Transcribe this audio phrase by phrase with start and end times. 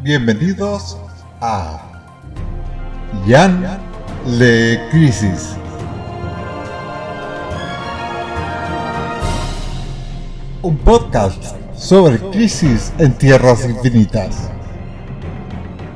[0.00, 0.96] Bienvenidos
[1.40, 1.82] a
[3.26, 3.80] Jan
[4.26, 5.56] Le Crisis.
[10.62, 11.42] Un podcast
[11.74, 14.48] sobre crisis en tierras infinitas.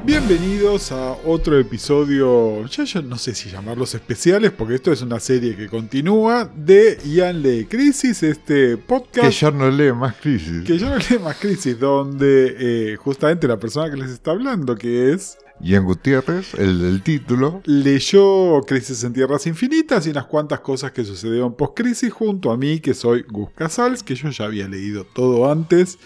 [0.04, 5.20] Bienvenidos a otro episodio, ya yo no sé si llamarlos especiales, porque esto es una
[5.20, 9.28] serie que continúa de Ian Lee Crisis, este podcast.
[9.28, 10.64] Que ya no lee más crisis.
[10.64, 14.74] Que ya no lee más crisis, donde eh, justamente la persona que les está hablando,
[14.74, 17.62] que es Ian Gutiérrez, el del título.
[17.64, 22.80] Leyó Crisis en Tierras Infinitas y unas cuantas cosas que sucedieron post-crisis junto a mí,
[22.80, 26.00] que soy Gus Casals, que yo ya había leído todo antes.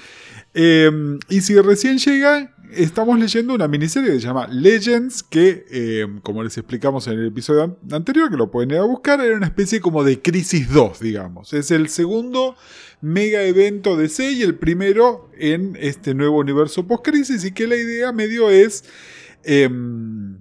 [0.52, 0.90] Eh,
[1.28, 6.42] y si recién llega, estamos leyendo una miniserie que se llama Legends, que, eh, como
[6.42, 9.80] les explicamos en el episodio anterior, que lo pueden ir a buscar, era una especie
[9.80, 11.52] como de Crisis 2, digamos.
[11.52, 12.56] Es el segundo
[13.00, 17.76] mega evento de C y el primero en este nuevo universo post-crisis, y que la
[17.76, 18.84] idea medio es...
[19.44, 20.35] Em,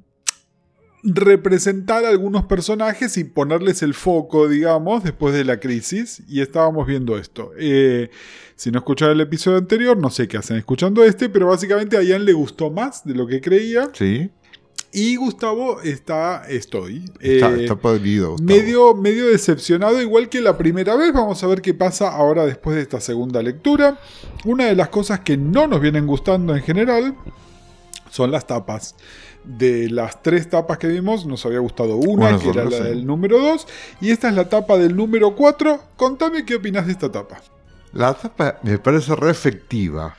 [1.05, 6.23] representar a algunos personajes y ponerles el foco, digamos, después de la crisis.
[6.27, 7.51] Y estábamos viendo esto.
[7.57, 8.09] Eh,
[8.55, 12.01] si no escucharon el episodio anterior, no sé qué hacen escuchando este, pero básicamente a
[12.01, 13.89] Ian le gustó más de lo que creía.
[13.93, 14.31] Sí.
[14.91, 17.03] Y Gustavo está, estoy.
[17.19, 18.31] Está, eh, está podrido.
[18.31, 18.47] Gustavo.
[18.47, 21.11] medio, medio decepcionado, igual que la primera vez.
[21.13, 23.99] Vamos a ver qué pasa ahora después de esta segunda lectura.
[24.45, 27.13] Una de las cosas que no nos vienen gustando en general
[28.09, 28.95] son las tapas.
[29.45, 32.83] De las tres tapas que vimos, nos había gustado una, Bueno, que era la sí.
[32.83, 33.67] del número 2,
[34.01, 35.79] y esta es la tapa del número 4.
[35.95, 37.41] Contame qué opinas de esta tapa.
[37.93, 40.15] La tapa me parece re efectiva.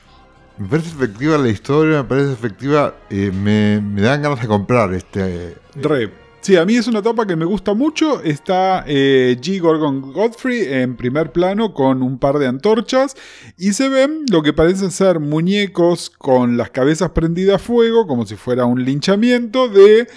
[0.57, 2.95] Me parece efectiva la historia, me parece efectiva.
[3.09, 5.55] eh, me, me dan ganas de comprar este.
[5.75, 6.09] Re.
[6.47, 8.23] Sí, a mí es una tapa que me gusta mucho.
[8.23, 9.59] Está eh, G.
[9.59, 13.17] Gorgon Godfrey en primer plano con un par de antorchas.
[13.57, 18.25] Y se ven lo que parecen ser muñecos con las cabezas prendidas a fuego, como
[18.25, 20.07] si fuera un linchamiento de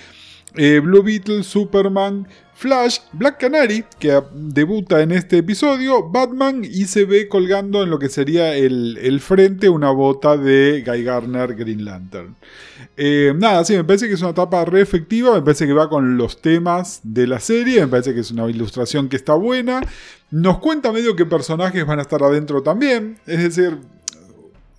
[0.54, 2.28] eh, Blue Beetle, Superman,
[2.60, 7.98] Flash, Black Canary, que debuta en este episodio, Batman y se ve colgando en lo
[7.98, 12.36] que sería el, el frente una bota de Guy Garner Green Lantern.
[12.98, 15.88] Eh, nada, sí, me parece que es una tapa re efectiva, me parece que va
[15.88, 19.80] con los temas de la serie, me parece que es una ilustración que está buena.
[20.30, 23.78] Nos cuenta medio qué personajes van a estar adentro también, es decir,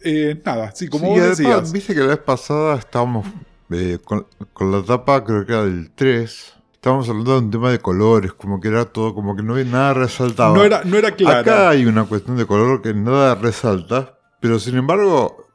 [0.03, 1.72] eh, nada, sí, como Sí, vos decías.
[1.72, 3.25] Viste que la vez pasada estábamos
[3.72, 6.60] eh, con, con la tapa, creo que era del 3.
[6.81, 9.66] Estábamos hablando de un tema de colores, como que era todo, como que no había
[9.66, 10.56] nada resaltado.
[10.56, 11.42] No era, no era clara.
[11.42, 15.46] Acá hay una cuestión de color que nada resalta, pero sin embargo,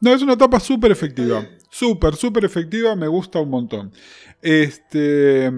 [0.00, 1.46] No, es una tapa súper efectiva.
[1.70, 3.92] Súper, súper efectiva, me gusta un montón.
[4.40, 5.48] Este.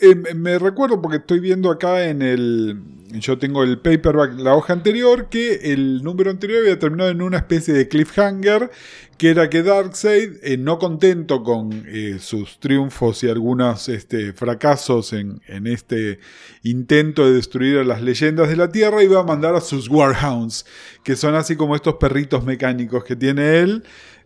[0.00, 2.80] Eh, me- recuerdo porque estoy viendo acá en el.
[3.20, 7.36] Yo tengo el paperback, la hoja anterior, que el número anterior había terminado en una
[7.36, 8.72] especie de cliffhanger,
[9.18, 15.12] que era que Darkseid, eh, no contento con eh, sus triunfos y algunos este, fracasos
[15.12, 16.18] en, en este
[16.64, 20.66] intento de destruir a las leyendas de la Tierra, iba a mandar a sus Warhounds,
[21.04, 23.84] que son así como estos perritos mecánicos que tiene él,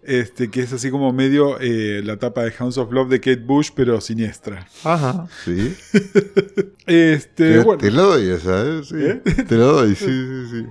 [0.09, 3.43] este, que es así como medio eh, la tapa de Hounds of Love de Kate
[3.45, 4.67] Bush, pero siniestra.
[4.85, 5.75] ajá, sí.
[6.89, 8.81] Este, te, bueno, te la doy esa, ¿eh?
[8.83, 8.95] Sí.
[8.97, 9.21] ¿Eh?
[9.47, 10.67] Te la doy, sí, sí, sí.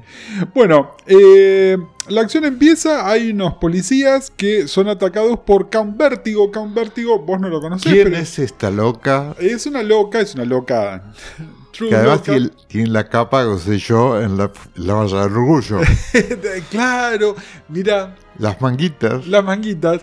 [0.56, 1.78] Bueno, eh,
[2.10, 6.52] la acción empieza, hay unos policías que son atacados por Count Vértigo.
[6.52, 9.36] Count Vértigo, vos no lo conocés, ¿Quién pero es esta loca?
[9.38, 11.14] es una loca, es una loca.
[11.78, 15.34] True Que además tiene, tiene la capa que usé yo en la, la valla del
[15.34, 15.80] orgullo.
[16.72, 17.36] claro,
[17.70, 19.28] mira, Las manguitas.
[19.28, 20.02] las manguitas.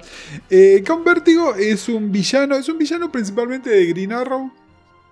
[0.51, 4.53] Eh, Count Vértigo es un villano, es un villano principalmente de Green Arrow.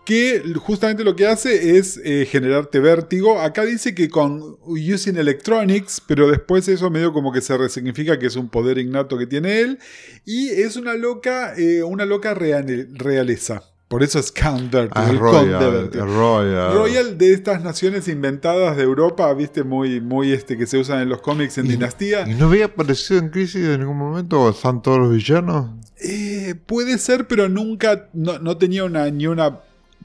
[0.04, 3.40] Que justamente lo que hace es eh, generarte vértigo.
[3.40, 8.26] Acá dice que con using electronics, pero después eso medio como que se resignifica que
[8.26, 9.78] es un poder innato que tiene él.
[10.24, 13.62] Y es una loca, eh, una loca reale- realeza.
[13.92, 15.91] Por eso es Count Vértigo, Ah, el conde Royal.
[16.08, 16.75] Royal.
[16.75, 21.10] Royal de estas naciones inventadas de Europa, viste, muy, muy este que se usan en
[21.10, 22.27] los cómics en Y- Dinastía.
[22.27, 24.41] ¿Y no había aparecido en Crisis en ningún momento?
[24.41, 25.72] ¿O están todos los villanos?
[26.00, 29.60] Eh, puede ser, pero nunca, no, no tenía una, ni una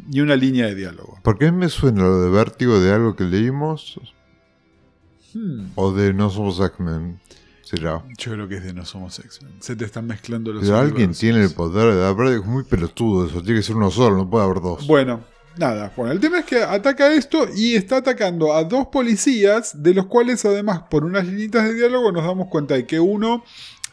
[0.09, 1.17] ni una línea de diálogo.
[1.23, 3.99] ¿Por qué me suena lo de vértigo de algo que leímos?
[5.33, 7.19] Hmm, ¿O de No Somos X-Men?
[7.69, 8.01] Será.
[8.17, 9.57] yo creo que es de No Somos X-Men.
[9.59, 12.15] Se te están mezclando los Pero alguien tiene el poder de dar.
[12.27, 13.41] Es muy pelotudo eso.
[13.41, 14.87] Tiene que ser uno solo, no puede haber dos.
[14.87, 15.25] Bueno,
[15.57, 15.91] nada.
[15.97, 20.05] Bueno, el tema es que ataca esto y está atacando a dos policías, de los
[20.05, 23.43] cuales además por unas líneas de diálogo nos damos cuenta de que uno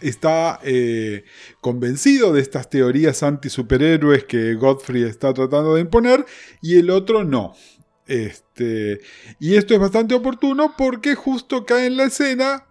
[0.01, 1.25] está eh,
[1.61, 6.25] convencido de estas teorías anti-superhéroes que Godfrey está tratando de imponer
[6.63, 7.55] y el otro no.
[8.07, 9.01] Este,
[9.41, 12.67] y esto es bastante oportuno porque justo cae en la escena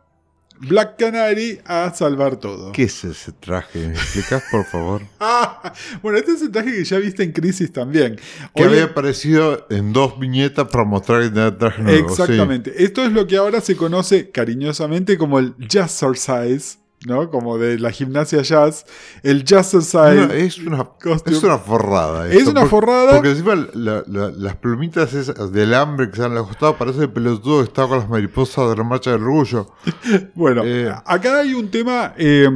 [0.68, 2.72] Black Canary a salvar todo.
[2.72, 3.88] ¿Qué es ese traje?
[3.88, 5.02] ¿Me explicás, por favor?
[5.20, 8.16] Ah, bueno, este es el traje que ya viste en Crisis también.
[8.56, 12.10] Que Hoy- había aparecido en dos viñetas para mostrar tenía traje nuevo.
[12.16, 12.22] sí.
[12.22, 12.84] Exactamente.
[12.84, 16.78] Esto es lo que ahora se conoce cariñosamente como el jazzercise,
[17.08, 17.30] ¿no?
[17.30, 18.86] Como de la gimnasia jazz.
[19.24, 20.28] El jazzercise.
[20.28, 20.88] No, es, una,
[21.26, 22.28] es una forrada.
[22.30, 23.12] Es una porque- forrada.
[23.14, 27.10] Porque encima la- la- las plumitas esas del hambre que se han costado parece el
[27.12, 29.68] pelotudo que estaba con las mariposas de la marcha del orgullo.
[30.36, 30.94] Bueno, Eh.
[31.06, 32.14] acá hay un tema.
[32.18, 32.50] eh,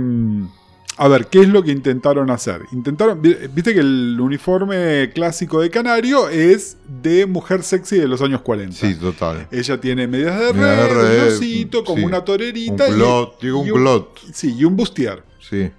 [0.98, 2.62] a ver, ¿qué es lo que intentaron hacer?
[2.72, 3.22] Intentaron.
[3.22, 8.42] vi- Viste que el uniforme clásico de Canario es de mujer sexy de los años
[8.42, 8.76] 40.
[8.76, 9.48] Sí, total.
[9.52, 12.06] Ella tiene medias de red, un osito, como sí.
[12.06, 12.88] una Un torerita.
[12.88, 14.20] y- culot, digo un y culot.
[14.34, 15.24] Sí, y un bustier.
[15.40, 15.70] Sí.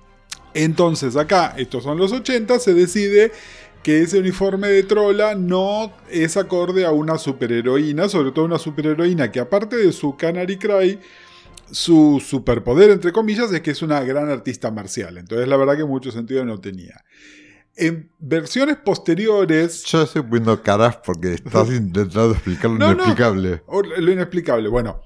[0.54, 3.32] Entonces, acá, estos son los 80, se decide
[3.82, 9.30] que ese uniforme de trola no es acorde a una superheroína, sobre todo una superheroína
[9.30, 10.98] que aparte de su Canary Cry,
[11.70, 15.18] su superpoder, entre comillas, es que es una gran artista marcial.
[15.18, 17.04] Entonces, la verdad que mucho sentido no tenía.
[17.76, 23.62] En versiones posteriores, Yo estoy poniendo caras porque estás intentando explicar lo No, inexplicable.
[23.98, 25.00] lo inexplicable, bueno,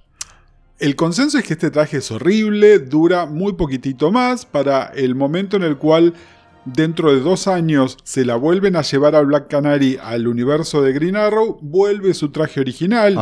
[0.78, 5.56] el consenso es que este traje es horrible, dura muy poquitito más para el momento
[5.56, 6.14] en el cual
[6.64, 10.92] dentro de dos años se la vuelven a llevar a Black Canary al universo de
[10.92, 13.14] Green Arrow, vuelve su traje original,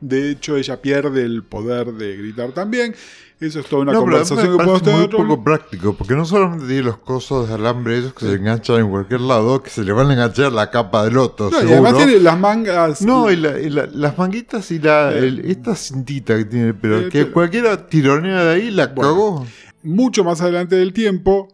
[0.00, 2.94] de, de hecho ella pierde el poder de gritar también,
[3.40, 5.26] eso es toda una no, conversación que podemos parece muy tener.
[5.26, 8.90] poco práctico, porque no solamente tiene los cosos de alambre esos que se enganchan en
[8.90, 11.96] cualquier lado, que se le van a enganchar la capa del otro, No, y además
[11.96, 13.02] tiene las mangas...
[13.02, 15.18] No, y, la- y la- las manguitas y la, Eh.
[15.26, 19.10] el- esta cintita que tiene, pero Eh, que pero- cualquiera tironea de ahí la Bueno.
[19.12, 19.46] cagó.
[19.82, 21.48] mucho más adelante del tiempo,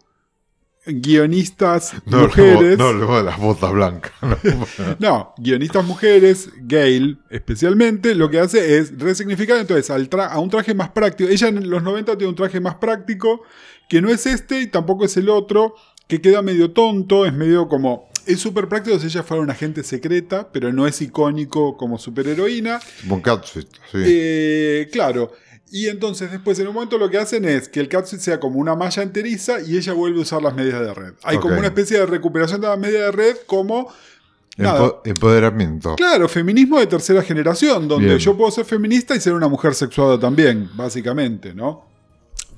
[0.89, 2.79] guionistas No, mujeres...
[2.79, 4.13] no, no, luego de las botas blancas.
[4.23, 4.97] no.
[4.99, 10.51] No, guionistas mujeres, Gail especialmente, lo que hace es resignificar entonces al tra- a un
[10.51, 11.31] traje más práctico.
[11.31, 13.43] Ella en los 90 tiene un traje más práctico,
[13.89, 15.75] que no es este y tampoco es el otro,
[16.07, 18.09] que queda medio tonto, es medio como...
[18.27, 22.79] Es súper práctico si ella fuera una agente secreta, pero no es icónico como superheroína.
[23.23, 23.99] Catsuit, sí.
[24.05, 25.33] Eh, claro.
[25.71, 28.59] Y entonces después en un momento lo que hacen es que el catsuit sea como
[28.59, 31.13] una malla enteriza y ella vuelve a usar las medias de red.
[31.23, 33.93] Hay como una especie de recuperación de las medias de red como...
[34.57, 35.97] nada, empoderamiento.
[35.97, 38.19] Claro, feminismo de tercera generación, donde Bien.
[38.19, 41.89] yo puedo ser feminista y ser una mujer sexuada también, básicamente, ¿no?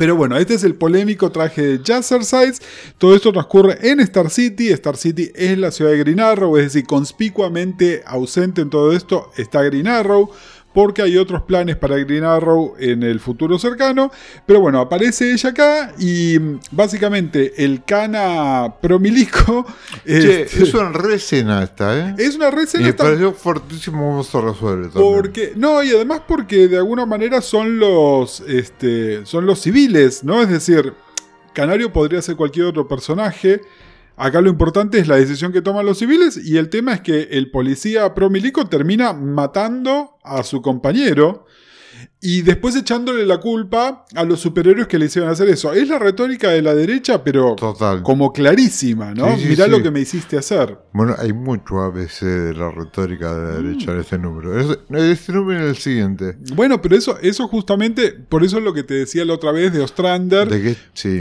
[0.00, 2.62] Pero bueno, este es el polémico traje de Jazzercise.
[2.96, 4.70] Todo esto transcurre en Star City.
[4.70, 9.30] Star City es la ciudad de Green Arrow, es decir, conspicuamente ausente en todo esto
[9.36, 10.30] está Green Arrow.
[10.72, 14.10] Porque hay otros planes para Green Arrow en el futuro cercano.
[14.46, 19.66] Pero bueno, aparece ella acá y mm, básicamente el cana promilico.
[20.04, 22.14] Che, este, es una re escena esta, ¿eh?
[22.18, 22.84] es una y receta.
[22.84, 25.14] me pareció fortísimo se resuelve también.
[25.14, 30.42] Porque, no, y además porque de alguna manera son los, este, son los civiles, ¿no?
[30.42, 30.94] Es decir,
[31.52, 33.60] Canario podría ser cualquier otro personaje.
[34.22, 37.22] Acá lo importante es la decisión que toman los civiles y el tema es que
[37.30, 41.46] el policía promilico termina matando a su compañero
[42.22, 45.72] y después echándole la culpa a los superhéroes que le hicieron hacer eso.
[45.72, 48.02] Es la retórica de la derecha, pero Total.
[48.02, 49.34] como clarísima, ¿no?
[49.36, 49.70] Sí, sí, Mirá sí.
[49.70, 50.76] lo que me hiciste hacer.
[50.92, 54.58] Bueno, hay mucho ABC de la retórica de la derecha en este número.
[54.60, 56.36] Es- este número y el siguiente.
[56.54, 59.72] Bueno, pero eso, eso justamente, por eso es lo que te decía la otra vez
[59.72, 60.76] de Ostrander, De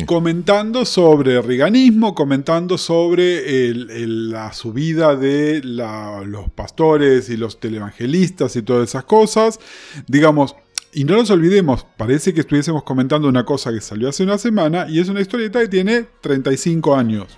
[0.05, 7.59] comentando sobre riganismo, comentando sobre el- el- la subida de la- los pastores y los
[7.59, 9.59] televangelistas y todas esas cosas.
[10.07, 10.55] Digamos,
[10.93, 14.88] y no nos olvidemos, parece que estuviésemos comentando una cosa que salió hace una semana
[14.89, 17.38] y es una historieta que tiene 35 años.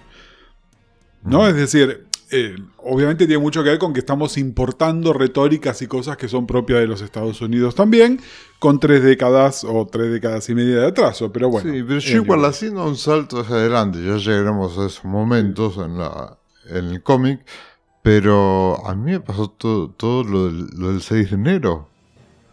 [1.24, 1.48] ¿No?
[1.48, 6.16] Es decir, eh, obviamente tiene mucho que ver con que estamos importando retóricas y cosas
[6.16, 8.22] que son propias de los Estados Unidos también,
[8.58, 11.72] con tres décadas o tres décadas y media de atraso, pero bueno.
[11.72, 15.98] sí, pero yo igual haciendo un salto hacia adelante, ya llegaremos a esos momentos en,
[15.98, 16.38] la,
[16.70, 17.46] en el cómic,
[18.02, 21.91] pero a mí me pasó todo, todo lo, del, lo del 6 de enero.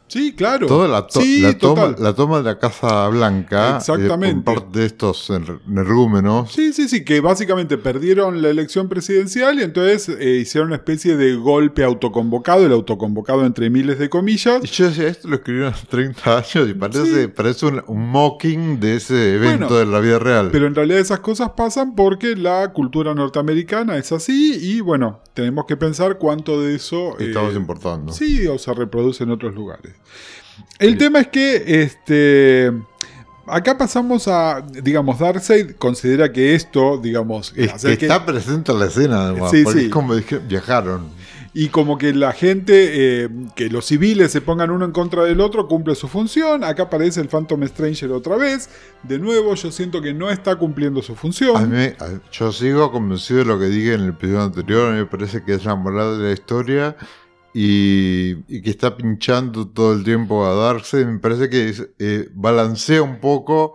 [0.09, 0.67] Sí, claro.
[0.67, 4.41] Toda la, to- Sí, la toma, la toma de la Casa Blanca Exactamente.
[4.41, 6.51] eh, por parte de estos ner- energúmenos.
[6.53, 11.17] Sí, sí, sí, que básicamente perdieron la elección presidencial y entonces eh, hicieron una especie
[11.17, 14.61] de golpe autoconvocado, el autoconvocado entre miles de comillas.
[14.65, 17.29] Y yo decía, esto lo escribieron hace 30 años y parece, Sí.
[17.29, 20.49] parece un, un mocking de ese evento Bueno, de la vida real.
[20.51, 25.67] Pero en realidad esas cosas pasan porque la cultura norteamericana es así y bueno, tenemos
[25.67, 27.19] que pensar cuánto de eso...
[27.19, 28.13] eh, Estamos importando.
[28.13, 29.95] Sí, o se reproduce en otros lugares.
[30.79, 32.73] El tema es que este.
[33.47, 38.87] Acá pasamos a, digamos, Darkseid considera que esto, digamos, Es que- está presente en la
[38.87, 39.51] escena, además.
[39.51, 39.87] Sí, porque sí.
[39.87, 41.09] es como dije, viajaron.
[41.55, 45.41] y como que la gente, eh, que los civiles se pongan uno en contra del
[45.41, 46.63] otro, cumple su función.
[46.63, 48.69] Acá aparece el Phantom Stranger otra vez.
[49.03, 51.57] De nuevo, yo siento que no está cumpliendo su función.
[51.57, 51.87] A mí,
[52.31, 54.89] yo sigo convencido de lo que dije en el episodio anterior.
[54.91, 56.97] A mí me parece que es la moral de la historia
[57.55, 61.07] y, y que está pinchando todo el tiempo a Darkseid.
[61.07, 63.75] Me parece que es, eh, balancea un poco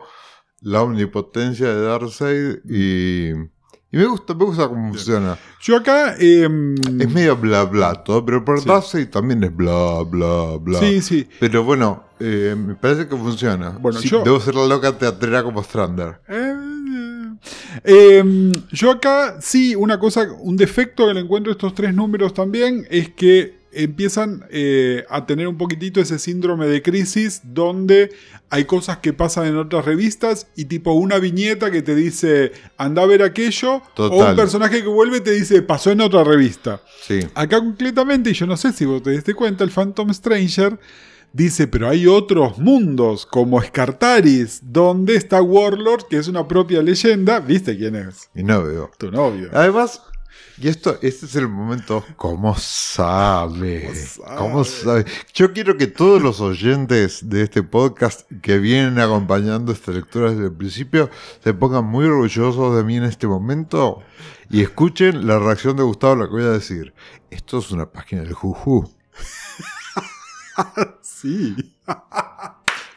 [0.62, 5.38] la omnipotencia de Darkseid y, y me gusta, me gusta cómo funciona.
[5.62, 6.16] Yo acá.
[6.20, 6.48] eh,
[7.00, 8.68] Es medio bla bla todo, pero por Sí.
[8.70, 10.80] Darkseid también es bla bla bla.
[10.80, 11.28] sí, sí.
[11.40, 13.72] Pero bueno, eh, me parece que funciona.
[13.72, 16.22] Bueno, Sí, yo- Debo ser la loca teatrera como Strander.
[16.30, 16.54] Eh,
[17.84, 22.34] eh, yo acá sí, una cosa, un defecto que le encuentro a estos tres números
[22.34, 28.12] también es que empiezan eh, a tener un poquitito ese síndrome de crisis donde
[28.50, 33.04] hay cosas que pasan en otras revistas y tipo una viñeta que te dice anda
[33.04, 36.82] a ver aquello o un personaje que vuelve y te dice pasó en otra revista.
[37.02, 37.20] Sí.
[37.34, 40.80] Acá concretamente, y yo no sé si vos te diste cuenta, el Phantom Stranger
[41.34, 47.40] dice, pero hay otros mundos, como Scartaris, donde está Warlord, que es una propia leyenda.
[47.40, 48.30] ¿Viste quién es?
[48.36, 48.92] Y no veo.
[48.98, 49.50] Tu novio.
[49.52, 50.02] Además,
[50.58, 52.06] y esto, este es el momento.
[52.16, 53.92] ¿Cómo sabe?
[54.18, 55.06] ¿Cómo ¿Cómo sabe?
[55.34, 60.46] Yo quiero que todos los oyentes de este podcast que vienen acompañando esta lectura desde
[60.46, 61.10] el principio
[61.44, 64.04] se pongan muy orgullosos de mí en este momento
[64.50, 66.94] y escuchen la reacción de Gustavo a lo que voy a decir.
[67.32, 68.90] Esto es una página del Juju.
[71.02, 71.56] Sí.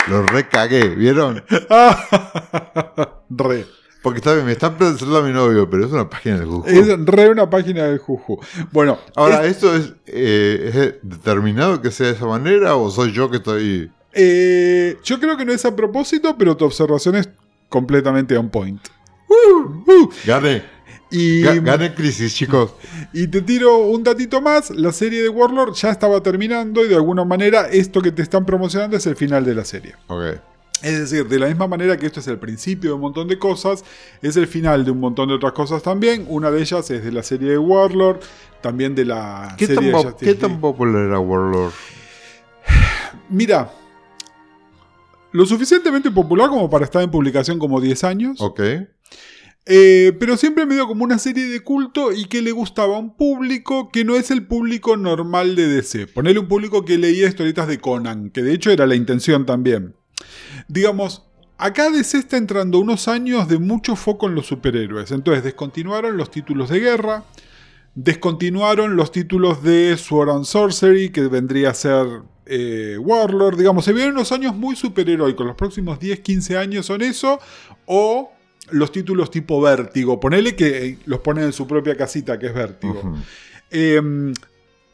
[0.09, 1.43] Lo recagué, ¿vieron?
[3.31, 3.67] re.
[4.07, 6.65] Porque está me están pensando a mi novio, pero es una página del Juju.
[6.69, 8.39] Es re una página del Juju.
[8.71, 13.11] Bueno, Ahora, es- ¿esto es, eh, es determinado que sea de esa manera o soy
[13.13, 13.91] yo que estoy...
[14.13, 17.29] eh, yo creo que no es a propósito, pero tu observación es
[17.69, 18.81] completamente on point.
[19.29, 20.11] Uh, uh.
[20.25, 20.63] Gané.
[21.11, 22.75] Y, Ga- Gané crisis, chicos.
[23.13, 26.95] Y te tiro un datito más, la serie de Warlord ya estaba terminando y de
[26.95, 29.97] alguna manera esto que te están promocionando es el final de la serie.
[30.07, 30.23] Ok.
[30.83, 33.39] Es decir, de la misma manera que esto es el principio de un montón de
[33.39, 33.85] cosas,
[34.21, 36.27] es el final de un montón de otras cosas también.
[36.29, 38.21] Una de ellas es de la serie de Warlord,
[38.61, 40.41] también de la ¿Qué, serie tan, de Justice qué League.
[40.41, 41.73] tan popular era Warlord?
[43.31, 43.73] Mira,
[45.33, 48.41] lo suficientemente popular como para estar en publicación como 10 años.
[48.41, 48.61] Ok.
[49.69, 53.01] Eh, pero siempre me dio como una serie de culto y que le gustaba a
[53.01, 56.07] un público que no es el público normal de DC.
[56.07, 59.97] Ponerle un público que leía historietas de Conan, que de hecho era la intención también.
[60.69, 61.25] Digamos,
[61.59, 65.11] acá DC está entrando unos años de mucho foco en los superhéroes.
[65.11, 67.25] Entonces descontinuaron los títulos de guerra,
[67.95, 72.07] descontinuaron los títulos de Sword and Sorcery, que vendría a ser
[72.47, 73.59] eh, Warlord.
[73.59, 75.47] Digamos, se vienen unos años muy superheroicos.
[75.47, 77.39] Los próximos 10, 15 años son eso.
[77.87, 78.33] O
[78.71, 80.19] los títulos tipo Vértigo.
[80.19, 83.17] Ponele que eh, los ponen en su propia casita, que es Vértigo.
[83.71, 84.33] Eh,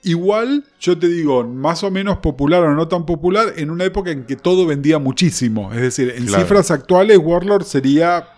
[0.02, 4.10] igual, yo te digo, más o menos popular o no tan popular, en una época
[4.10, 5.72] en que todo vendía muchísimo.
[5.72, 6.42] Es decir, en Claro.
[6.42, 8.28] cifras actuales, Warlord sería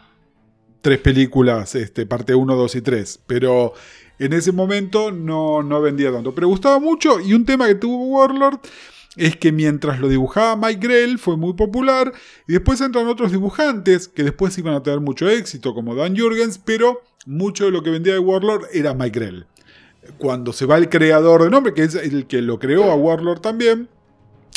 [0.83, 3.21] tres películas, este, parte 1, 2 y 3.
[3.26, 3.73] Pero
[4.18, 6.35] en ese momento no, no vendía tanto.
[6.35, 8.59] Pero gustaba mucho y un tema que tuvo Warlord
[9.16, 12.12] es que mientras lo dibujaba Mike Grell fue muy popular
[12.49, 16.59] y después entran otros dibujantes que después iban a tener mucho éxito como Dan Jurgens,
[16.59, 19.47] pero mucho de lo que vendía de Warlord era Mike Grell.
[20.19, 23.41] Cuando se va el creador de nombre, que es el que lo creó a Warlord
[23.41, 23.89] también,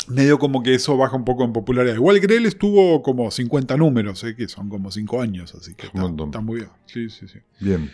[0.08, 1.94] medio como que eso baja un poco en popularidad.
[1.94, 4.34] Igual Grell estuvo como 50 números, ¿eh?
[4.34, 6.70] que son como 5 años, así que está, está muy bien.
[6.86, 7.38] Sí, sí, sí.
[7.60, 7.90] Bien.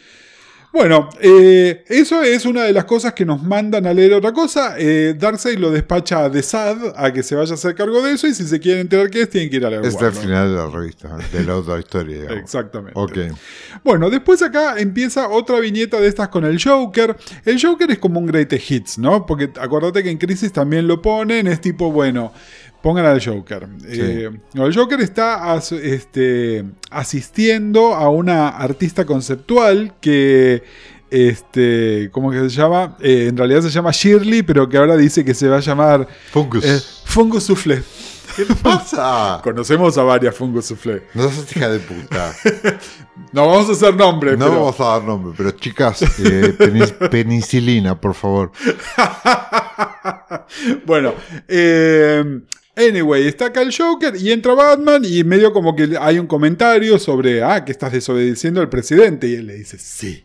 [0.75, 4.75] Bueno, eh, eso es una de las cosas que nos mandan a leer otra cosa.
[4.76, 8.14] Eh, Darkseid lo despacha a The Sad a que se vaya a hacer cargo de
[8.14, 10.16] eso y si se quieren enterar qué es, tienen que ir a leer Este es
[10.16, 12.43] el final de la revista, de la otra historia, digamos.
[12.43, 12.93] Exactamente.
[12.97, 13.19] Ok.
[13.85, 17.16] Bueno, después acá empieza otra viñeta de estas con el Joker.
[17.45, 19.26] El Joker es como un greatest hits, ¿no?
[19.26, 22.33] Porque acordate que en Crisis también lo ponen, es tipo, bueno,
[22.85, 23.67] pongan al Joker.
[23.87, 30.62] Eh, no, el Joker está as- este, asistiendo a una artista conceptual que...
[31.11, 32.97] Este, ¿cómo que se llama?
[33.00, 36.09] Eh, en realidad se llama Shirley, pero que ahora dice que se va a llamar
[36.33, 36.64] Fungus.
[36.64, 37.83] eh, Fungus Soufflé.
[38.35, 39.41] ¿Qué pasa?
[39.45, 41.05] Conocemos a varias Fungus Soufflé.
[41.14, 42.35] No seas hija de puta.
[43.33, 46.93] No vamos a hacer nombre, No pero- vamos a dar nombre, pero chicas, eh, penis-
[47.11, 48.50] penicilina, por favor.
[50.87, 51.14] bueno,
[52.76, 56.99] anyway, está acá el Joker y entra Batman y medio como que hay un comentario
[56.99, 59.28] sobre, ah, que estás desobedeciendo al presidente.
[59.28, 60.23] Y él le dice, sí,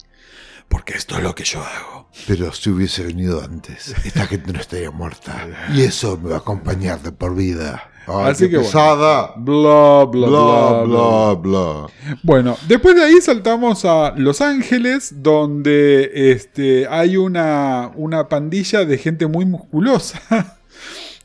[0.68, 2.10] porque esto es lo que yo hago.
[2.28, 5.48] Pero si hubiese venido antes, esta gente no estaría muerta.
[5.74, 7.92] Y eso me va a acompañar de por vida.
[8.08, 8.64] Ay, Así que bueno.
[8.64, 9.34] pesada.
[9.38, 11.34] Bla, bla, Bla, bla, bla.
[11.34, 11.88] bla, bla.
[12.24, 18.98] Bueno, después de ahí saltamos a Los Ángeles, donde este, hay una, una pandilla de
[18.98, 20.22] gente muy musculosa.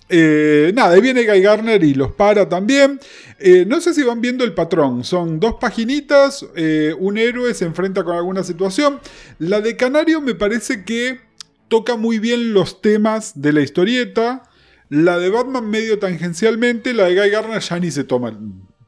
[0.09, 3.01] Eh, nada, ahí viene Guy Garner y los para también.
[3.39, 5.03] Eh, no sé si van viendo el patrón.
[5.05, 9.01] Son dos paginitas, eh, un héroe se enfrenta con alguna situación.
[9.39, 11.21] La de Canario me parece que
[11.69, 14.43] toca muy bien los temas de la historieta.
[14.91, 18.39] La de Batman medio tangencialmente, la de Guy Garner ya ni se toma, el-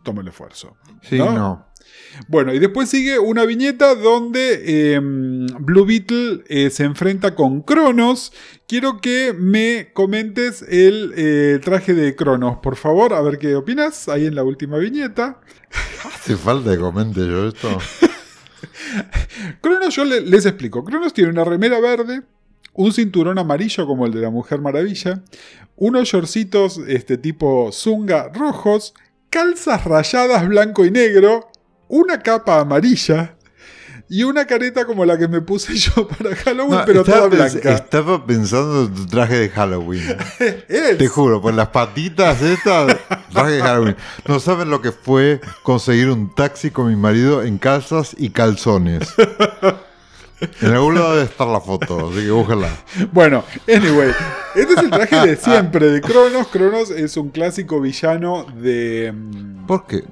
[0.04, 0.76] toma el esfuerzo.
[1.02, 1.32] Sí, ¿No?
[1.32, 1.65] no.
[2.28, 8.32] Bueno, y después sigue una viñeta donde eh, Blue Beetle eh, se enfrenta con Cronos.
[8.66, 14.08] Quiero que me comentes el eh, traje de Cronos, por favor, a ver qué opinas
[14.08, 15.40] ahí en la última viñeta.
[16.04, 17.68] Hace falta que comente yo esto.
[19.60, 20.84] Cronos, yo le- les explico.
[20.84, 22.22] Cronos tiene una remera verde,
[22.72, 25.22] un cinturón amarillo como el de la Mujer Maravilla,
[25.76, 28.94] unos shortcitos este tipo zunga rojos,
[29.30, 31.48] calzas rayadas blanco y negro,
[31.88, 33.32] una capa amarilla
[34.08, 37.72] y una careta como la que me puse yo para Halloween, No, pero toda blanca.
[37.74, 40.16] estaba pensando en tu traje de Halloween.
[40.68, 42.96] Es- Te juro, por las patitas estas,
[43.32, 43.96] traje de Halloween.
[44.28, 49.08] No saben lo que fue conseguir un taxi con mi marido en calzas y calzones.
[50.60, 52.68] En algún lado debe estar la foto, así que búscala.
[53.12, 54.10] Bueno, anyway,
[54.54, 56.48] este es el traje de siempre de Cronos.
[56.48, 59.12] Cronos es un clásico villano de...
[59.14, 60.04] mm, ¿Por qué?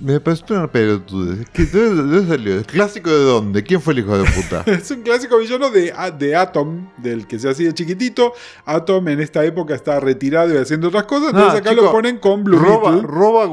[0.00, 1.48] Me parece una pelotudez.
[1.52, 2.60] ¿Qué- ¿De dónde salió?
[2.60, 3.62] ¿Es clásico de dónde?
[3.62, 4.62] ¿Quién fue el hijo de puta?
[4.70, 8.34] Es un clásico villano de, de Atom, del que se hacía chiquitito.
[8.66, 11.30] Atom en esta época está retirado y haciendo otras cosas.
[11.30, 13.08] Entonces acá chico, lo ponen con Blue roba, Beetle.
[13.08, 13.44] roba,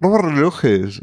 [0.00, 1.02] roba relojes.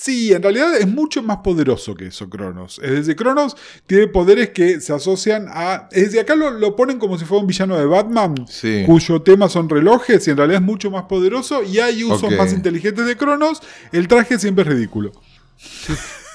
[0.00, 2.78] Sí, en realidad es mucho más poderoso que eso, Cronos.
[2.84, 5.88] Es decir, Cronos tiene poderes que se asocian a.
[5.90, 8.46] Es decir, acá lo, lo ponen como si fuera un villano de Batman.
[8.48, 8.84] Sí.
[8.86, 12.52] Cuyo tema son relojes y en realidad es mucho más poderoso y hay usos más
[12.52, 13.60] inteligentes de Cronos.
[13.90, 15.10] El traje siempre es ridículo.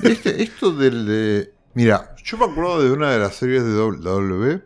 [0.02, 1.54] Este- esto del de.
[1.74, 4.62] Mira, yo me acuerdo de una de las series de W.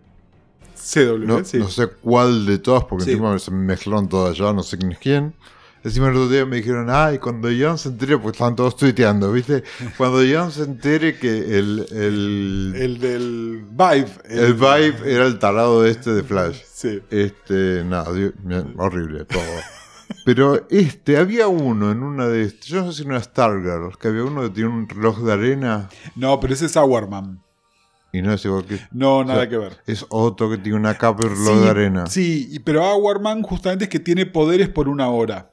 [0.75, 1.58] CW, No, sí.
[1.60, 3.12] no sé cuál de todas, porque Sí.
[3.12, 5.36] encima se me mezclaron todas ya, no sé quién es quién.
[5.84, 9.31] Encima el otro día me dijeron, ay, cuando John se entere, pues estaban todos tuiteando,
[9.31, 9.63] ¿viste?
[9.97, 14.08] Cuando John se entere que el, el, El del Vive.
[14.25, 16.62] el Vibe era el tarado este de Flash.
[16.73, 16.99] Sí.
[17.10, 18.12] Este, nada,
[18.43, 19.41] mira, horrible todo.
[20.25, 24.08] Pero este, había uno en una de estas, yo no sé si una Stargirl, que
[24.10, 27.41] había uno que tiene un reloj de arena No, pero ese es Hourman.
[28.12, 28.80] y no es igual que...
[28.91, 29.78] No, nada O sea, que ver.
[29.86, 32.08] Es otro que tiene una capa y reloj Sí, de arena.
[32.08, 35.52] Sí, y- pero Hourman justamente es que tiene poderes por una hora.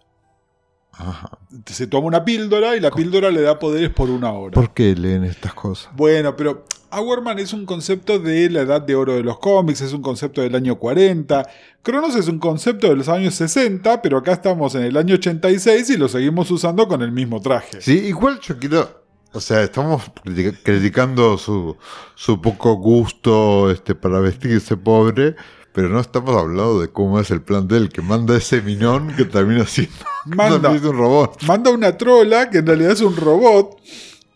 [0.96, 1.30] Ajá.
[1.66, 4.54] Se toma una píldora y la píldora le da poderes por una hora.
[4.54, 5.90] ¿Por qué leen estas cosas?
[5.96, 9.92] Bueno, pero Hourman es un concepto de la edad de oro de los cómics, es
[9.92, 11.46] un concepto del año 40.
[11.82, 15.90] Cronos es un concepto de los años 60, pero acá estamos en el año 86
[15.90, 17.80] y lo seguimos usando con el mismo traje.
[17.80, 19.02] Sí, igual yo quiero.
[19.32, 21.76] O sea, estamos critica- criticando su,
[22.14, 25.34] su poco gusto este, para vestirse pobre,
[25.74, 29.12] pero no estamos hablando de cómo es el plan de él, que manda ese minón
[29.16, 29.92] que termina siendo,
[30.24, 30.70] Manda.
[30.70, 31.42] un robot.
[31.42, 33.76] Manda una trola, que en realidad es un robot.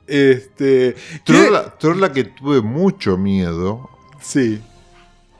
[0.07, 0.95] Este.
[1.25, 3.89] que- Trolla, Trolla que tuve mucho miedo
[4.21, 4.61] Sí.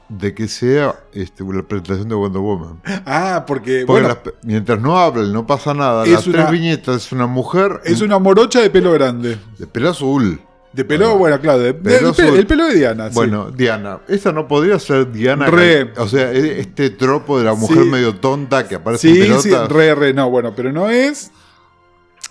[0.09, 2.81] de que sea este, la presentación de Wonder Woman.
[3.05, 6.37] Ah, porque, Porque bueno, las- mientras no habla y no pasa nada, Es las una-
[6.37, 9.37] tres viñetas es una mujer es una morocha de pelo grande.
[9.57, 10.39] de pelo azul.
[10.71, 12.25] De pelo, Bueno, bueno, claro, de- pelo azul.
[12.37, 13.09] el pelo de Diana.
[13.09, 13.15] sí.
[13.15, 14.01] Bueno, Diana.
[14.07, 15.47] Esta no podría ser Diana.
[15.47, 15.91] Re.
[15.97, 17.89] O sea, e- este tropo de la mujer Sí.
[17.89, 19.43] medio tonta que aparece en Sí, pelotas.
[19.43, 21.31] sí, re, re, no, bueno, pero no es.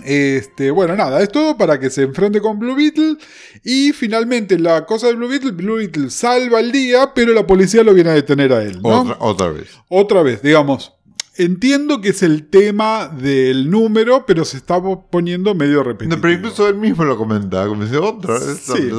[0.04, 3.16] Este, bueno, nada, es todo para que se enfrente con Blue Beetle.
[3.64, 7.82] Y finalmente, la cosa de Blue Beetle, Blue Beetle salva el día, pero la policía
[7.82, 9.00] lo viene a detener a él, ¿no?
[9.00, 9.68] otra, otra vez.
[9.88, 10.92] Otra vez, digamos.
[11.38, 16.16] Entiendo que es el tema del número, pero se está poniendo medio repetitivo.
[16.16, 18.60] No, pero incluso él mismo lo comentaba, como dice, otra vez.
[18.64, 18.90] Sí.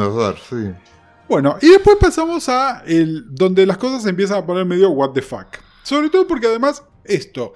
[0.00, 0.70] Azar, sí.
[1.28, 5.10] Bueno, y después pasamos a el, donde las cosas se empiezan a poner medio what
[5.10, 5.58] the fuck.
[5.82, 7.52] Sobre todo porque además, esto,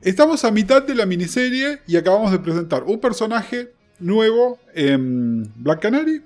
[0.00, 5.82] estamos a mitad de la miniserie y acabamos de presentar un personaje nuevo en Black
[5.82, 6.22] Canary.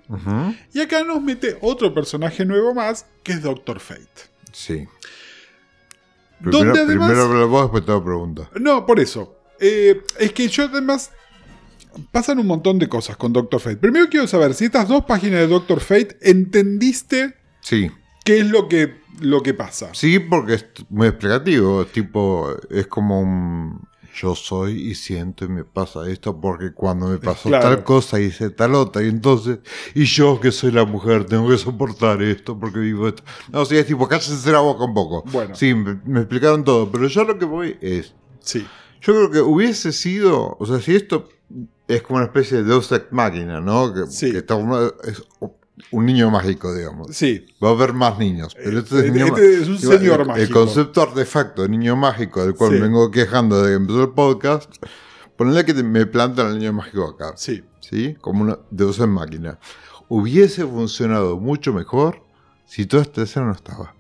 [0.73, 4.31] Y acá nos mete otro personaje nuevo más, que es Doctor Fate.
[4.53, 4.87] Sí.
[6.43, 8.49] Donde Primero, además- primero habla vos, después te hago preguntas.
[8.61, 9.37] No, por eso.
[9.61, 11.11] Eh, es que yo además...
[12.11, 13.77] Pasan un montón de cosas con Doctor Fate.
[13.77, 17.91] Primero quiero saber si estas dos páginas de Doctor Fate entendiste Sí.
[18.25, 19.91] qué es lo que, lo que pasa.
[19.93, 21.85] Sí, porque es muy explicativo.
[21.85, 23.83] Tipo, es como un.
[24.15, 27.65] Yo soy y siento y me pasa esto porque cuando me pasó Claro.
[27.65, 29.61] tal cosa hice tal otra y entonces,
[29.95, 33.23] y yo que soy la mujer tengo que soportar esto porque vivo esto.
[33.51, 35.23] No, sí, es tipo, cállense la boca un poco.
[35.33, 35.55] Bueno.
[35.55, 38.67] Sí, me, me explicaron todo, pero yo lo que voy es, Sí.
[39.01, 41.29] Yo creo que hubiese sido, o sea, si esto
[41.89, 43.93] es como una especie de Deus Ex Máquina, ¿no?
[43.93, 44.31] Que, Sí.
[44.31, 44.57] que está
[45.05, 45.23] es
[45.91, 47.09] un niño mágico, digamos.
[47.17, 47.47] Sí.
[47.63, 48.55] Va a haber más niños.
[48.55, 50.43] Pero este es, Este- niño este es un señor el, mágico.
[50.47, 52.81] El concepto artefacto de niño mágico, del cual Sí.
[52.81, 54.73] vengo quejando desde que empezó el podcast,
[55.37, 57.33] ponle que te- me plantan al niño mágico acá.
[57.37, 57.63] Sí.
[57.81, 58.17] ¿sí?
[58.21, 59.59] Como una Deus en máquina.
[60.09, 62.23] Hubiese funcionado mucho mejor
[62.65, 63.95] si toda esta escena no estaba.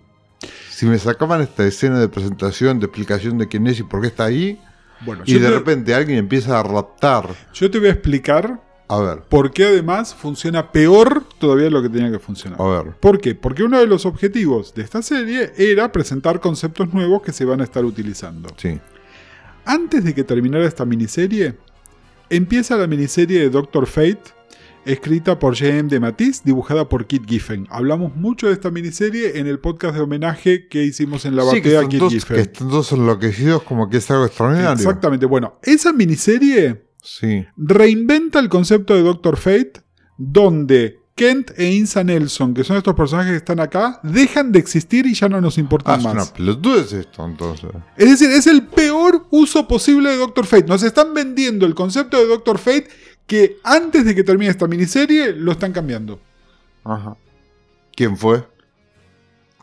[0.71, 4.07] Si me sacaban esta escena de presentación, de explicación de quién es y por qué
[4.09, 4.61] está ahí,
[5.05, 7.29] Bueno, y de te, repente alguien empieza a raptar.
[7.53, 8.61] yo te voy a explicar
[8.93, 12.61] A ver, por qué además funciona peor todavía de lo que tenía que funcionar.
[12.61, 12.93] a ver.
[13.01, 13.35] ¿Por qué?
[13.35, 17.63] Porque uno de los objetivos de esta serie era presentar conceptos nuevos que se van
[17.63, 18.51] a estar utilizando.
[18.57, 18.79] Sí.
[19.65, 21.55] Antes de que terminara esta miniserie,
[22.29, 24.25] empieza la miniserie de Doctor Fate,
[24.85, 25.89] escrita por J.M.
[25.89, 27.67] de Matisse, dibujada por Kit Giffen.
[27.71, 31.61] Hablamos mucho de esta miniserie en el podcast de homenaje que hicimos en la Sí,
[31.61, 32.37] batea a Kit Giffen.
[32.37, 34.73] que están todos enloquecidos como que es algo extraordinario.
[34.73, 35.25] Exactamente.
[35.25, 37.45] Bueno, esa miniserie Sí.
[37.57, 39.83] reinventa el concepto de Doctor Fate,
[40.17, 45.05] donde Kent e Insa Nelson, que son estos personajes que están acá, dejan de existir
[45.07, 46.31] y ya no nos Ah, importan es una más.
[46.31, 47.71] pelotudez esto, entonces.
[47.97, 50.67] Es decir, es el peor uso posible de Doctor Fate.
[50.69, 52.89] Nos están vendiendo el concepto de Doctor Fate
[53.27, 56.21] que antes de que termine esta miniserie lo están cambiando.
[56.85, 57.17] Ajá.
[57.95, 58.45] ¿Quién fue?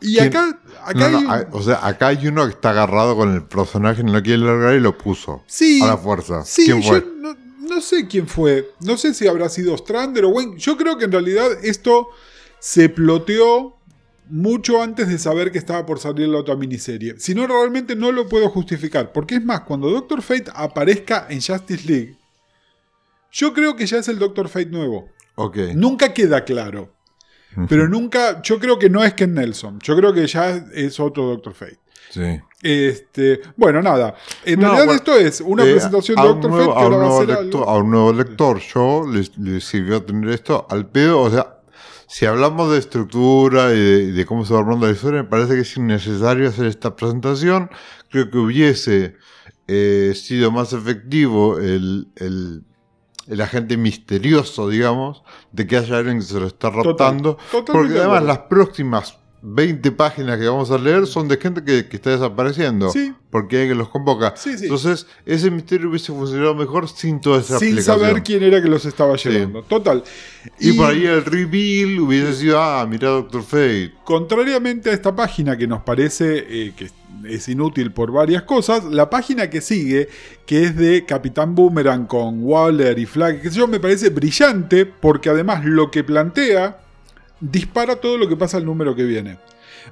[0.00, 0.28] Y ¿Quién?
[0.28, 3.16] acá, acá No, no, hay un- hay- o sea, acá hay uno que está agarrado
[3.16, 5.42] con el personaje, no lo quiere largar y lo puso.
[5.46, 6.44] sí, A la fuerza.
[6.44, 7.06] sí, ¿Quién yo fue?
[7.18, 7.36] no,
[7.68, 8.70] no sé quién fue.
[8.80, 10.58] No sé si habrá sido Strander o Wayne.
[10.58, 12.08] Yo creo que en realidad esto
[12.58, 13.76] se ploteó
[14.28, 17.16] mucho antes de saber que estaba por salir la otra miniserie.
[17.18, 19.12] Si no, realmente no lo puedo justificar.
[19.12, 22.16] Porque es más, cuando Doctor Fate aparezca en Justice League,
[23.32, 25.08] yo creo que ya es el Doctor Fate nuevo.
[25.36, 25.56] Ok.
[25.74, 26.92] Nunca queda claro.
[27.68, 29.78] Pero nunca, yo creo que no es Ken Nelson.
[29.80, 31.80] Yo creo que ya es otro Doctor Fate.
[32.10, 32.40] Sí.
[32.62, 34.14] Este, bueno, nada.
[34.44, 36.96] En No, realidad bueno, esto es una Eh, presentación de Doctor nuevo- Fate que ahora
[36.96, 40.30] va a nuevo ser lector, algo- A un nuevo lector, yo le, le sirvió tener
[40.30, 41.20] esto al pedo.
[41.20, 41.56] O sea,
[42.06, 45.28] si hablamos de estructura y de, y de cómo se va armando la historia, me
[45.28, 47.70] parece que es innecesario hacer esta presentación.
[48.10, 49.16] Creo que hubiese
[49.68, 52.64] eh, sido más efectivo el, el,
[53.30, 57.36] el agente misterioso, digamos, de que haya alguien que se lo está Total, raptando.
[57.50, 61.64] totalmente porque de además las próximas 20 páginas que vamos a leer son de gente
[61.64, 62.90] que, que está desapareciendo.
[62.90, 63.14] Sí.
[63.30, 64.34] Porque hay que los convoca.
[64.36, 64.64] Sí, sí.
[64.64, 68.00] Entonces, ese misterio hubiese funcionado mejor sin toda esa sin aplicación.
[68.00, 69.62] saber quién era que los estaba llevando.
[69.62, 70.02] Total.
[70.58, 73.92] Y, por ahí el reveal hubiese sido, ah, mira Doctor Fate.
[74.04, 76.90] Contrariamente a esta página que nos parece eh, que
[77.24, 80.08] es inútil por varias cosas, la página que sigue,
[80.46, 85.30] que es de Capitán Boomerang con Waller y Flag, que yo, me parece brillante porque
[85.30, 86.80] además lo que plantea
[87.40, 89.38] dispara todo lo que pasa al número que viene.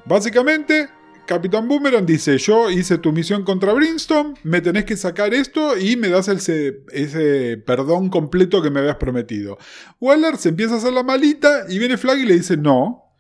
[0.04, 0.88] Básicamente,
[1.26, 5.96] Capitán Boomerang dice, yo hice tu misión contra Brimstone, me tenés que sacar esto y
[5.96, 9.58] me das ese, ese perdón completo que me habías prometido.
[10.00, 13.12] Waller se empieza a hacer la malita y viene Flag y le dice, no,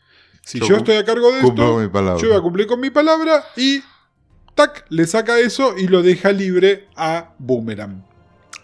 [0.42, 2.22] si Yo yo, estoy a cargo de esto, con mi palabra".
[2.22, 3.82] yo voy a cumplir con mi palabra y
[4.54, 8.07] tac, le saca eso y lo deja libre a Boomerang.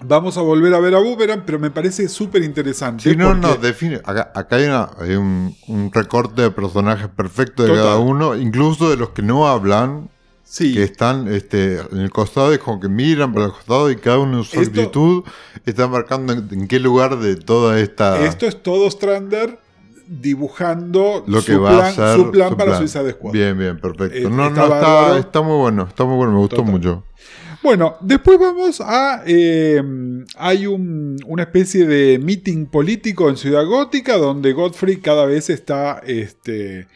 [0.07, 3.05] Vamos a volver a ver a Boomerang, pero me parece súper interesante.
[3.11, 3.97] Si no, porque- no, define.
[4.05, 7.85] Acá, acá hay, una- hay un, un recorte de personajes perfecto de Total.
[7.85, 10.11] cada uno, incluso de los que no hablan,
[10.43, 13.97] sí, que están este, en el costado y como que miran para el costado y
[13.97, 15.25] cada uno en su Esto- actitud
[15.65, 18.21] está marcando en, en qué lugar de toda esta.
[18.27, 19.59] Esto es todo Strander
[20.07, 23.33] dibujando lo su, que va plan, a ser su plan para Suicide Squad.
[23.33, 24.17] Bien, bien, perfecto.
[24.17, 26.71] Eh, no, está no, está, muy bueno, está muy bueno, me gustó Total.
[26.73, 27.05] mucho.
[27.65, 29.23] Bueno, después vamos a...
[29.27, 29.83] eh,
[30.37, 36.01] hay un- una especie de meeting político en Ciudad Gótica donde Godfrey cada vez está
[36.07, 36.87] este,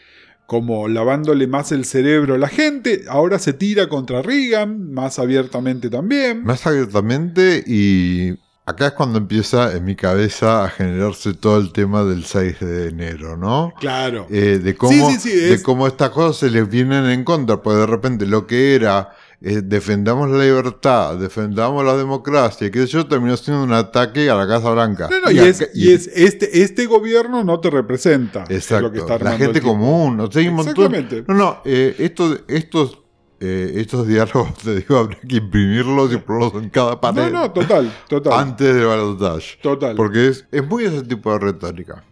[0.47, 3.03] como lavándole más el cerebro a la gente.
[3.09, 6.45] Ahora se tira contra Reagan, más abiertamente también.
[6.45, 8.35] Más abiertamente y
[8.67, 12.89] acá es cuando empieza en mi cabeza a generarse todo el tema del 6 de
[12.89, 13.73] enero, ¿no?
[13.81, 14.27] Claro.
[14.31, 17.63] Eh, de cómo, Sí, sí, sí, de cómo estas cosas se les vienen en contra,
[17.63, 22.85] pues de repente lo que era eh, defendamos la libertad, defendamos la democracia, y que
[22.87, 25.09] yo terminó siendo un ataque a la Casa Blanca.
[25.09, 28.45] No, no, y, es, y es este, este gobierno no te representa.
[28.49, 30.93] es Exacto, lo que está la gente común, o sea, hay un montón.
[30.95, 31.25] Exactamente.
[31.29, 32.99] No, no, eh, estos, estos,
[33.39, 37.53] eh, estos diálogos, te digo, habría que imprimirlos y ponerlos en cada pared No, no,
[37.53, 38.33] total, total.
[38.33, 39.57] antes del balotaje.
[39.63, 39.95] Total.
[39.95, 42.03] Porque es, es muy ese tipo de retórica.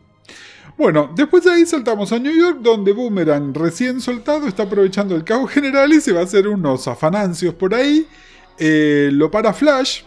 [0.77, 5.25] Bueno, después de ahí saltamos a New York, donde Boomerang, recién soltado, está aprovechando el
[5.25, 8.07] caos general y se va a hacer unos afanancios por ahí.
[8.59, 10.03] Eh, lo para Flash,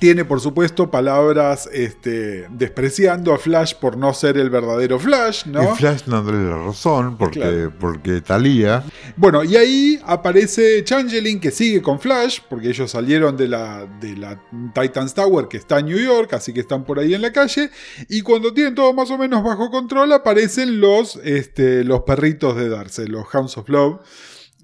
[0.00, 5.62] Tiene, por supuesto, palabras este, despreciando a Flash por no ser el verdadero Flash, ¿no?
[5.62, 7.72] Y Flash dándole la razón, porque, Claro.
[7.78, 8.82] porque Talía.
[9.16, 14.16] Bueno, y ahí aparece Changeling que sigue con Flash, porque ellos salieron de la, de
[14.16, 14.40] la
[14.74, 17.70] Titans Tower que está en New York, así que están por ahí en la calle.
[18.08, 22.70] Y cuando tienen todo más o menos bajo control, aparecen los, este, los perritos de
[22.70, 23.98] Darcy, los Hounds of Love,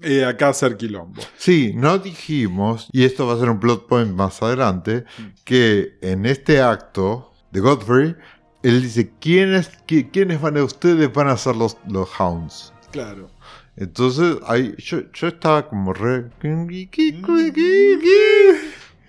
[0.01, 1.21] eh, acá hacer quilombo.
[1.37, 5.05] Sí, no dijimos, y esto va a ser un plot point más adelante,
[5.43, 8.15] que en este acto de Godfrey,
[8.63, 12.73] él dice, ¿quiénes, qui- ¿quiénes van a ustedes van a ser los, los Hounds?
[12.91, 13.29] Claro.
[13.75, 16.29] Entonces, ahí yo, yo estaba como re...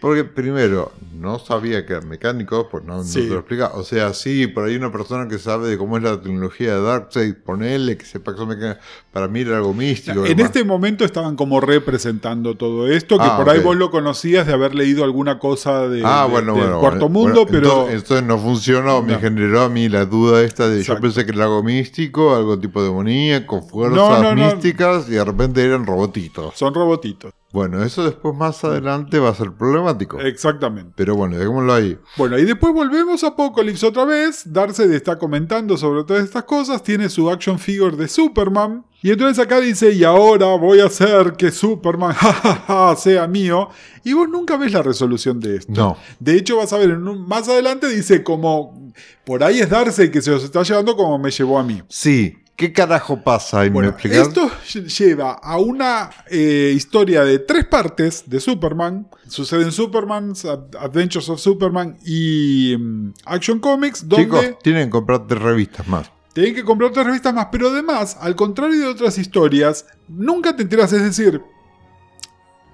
[0.01, 3.73] Porque primero, no sabía que eran mecánicos, pues no, te lo explica.
[3.75, 6.83] O sea, sí, por ahí una persona que sabe de cómo es la tecnología de
[6.83, 8.83] Darkseid, ponele que sepa que son mecánicos.
[9.13, 10.25] Para mí era algo místico.
[10.25, 14.47] En este momento estaban como representando todo esto, que Ah, por ahí vos lo conocías
[14.47, 16.81] de haber leído alguna cosa de, Ah, de- bueno, del bueno.
[16.81, 17.69] Cuarto bueno, Mundo, pero...
[17.89, 20.79] Entonces, entonces no funcionó, me generó a mí la duda esta de.
[20.79, 20.95] Exacto.
[21.09, 24.35] Yo pensé que era algo místico, algo tipo demoníaco, fuerzas no.
[24.35, 26.55] místicas, y de repente eran robotitos.
[26.57, 27.33] Son robotitos.
[27.51, 30.21] Bueno, eso después más adelante va a ser problemático.
[30.21, 30.93] Exactamente.
[30.97, 31.99] Pero bueno, dejémoslo ahí.
[32.19, 34.43] Bueno, y después volvemos a Apocalypse otra vez.
[34.53, 36.83] Darkseid está comentando sobre todas estas cosas.
[36.83, 38.85] Tiene su action figure de Superman.
[39.03, 42.15] Y entonces acá dice, y ahora voy a hacer que Superman
[42.99, 43.71] sea mío.
[44.05, 45.73] Y vos nunca ves la resolución de esto.
[45.73, 45.97] No.
[46.19, 48.93] De hecho, vas a ver, más adelante dice como,
[49.25, 51.81] por ahí es Darkseid que se los está llevando como me llevó a mí.
[51.89, 53.65] Sí, ¿qué carajo pasa?
[53.65, 59.09] ¿Y Bueno, me esto lle- lleva a una eh, historia de tres partes de Superman.
[59.29, 64.91] Sucede en Superman's Ad- Adventures of Superman y mm, Action Comics, donde Chicos, tienen que
[64.91, 66.11] comprar tres revistas más.
[66.35, 67.47] tienen que comprar otras revistas más.
[67.53, 70.93] Pero además, al contrario de otras historias, nunca te enteras.
[70.93, 71.41] Es decir,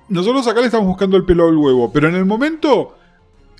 [0.09, 2.97] nosotros acá le estamos buscando el pelo al huevo, pero en el momento.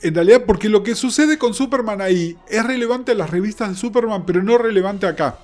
[0.03, 3.75] En realidad, porque lo que sucede con Superman ahí es relevante a las revistas de
[3.77, 5.39] Superman, pero no relevante acá.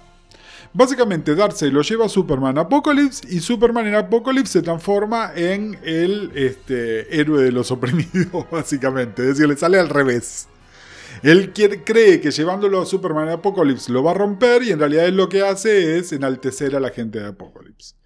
[0.73, 6.31] Básicamente, Darkseid lo lleva a Superman Apocalypse y Superman en Apocalypse se transforma en el
[6.37, 9.23] este, héroe de los oprimidos, básicamente.
[9.23, 10.47] Es decir, le sale al revés.
[11.25, 15.09] Él cree que llevándolo a Superman en Apocalypse lo va a romper y en realidad
[15.09, 18.00] lo que hace es enaltecer a la gente de Apocalypse.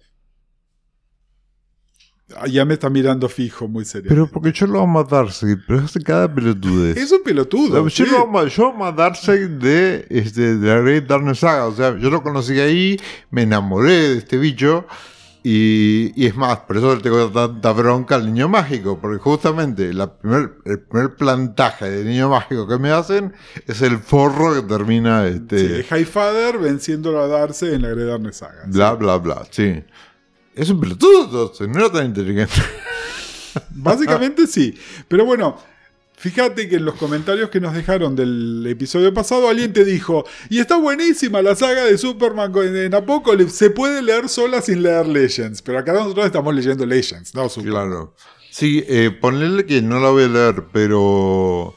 [2.47, 4.09] Ya me está mirando fijo, muy serio.
[4.09, 6.97] Pero porque yo lo amo a Darkseid, pero hace cada pelotudez.
[6.97, 7.87] Es un pelotudo.
[7.87, 8.11] yo, sí.
[8.11, 11.65] lo amo, yo amo a Darkseid de, este, de la Great Darkness Saga.
[11.67, 12.99] O sea, yo lo conocí ahí,
[13.31, 14.85] me enamoré de este bicho.
[15.47, 18.99] Y, y es más, por eso le tengo tanta bronca al niño mágico.
[18.99, 23.31] Porque justamente la primer, el primer plantaje de niño mágico que me hacen
[23.67, 28.37] es el forro que termina este, Sí, Highfather venciéndolo a Darse en la Great Darkness
[28.37, 28.63] Saga.
[28.65, 28.71] sí.
[28.71, 29.43] bla, bla, bla.
[29.51, 29.83] Sí.
[30.55, 32.53] Es un pelotudo, no era tan inteligente.
[33.71, 34.73] Básicamente sí.
[35.07, 35.57] Pero bueno,
[36.17, 40.59] fíjate que en los comentarios que nos dejaron del episodio pasado, alguien te dijo, y
[40.59, 45.61] está buenísima la saga de Superman en Apocalypse, se puede leer sola sin leer Legends.
[45.61, 47.87] Pero acá nosotros estamos leyendo Legends, no Superman.
[47.89, 48.15] Claro.
[48.51, 51.75] Sí, eh, ponerle que no la voy a leer, pero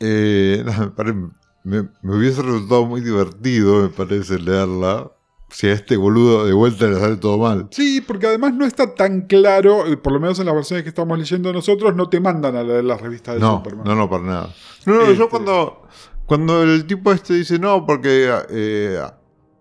[0.00, 0.64] eh,
[1.64, 5.10] me- me hubiese resultado muy divertido, me parece, leerla.
[5.48, 7.68] Si a este boludo de vuelta le sale todo mal.
[7.70, 10.88] Sí, porque además no está tan claro, eh, por lo menos en las versiones que
[10.88, 13.84] estamos leyendo nosotros, no te mandan a leer las revistas de No, Superman.
[13.86, 14.54] no, no, para nada.
[14.86, 15.82] No, no, Este- yo cuando,
[16.26, 19.00] cuando el tipo este dice no, porque, eh,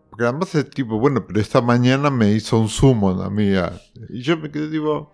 [0.09, 3.51] porque además es tipo, bueno, pero esta mañana me hizo un summon a mí.
[4.09, 5.13] Y yo me quedé tipo,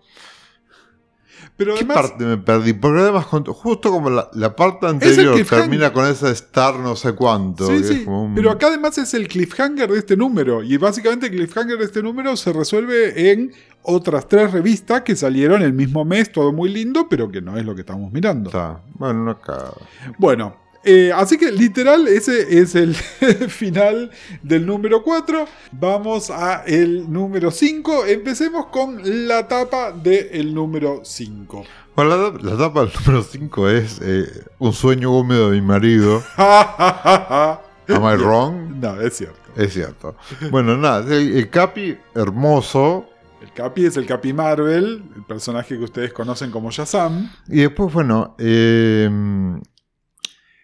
[1.56, 2.72] Pero ¿Qué además, parte me perdí?
[2.72, 7.66] Porque además, justo como la, la parte anterior termina con esa star no sé cuánto.
[7.66, 10.62] Sí, sí, un- pero acá además es el cliffhanger de este número.
[10.62, 15.62] Y básicamente el cliffhanger de este número se resuelve en otras tres revistas que salieron
[15.62, 18.48] el mismo mes, todo muy lindo, pero que no es lo que estamos mirando.
[18.48, 18.80] Está.
[18.94, 19.74] Bueno, cagada.
[20.18, 22.94] Bueno, eh, así que literal ese es el
[23.48, 24.10] final
[24.42, 25.46] del número 4.
[25.72, 28.06] Vamos a el número 5.
[28.06, 31.64] Empecemos con la tapa del número 5.
[31.94, 36.22] Bueno, la, la tapa del número 5 es eh, Un sueño húmedo de mi marido.
[36.36, 38.80] Am I wrong?
[38.80, 39.38] No, es cierto.
[39.56, 40.16] Es cierto.
[40.50, 43.06] Bueno, nada, el Capi hermoso.
[43.42, 47.30] El Capi es el Capi Marvel, el personaje que ustedes conocen como Shazam.
[47.48, 49.10] Y después, bueno, eh,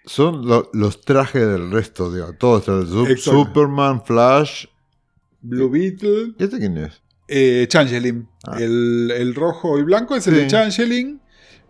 [0.09, 2.88] son lo- los trajes del resto, digo, todos trajes.
[2.88, 3.44] Su- Exacto.
[3.44, 4.66] Superman, Flash.
[5.40, 7.01] Blue Beetle, ¿Y este quién es?
[7.29, 8.27] eh, Changeling.
[8.44, 8.57] Ah.
[8.59, 10.40] El, el rojo y blanco es el Sí.
[10.40, 11.21] de Changeling.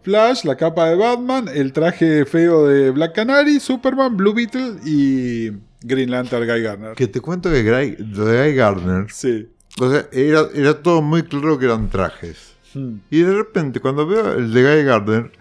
[0.02, 5.50] Flash, la capa de Batman, el traje feo de Black Canary, Superman, Blue Beetle y
[5.82, 6.94] Green Lantern Guy Garner.
[6.94, 9.48] Que te cuento que Guy, Guy Gardner, Sí.
[9.80, 12.54] o sea, era, era todo muy claro que eran trajes.
[12.72, 12.98] Hmm.
[13.10, 15.32] Y de repente, cuando veo el de Guy Gardner,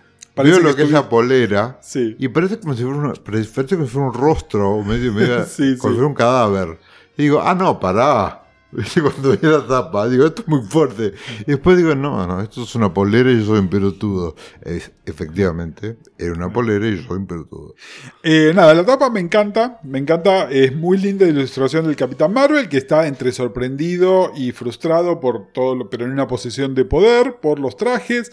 [0.43, 2.15] Veo lo que es la polera Sí.
[2.19, 5.76] y parece como si fuera, una- parece como si fuera un rostro, medio, medio, Sí,
[5.78, 5.95] como sí.
[5.95, 6.78] si fuera un cadáver.
[7.17, 8.43] Y digo, ah, no, pará.
[9.02, 11.13] Cuando vi la tapa, digo, esto es muy fuerte.
[11.41, 14.36] Y después digo, no, no, esto es una polera y yo soy un pelotudo.
[14.62, 17.76] Es, efectivamente, era una polera y yo soy un pelotudo.
[18.23, 22.34] Eh, nada, la tapa me encanta, me encanta, es muy linda la ilustración del Capitán
[22.34, 26.84] Marvel, que está entre sorprendido y frustrado por todo, lo, pero en una posición de
[26.84, 28.32] poder, por los trajes.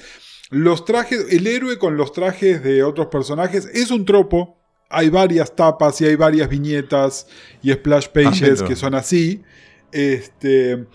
[0.54, 4.56] Los trajes, el héroe con los trajes de otros personajes es un tropo.
[4.88, 7.26] Hay varias tapas y hay varias viñetas
[7.60, 8.68] y splash pages mira.
[8.68, 9.42] que son así.
[9.90, 10.86] Este,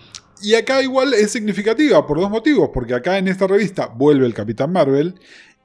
[0.42, 4.34] y acá igual es significativa por dos motivos, porque acá en esta revista vuelve el
[4.34, 5.20] Capitán Marvel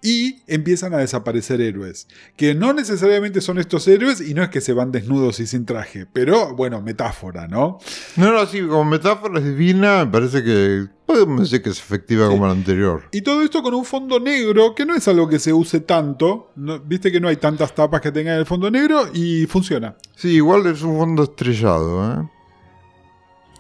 [0.07, 4.61] y empiezan a desaparecer héroes, que no necesariamente son estos héroes y no es que
[4.61, 7.79] se van desnudos y sin traje, pero bueno, metáfora, ¿no?
[8.17, 12.29] No, no, sí, como metáfora es divina, me parece que podemos decir que es efectiva
[12.29, 13.05] como la anterior.
[13.13, 16.51] Y todo esto con un fondo negro, que no es algo que se use tanto,
[16.57, 19.97] no- viste que no hay tantas tapas que tengan el fondo negro y funciona.
[20.17, 22.29] Sí, igual es un fondo estrellado, ¿eh?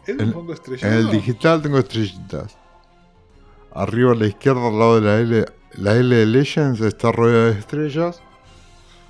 [0.06, 0.98] ¿Es un En- fondo En estrellado?
[1.00, 2.58] el digital tengo estrellitas.
[3.72, 5.44] Arriba a la izquierda, al lado de la L,
[5.78, 8.20] la L de Legends está rodeada de estrellas.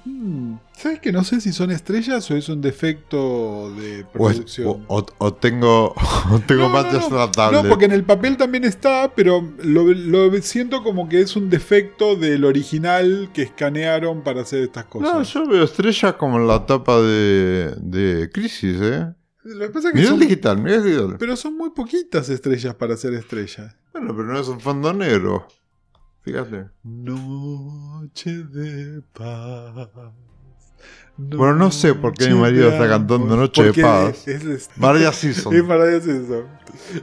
[0.07, 4.37] Hmm, ¿Sabes que no sé si son estrellas o es un defecto de O, es-
[4.37, 4.67] producción?
[4.87, 5.95] o- o- o tengo,
[6.47, 7.63] tengo No, manchas no, no.
[7.63, 11.49] No, porque en el papel también está, pero lo, lo siento como que es un
[11.49, 15.33] defecto del original que escanearon para hacer estas No, cosas.
[15.33, 19.07] yo veo estrellas como en la tapa de, de Crisis, ¿eh?
[19.45, 21.17] Lo que pasa es que el digital, mira el digital.
[21.19, 23.75] pero son muy poquitas estrellas para hacer estrellas.
[23.93, 25.47] Bueno, pero no es un fondo negro.
[26.25, 26.67] Fíjate.
[26.83, 29.89] Noche de paz.
[31.17, 33.37] Bueno, no sé por qué mi marido está cantando.
[33.37, 34.27] Noche de Paz.
[34.27, 35.55] Es, es- María Season.
[35.55, 36.47] es maravilloso.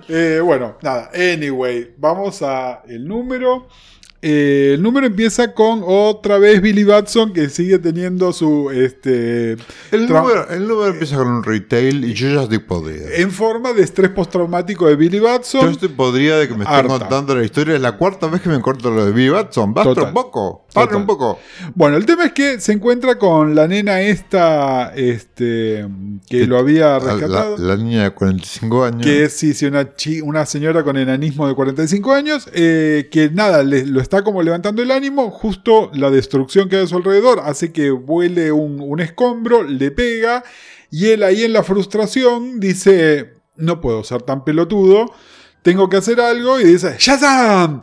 [0.09, 1.09] Eh, bueno, nada.
[1.13, 3.67] Anyway, vamos a el número.
[4.23, 9.53] Eh, el número empieza con otra vez Billy Batson que sigue teniendo su este
[9.91, 13.07] El número, el número empieza con un retail y yo ya estoy podrida.
[13.15, 15.69] en forma de estrés postraumático de Billy Yo Batson.
[15.71, 17.75] estoy podrida de que me estén contando la historia.
[17.75, 19.73] Es la cuarta vez que me corto lo de Billy Batson.
[19.73, 20.65] Basta un poco.
[20.73, 21.39] Para un poco.
[21.75, 25.85] Bueno, el tema es que se encuentra con la nena esta este
[26.29, 27.57] que Que- lo había La, rescatado.
[27.57, 29.01] la niña de 45 años.
[29.01, 33.29] Que es, sí, sí, una, chi- una señora con enanismo de 45 años, eh, que
[33.31, 36.97] nada, le- lo está como levantando el ánimo, justo la destrucción que hay a su
[36.97, 40.43] alrededor hace que vuele un, un escombro, le pega,
[40.89, 45.05] y él ahí en la frustración dice, no puedo ser tan pelotudo,
[45.61, 47.81] tengo que hacer algo, y dice, ¡Shazam!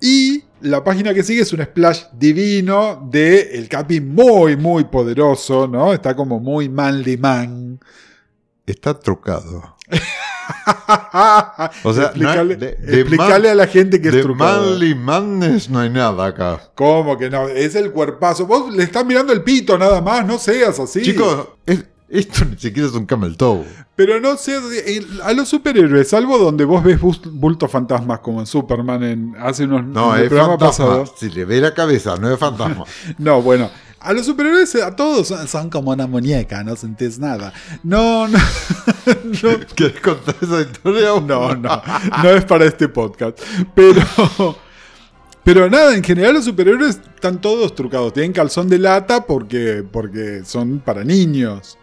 [0.00, 5.68] Y la página que sigue es un splash divino de el Capi muy, muy poderoso,
[5.68, 5.92] ¿no?
[5.92, 7.80] Está como muy manly man.
[8.66, 9.76] Está trucado.
[11.84, 14.70] O sea, no explicarle, de- de explicarle man- a la gente que es De trucado.
[14.70, 16.60] manly madness no hay nada acá.
[16.74, 17.48] ¿Cómo que no?
[17.48, 18.46] Es el cuerpazo.
[18.46, 21.02] Vos le estás mirando el pito nada más, no seas así.
[21.02, 23.64] Chicos, es- esto ni siquiera es un camel toe.
[23.94, 24.78] Pero no seas así.
[24.86, 29.64] El- A los superhéroes, salvo donde vos ves bultos fantasmas como en Superman en, hace
[29.64, 30.86] unos No, en el es programa fantasma.
[30.86, 31.14] pasado.
[31.18, 32.84] Si le ve la cabeza, no es fantasma.
[33.18, 33.70] No, bueno.
[34.00, 37.52] A los superhéroes, a todos son, como una muñeca, no sentís nada.
[37.82, 38.38] No, no.
[39.24, 41.14] no ¿Quieres contar esa historia?
[41.14, 41.82] o No, no,
[42.22, 43.40] no es para este podcast.
[43.74, 44.00] Pero,
[45.42, 48.12] pero nada, en general los superhéroes están todos trucados.
[48.12, 51.76] Tienen calzón de lata porque, porque son para niños.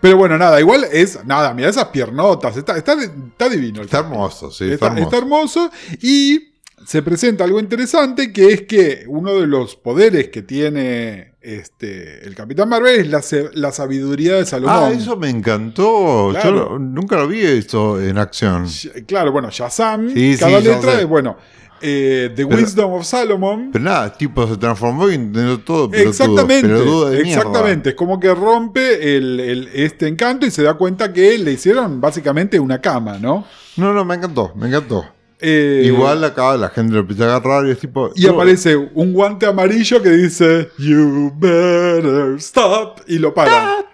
[0.00, 1.24] Pero bueno, nada, igual es.
[1.24, 2.56] Nada, mira esas piernotas.
[2.56, 3.80] Está, está, está divino.
[3.80, 5.04] el Está hermoso, sí, Está, está, hermoso.
[5.04, 5.70] está hermoso.
[6.02, 6.53] Y
[6.86, 12.34] se presenta algo interesante que es que uno de los poderes que tiene este, el
[12.34, 13.22] Capitán Marvel es la,
[13.54, 14.76] la sabiduría de Salomón.
[14.84, 16.28] Ah, eso me encantó.
[16.32, 16.70] Claro.
[16.70, 18.66] Yo nunca lo vi esto en acción.
[19.06, 21.36] Claro, bueno, Shazam, Sí, cada letra es, bueno,
[21.82, 23.70] eh, The Pero- Wisdom of Solomon.
[23.72, 25.90] Pero nada, tipo se transformó y entendió todo.
[25.92, 27.90] Exactamente, exactamente.
[27.90, 32.00] Es como que rompe el, el- este encanto y se da cuenta que le hicieron
[32.00, 33.44] básicamente una cama, ¿no?
[33.76, 35.04] No, no, me encantó, me encantó.
[35.40, 38.10] Eh, Igual acá la gente lo empieza a agarrar y es tipo.
[38.14, 43.84] Y aparece un guante amarillo que dice You better stop y lo paran.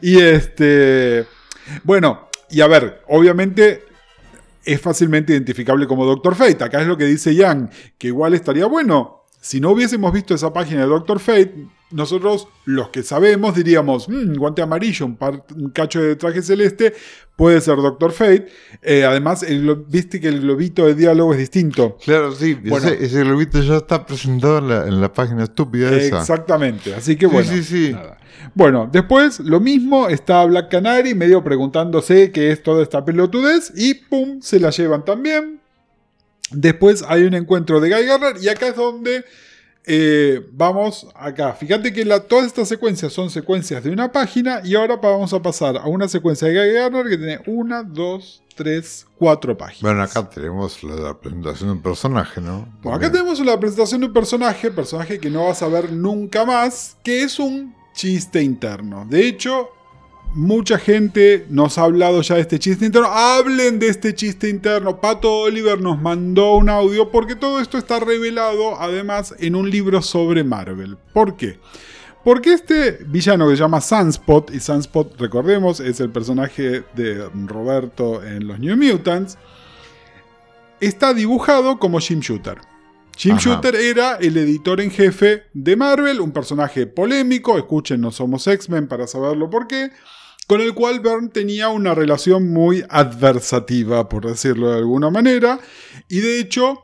[0.00, 1.26] Y este.
[1.84, 3.84] Bueno, y a ver, obviamente
[4.64, 6.64] es fácilmente identificable como Doctor Fate.
[6.64, 9.24] Acá es lo que dice Yang, que igual estaría bueno.
[9.40, 14.34] Si no hubiésemos visto esa página de Doctor Fate, nosotros, los que sabemos, diríamos, "Mm,
[14.36, 16.94] guante amarillo, un, par- un cacho de traje celeste,
[17.36, 18.48] puede ser Doctor Fate.
[18.82, 21.96] Eh, además, el viste que el globito de diálogo es distinto.
[22.04, 22.88] Claro, sí, Bueno.
[22.88, 26.20] ese, ese globito ya está presentado en la, en la página estúpida esa.
[26.20, 27.50] Exactamente, así que Sí, bueno.
[27.50, 27.92] sí, sí.
[27.92, 28.18] nada.
[28.54, 33.94] Bueno, después lo mismo, está Black Canary medio preguntándose qué es toda esta pelotudez y
[33.94, 35.60] pum, se la llevan también.
[36.50, 39.24] Después hay un encuentro de Guy Garner y acá es donde
[39.86, 41.52] eh, vamos acá.
[41.52, 45.40] Fíjate que la, todas estas secuencias son secuencias de una página y ahora vamos a
[45.40, 49.82] pasar a una secuencia de Garner que tiene una, dos, tres, cuatro páginas.
[49.82, 52.68] Bueno, acá tenemos la, la presentación de un personaje, ¿no?
[52.82, 56.44] Bueno, acá tenemos la presentación de un personaje, personaje que no vas a ver nunca
[56.44, 59.06] más, que es un chiste interno.
[59.08, 59.70] De hecho,
[60.36, 63.08] mucha gente nos ha hablado ya de este chiste interno.
[63.08, 65.00] Hablen de este chiste interno.
[65.00, 70.02] Pato Oliver nos mandó un audio porque todo esto está revelado además en un libro
[70.02, 70.96] sobre Marvel.
[71.12, 71.58] ¿Por qué?
[72.22, 78.22] Porque este villano que se llama Sunspot, y Sunspot, recordemos, es el personaje de Roberto
[78.22, 79.38] en los New Mutants,
[80.80, 82.58] está dibujado como Jim Shooter.
[83.16, 83.40] Jim Ajá.
[83.40, 88.88] Shooter era el editor en jefe de Marvel, un personaje polémico, escuchen, no somos X-Men
[88.88, 89.90] para saberlo por qué,
[90.46, 95.58] con el cual Byrne tenía una relación muy adversativa, por decirlo de alguna manera,
[96.08, 96.82] y de hecho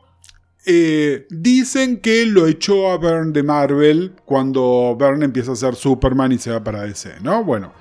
[0.65, 6.31] eh, dicen que lo echó a Byrne de Marvel cuando Byrne empieza a ser Superman
[6.31, 7.43] y se va para DC, ¿no?
[7.43, 7.73] Bueno,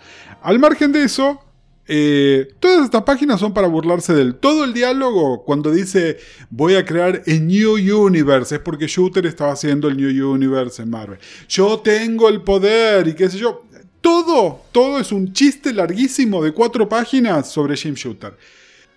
[0.43, 1.41] al margen de eso,
[1.87, 5.45] eh, todas estas páginas son para burlarse del todo el diálogo.
[5.45, 6.19] Cuando dice
[6.51, 7.75] voy a crear el New
[8.07, 11.19] Universe, es porque Shooter estaba haciendo el New Universe en Marvel.
[11.49, 13.65] Yo tengo el poder y qué sé yo.
[14.03, 18.35] Todo, todo es un chiste larguísimo de cuatro páginas sobre Jim Shooter.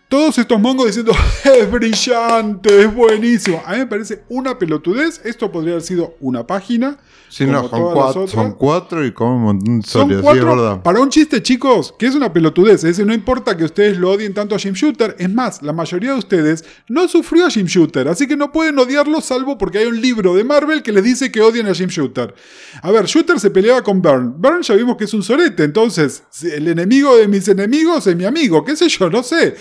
[0.07, 3.61] Todos estos mongos diciendo es brillante, es buenísimo.
[3.65, 5.19] A mí me parece una pelotudez.
[5.25, 6.97] Esto podría haber sido una página.
[7.27, 10.43] Sí, no, son cuatro, son cuatro y como un montón de Son historias, sí, es
[10.45, 10.55] cuatro.
[10.63, 10.83] verdad.
[10.83, 12.75] para un chiste, chicos, que es una pelotudez.
[12.75, 15.15] Es decir, no importa que ustedes lo odien tanto a Jim Shooter.
[15.19, 18.07] Es más, la mayoría de ustedes no sufrió a Jim Shooter.
[18.07, 21.31] Así que no pueden odiarlo salvo porque hay un libro de Marvel que les dice
[21.31, 22.33] que odian a Jim Shooter.
[22.81, 24.33] A ver, Shooter se peleaba con Byrne.
[24.37, 25.63] Byrne ya vimos que es un sorete.
[25.63, 28.63] Entonces, el enemigo de mis enemigos es mi amigo.
[28.63, 29.09] ¿Qué sé yo?
[29.09, 29.55] No sé.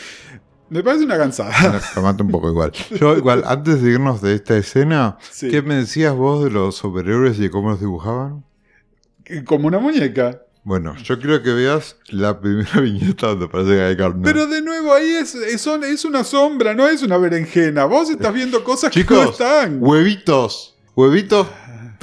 [0.74, 1.80] Me parece una cansada.
[1.94, 2.72] Me mata un poco igual.
[2.98, 5.48] Yo, igual, antes de irnos de esta escena, Sí.
[5.48, 8.44] ¿qué me decías vos de los superhéroes y de cómo los dibujaban?
[9.46, 10.40] Como una muñeca.
[10.64, 14.24] Bueno, yo quiero que veas la primera viñeta donde aparece Guy Gardner.
[14.24, 17.84] Pero de nuevo, ahí es, es, es una sombra, no es una berenjena.
[17.84, 19.78] Vos estás viendo cosas que no Chicos, están.
[19.80, 21.46] huevitos, huevitos,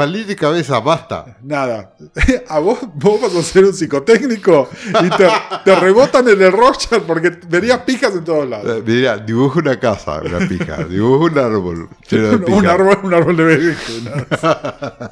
[0.06, 1.38] palito de cabeza, basta.
[1.44, 1.96] Nada.
[2.50, 4.68] A vos, vos vas a ser un psicotécnico
[5.04, 5.28] y te,
[5.66, 8.78] te rebotan en el Roger porque verías pijas en todos lados.
[8.80, 10.84] Eh, Mira, dibujo una casa, una pija.
[10.84, 12.60] Dibujo un árbol lleno de Un, pijas.
[12.60, 14.26] un árbol, un árbol de berenjenas.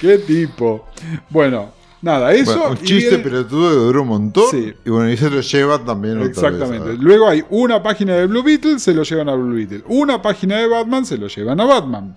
[0.00, 0.86] Qué tipo.
[1.30, 1.70] Bueno,
[2.02, 2.52] nada, eso.
[2.56, 4.44] Bueno, un chiste viene- pelotudo que duró un montón.
[4.50, 4.74] Sí.
[4.84, 6.88] Y bueno, y se lo llevan también otra Exactamente.
[6.90, 9.82] vez, a- Luego hay una página de Blue Beetle, se lo llevan a Blue Beetle.
[9.88, 12.16] Una página de Batman, se lo llevan a Batman.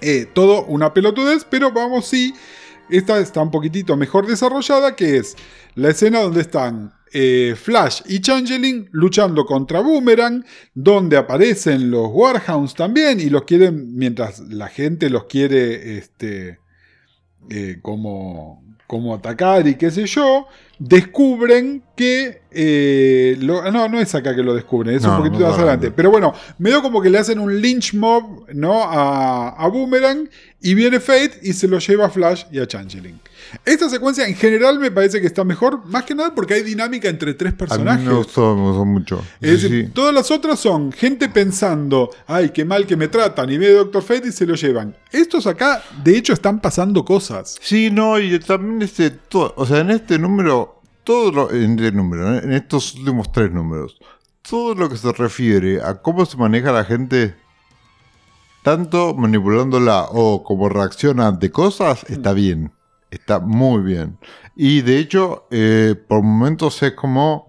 [0.00, 2.34] Eh, todo una pelotudez, pero vamos sí.
[2.88, 5.36] Esta está un poquitito mejor desarrollada, que es
[5.74, 10.44] la escena donde están eh, Flash y Changeling luchando contra Boomerang,
[10.74, 16.60] donde aparecen los Warhounds también y los quieren, mientras la gente los quiere, este,
[17.48, 20.48] eh, como, como atacar y qué sé yo,
[20.80, 22.40] descubren que...
[22.50, 25.92] eh, lo- no, no es acá que lo descubren, es No, un poquitito más adelante.
[25.92, 28.82] Pero bueno, medio como que le hacen un lynch mob ¿no?
[28.82, 30.28] a, a Boomerang
[30.60, 33.20] y viene Fate y se lo lleva a Flash y a Changeling.
[33.64, 37.08] Esta secuencia en general me parece que está mejor, más que nada porque hay dinámica
[37.08, 38.06] entre tres A mí personajes.
[38.06, 39.18] me gustó, me gustó mucho.
[39.40, 39.92] Es Sí, decir, sí.
[39.92, 44.02] todas las otras son gente pensando, ay, qué mal que me tratan, y ve Doctor
[44.02, 44.96] Fate y se lo llevan.
[45.12, 47.56] Estos acá, de hecho, están pasando cosas.
[47.60, 51.92] Sí, no, y también este, todo, o sea, en este número, todo lo, en este
[51.92, 53.96] número, en estos últimos tres números,
[54.48, 57.34] todo lo que se refiere a cómo se maneja la gente,
[58.62, 62.72] tanto manipulándola o como reacciona ante cosas, está bien,
[63.10, 64.18] está muy bien.
[64.56, 67.48] Y de hecho, eh, por momentos es como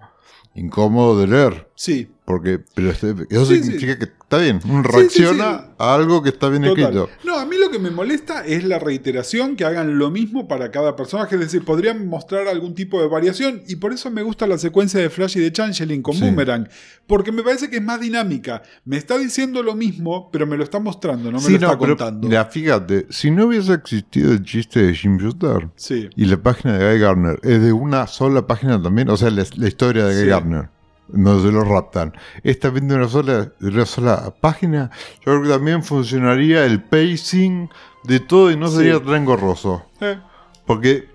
[0.55, 1.70] incómodo de leer.
[1.84, 3.63] Sí, Porque, pero este- eso Sí, sí.
[3.63, 4.59] significa que está bien.
[4.84, 5.67] Reacciona sí.
[5.79, 6.79] a algo que está bien Total.
[6.79, 7.09] escrito.
[7.23, 10.69] No, a mí lo que me molesta es la reiteración, que hagan lo mismo para
[10.69, 14.45] cada personaje, es decir, podrían mostrar algún tipo de variación y por eso me gusta
[14.45, 16.19] la secuencia de Flash y de Changeling con.
[16.19, 16.69] Boomerang,
[17.07, 18.61] porque me parece que es más dinámica.
[18.86, 21.97] Me está diciendo lo mismo, pero me lo está mostrando, no me lo está pero,
[21.97, 22.27] contando.
[22.27, 25.69] mira, fíjate, si no hubiese existido el chiste de Jim Shooter
[26.15, 29.43] y la página de Guy Gardner es de una sola página también, o sea, la,
[29.55, 30.80] la historia de Guy Sí.
[31.14, 35.49] No se lo raptan, es también de una sola, una sola página, yo creo que
[35.49, 37.70] también funcionaría el pacing
[38.03, 38.78] de todo y no Sí.
[38.78, 39.86] sería tan engorroso.
[39.99, 40.18] Eh,
[40.66, 41.09] Porque,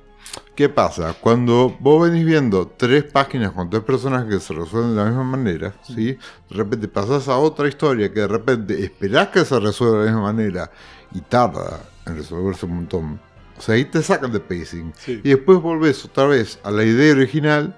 [0.55, 1.15] ¿qué pasa?
[1.21, 5.25] Cuando vos venís viendo tres páginas con tres personajes que se resuelven de la misma
[5.25, 6.13] manera, ¿sí?
[6.13, 10.11] De repente pasás a otra historia que de repente esperás que se resuelva de la
[10.13, 10.71] misma manera
[11.15, 13.21] y tarda en resolverse un montón.
[13.57, 14.93] O sea, ahí te sacan de pacing.
[14.99, 15.21] Sí.
[15.25, 17.75] Y después volvés otra vez a la idea original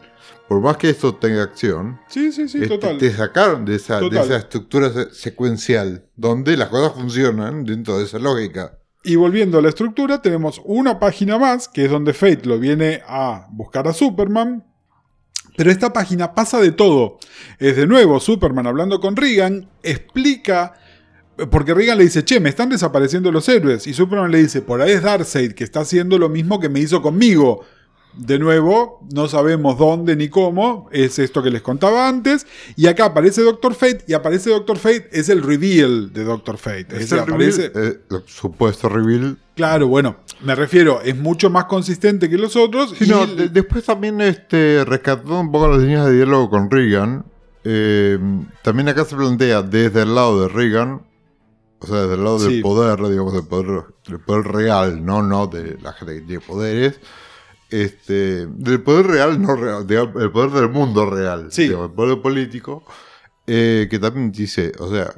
[0.48, 4.08] por más que esto tenga acción, Sí, sí, sí, este, te sacaron de esa, de
[4.20, 8.78] esa estructura se- secuencial, donde las cosas funcionan dentro de esa lógica.
[9.04, 13.00] Y volviendo a la estructura, tenemos una página más, que es donde Fate lo viene
[13.06, 14.64] a buscar a Superman.
[15.56, 17.18] Pero esta página pasa de todo.
[17.58, 20.74] Es de nuevo Superman hablando con Regan, explica,
[21.50, 23.86] porque Regan le dice, che, me están desapareciendo los héroes.
[23.86, 26.80] Y Superman le dice, por ahí es Darkseid, que está haciendo lo mismo que me
[26.80, 27.64] hizo conmigo.
[28.18, 32.46] De nuevo, no sabemos dónde ni cómo, es esto que les contaba antes.
[32.74, 36.88] Y acá aparece Doctor Fate, y aparece Doctor Fate, es el reveal de Doctor Fate.
[36.98, 39.38] Es el reveal, eh, el supuesto reveal.
[39.54, 42.90] Claro, bueno, me refiero, es mucho más consistente que los otros.
[42.98, 46.50] Sí, y no, el- de- después también este, rescatando un poco las líneas de diálogo
[46.50, 47.24] con Reagan,
[47.62, 48.18] eh,
[48.62, 51.02] también acá se plantea desde el lado de Reagan,
[51.78, 52.52] o sea, desde el lado Sí.
[52.54, 56.40] del poder, digamos, del poder, del poder real, no, no de la gente que tiene
[56.44, 56.98] poderes,
[57.70, 61.64] este, del poder real, no real, digamos, el poder del mundo real, Sí.
[61.64, 62.84] digamos, el poder político,
[63.46, 65.10] eh, que también dice, o sea,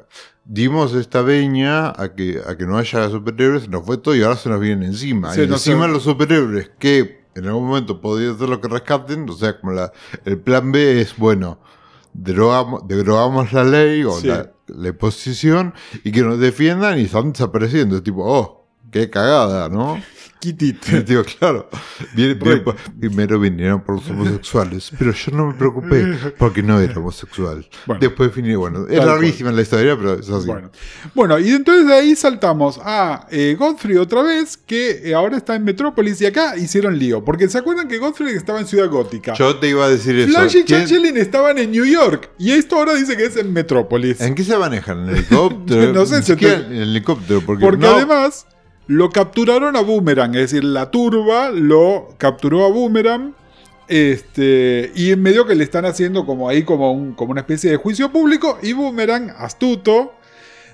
[0.45, 4.35] dimos esta veña a que, a que no haya superhéroes, nos fue todo y ahora
[4.37, 5.33] se nos vienen encima.
[5.33, 5.91] Sí, y no encima sé.
[5.91, 9.91] los superhéroes que en algún momento podrían ser lo que rescaten, o sea, como la,
[10.25, 11.59] el plan B es, bueno,
[12.13, 14.27] derogamos, derogamos la ley o Sí.
[14.27, 15.73] la, la imposición
[16.03, 17.95] y que nos defiendan y están desapareciendo.
[17.97, 20.01] Es tipo, oh, qué cagada, ¿no?
[20.41, 20.77] Quitit.
[20.89, 21.69] Y digo, claro,
[22.99, 27.65] primero vinieron por los homosexuales, pero yo no me preocupé porque no era homosexual.
[27.85, 27.99] Bueno.
[28.01, 29.07] Después finí, bueno, es cual.
[29.07, 30.47] larguísima la historia, pero es así.
[30.47, 30.71] Bueno.
[31.13, 35.55] bueno, y entonces de ahí saltamos a eh, Godfrey otra vez, que eh, ahora está
[35.55, 37.23] en Metrópolis y acá hicieron lío.
[37.23, 39.33] Porque se acuerdan que Godfrey estaba en Ciudad Gótica.
[39.35, 40.31] Yo te iba a decir eso.
[40.31, 42.29] Flash y ¿Quién- Changeling estaban en New York.
[42.39, 44.19] Y esto ahora dice que es en Metrópolis.
[44.21, 45.01] ¿En qué se manejan?
[45.03, 45.93] ¿En el helicóptero?
[45.93, 48.47] No sé, siquiera te- en el helicóptero, porque, Porque no- además
[48.91, 53.33] lo capturaron a Boomerang, es decir, la turba lo capturó a Boomerang.
[53.87, 57.71] Este, y en medio que le están haciendo como ahí como, un- como una especie
[57.71, 58.57] de juicio público.
[58.61, 60.13] Y Boomerang, astuto,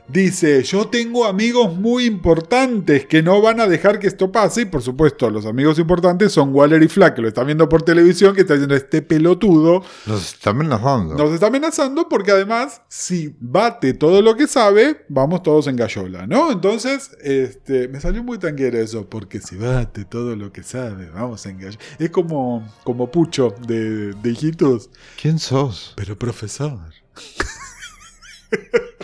[0.08, 4.62] dice: Yo tengo amigos muy importantes que no van a dejar que esto pase.
[4.62, 7.82] Y por supuesto, los amigos importantes son Waller y Flack, que lo están viendo por
[7.82, 9.84] televisión, que está diciendo este pelotudo.
[10.06, 11.16] nos está amenazando.
[11.16, 16.28] Nos está amenazando porque además, si bate todo lo que sabe, vamos todos en gallola,
[16.28, 16.52] ¿no?
[16.52, 21.46] Entonces, este, me salió muy tanguera eso, porque si bate todo lo que sabe, vamos
[21.46, 21.78] en gallola.
[22.00, 24.90] Es como, como Pucho de, de hijitos.
[25.22, 25.94] ¿Quién sos?
[25.96, 26.80] Pero profesor.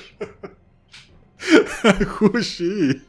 [2.20, 3.02] Jushi.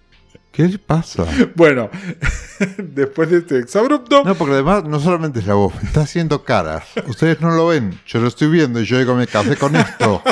[0.53, 1.27] ¿Qué le pasa?
[1.57, 1.91] Bueno,
[2.79, 6.85] después de este exabrupto, No, porque además no solamente es la voz, está haciendo caras.
[7.09, 10.23] Ustedes no lo ven, yo lo estoy viendo y yo digo, me casé con esto.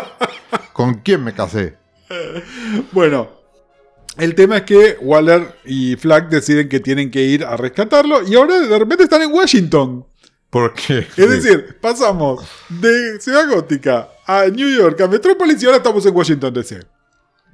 [0.73, 1.77] ¿Con quién me casé?
[2.93, 3.31] Bueno,
[4.17, 8.35] el tema es que Waller y Flack deciden que tienen que ir a rescatarlo y
[8.37, 10.07] ahora de repente están en Washington.
[10.51, 16.05] Porque Es decir, pasamos de Ciudad Gótica a New York, a Metrópolis y ahora estamos
[16.05, 16.81] en Washington DC.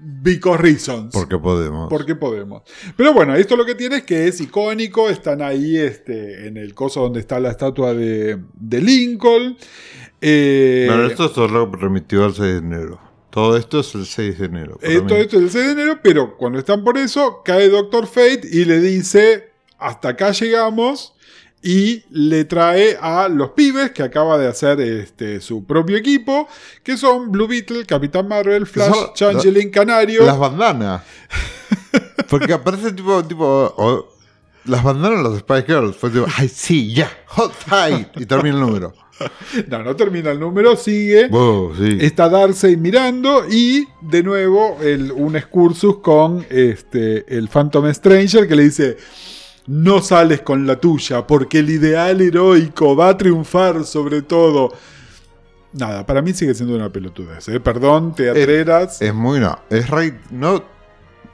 [0.01, 1.13] Because reasons.
[1.13, 1.89] porque podemos.
[1.89, 2.63] Porque podemos.
[2.97, 5.11] Pero bueno, esto lo que tiene es que es icónico.
[5.11, 9.57] Están ahí este, en el coso donde está la estatua de, de Lincoln.
[10.21, 13.01] Eh, Bueno, esto es todo lo que remitió al 6 de enero.
[13.31, 14.79] Todo esto es el 6 de enero.
[14.81, 14.89] mí.
[14.95, 18.65] esto es el 6 de enero, pero cuando están por eso, cae Doctor Fate y
[18.65, 21.15] le dice, hasta acá llegamos,
[21.63, 26.49] y le trae a los pibes que acaba de hacer este, su propio equipo,
[26.83, 30.25] que son Blue Beetle, Capitán Marvel, Flash, son- Changeling, Canario.
[30.25, 31.03] Las bandanas.
[32.29, 34.09] Porque aparece tipo, tipo,
[34.67, 35.97] las bandanas las Spice Girls.
[35.97, 38.09] Fue tipo, ay, sí, ya, hot tight.
[38.21, 38.93] Y termina el número.
[39.67, 41.27] No, no termina el número, sigue.
[41.27, 41.99] Wow, sí.
[42.03, 48.55] Está Darcy mirando y de nuevo el- un excursus con este, el Phantom Stranger que
[48.55, 48.97] le dice,
[49.69, 54.73] no sales con la tuya porque el ideal heroico va a triunfar sobre todo.
[55.75, 57.47] Nada, para mí sigue siendo una pelotudez.
[57.49, 57.61] ¿eh?
[57.61, 59.01] Perdón, teatreras.
[59.03, 59.59] Es muy no.
[59.71, 60.65] Es re- no.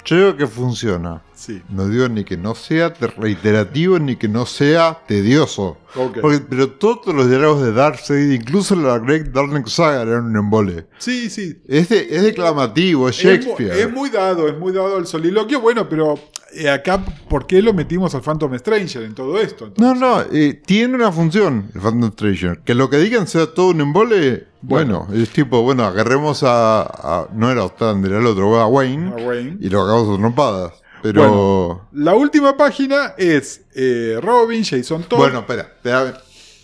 [0.04, 1.22] Yo digo que funciona.
[1.34, 5.76] sí, No digo ni que no sea te- reiterativo ni que no sea tedioso.
[5.94, 6.18] ok.
[6.20, 10.86] Porque- pero todos los diálogos de Darkseid, incluso la Great Darling Saga, eran un embole.
[10.98, 11.58] sí, sí.
[11.68, 13.78] Es, de- es declamativo, es Shakespeare.
[13.80, 15.60] Es, muy dado, es muy dado el soliloquio.
[15.60, 16.18] Bueno, pero
[16.54, 19.72] eh, acá, ¿por qué lo metimos al Phantom Stranger en todo esto?
[19.76, 22.60] No, no, eh, tiene una función el Phantom Stranger.
[22.64, 27.28] Que lo que digan sea todo un embole, bueno, es tipo, bueno, agarremos a, a-
[27.32, 29.56] no era Ostrander, era el otro, a Wayne, A Wayne.
[29.60, 30.72] y lo hagamos a trompadas.
[31.02, 31.88] Pero, Bueno.
[31.92, 35.18] La última página es eh, Robin, Jason Todd.
[35.18, 36.18] bueno, espera, espera,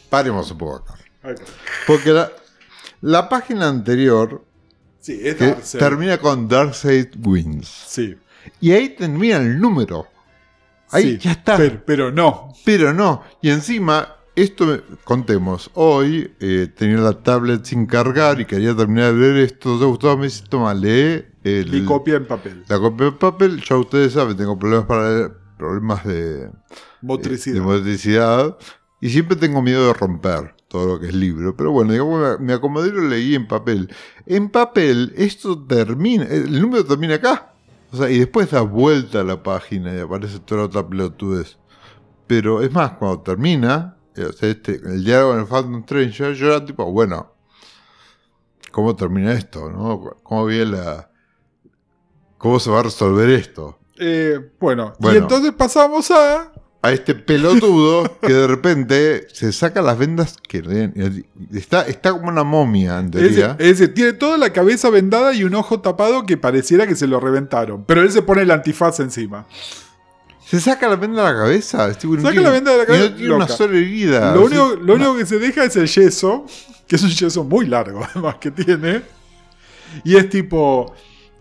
[0.09, 0.95] paremos un poco acá.
[1.87, 2.31] Porque la,
[3.03, 4.43] la página anterior
[5.01, 7.69] Sí, es que termina con Darkseid Wins.
[7.87, 8.17] Sí.
[8.61, 10.07] Y ahí termina el número.
[10.91, 11.57] Ahí sí, ya está.
[11.57, 12.53] Pero, pero no.
[12.65, 13.23] Pero no.
[13.41, 19.21] Y encima, esto, contemos, hoy eh, tenía la tablet sin cargar y quería terminar de
[19.21, 19.73] leer esto.
[19.75, 22.65] Entonces Gustavo me dice, toma, lee el- Y copia en papel.
[22.69, 23.63] la copia de papel.
[23.69, 26.51] Ya ustedes saben, tengo problemas para leer, problemas de,
[27.03, 27.55] Motricidad.
[27.55, 28.57] de motricidad.
[29.01, 31.57] Y siempre tengo miedo de romper todo lo que es libro.
[31.57, 33.93] Pero bueno, digamos, me, acomodé y lo leí en papel.
[34.27, 37.55] En papel, esto termina, el número termina acá.
[37.93, 41.57] O sea, y después da vuelta a la página y aparece toda la otra pelotudez.
[42.27, 46.35] Pero es más, cuando termina, eh, o sea, este, el diálogo en el Phantom Stranger,
[46.35, 47.33] yo era tipo, bueno,
[48.73, 49.71] ¿cómo termina esto?
[49.71, 50.17] ¿no?
[50.23, 51.11] ¿Cómo viene la.
[52.39, 53.79] ¿Cómo se va a resolver esto?
[53.99, 55.19] Eh, bueno, y Bueno.
[55.19, 56.53] entonces pasamos a.
[56.83, 60.91] a este pelotudo que de repente se saca las vendas que
[61.53, 63.57] está, está como una momia en Ese, teoría.
[63.59, 67.21] ese tiene toda la cabeza vendada y un ojo tapado que pareciera que se lo
[67.21, 67.85] reventaron.
[67.85, 69.47] Pero él se pone el antifaz encima.
[70.51, 71.89] Se saca la venda de la cabeza.
[71.89, 73.77] es tipo, no Saca tiene- la venda de la y cabeza, No tiene una sola
[73.79, 74.35] herida.
[74.35, 76.45] Lo único, lo único que se deja es el yeso,
[76.89, 79.03] que es un yeso muy largo además que tiene.
[80.05, 80.93] Y es tipo,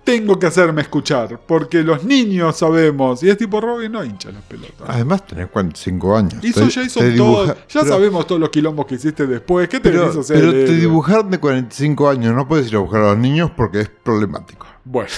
[0.03, 3.21] tengo que hacerme escuchar, porque los niños sabemos.
[3.23, 4.87] Y es tipo, Robin no hincha las pelotas.
[4.87, 6.43] Además tenés 45 años.
[6.43, 7.45] Hizo Te- Jason te todo.
[7.45, 9.67] dibuja- Ya pero- sabemos todos los quilombos que hiciste después.
[9.69, 10.39] ¿Qué te Pero, a hacer?
[10.39, 12.33] pero te dibujaron de 45 años.
[12.35, 14.67] No puedes ir a buscar a los niños porque es problemático.
[14.85, 15.09] Bueno.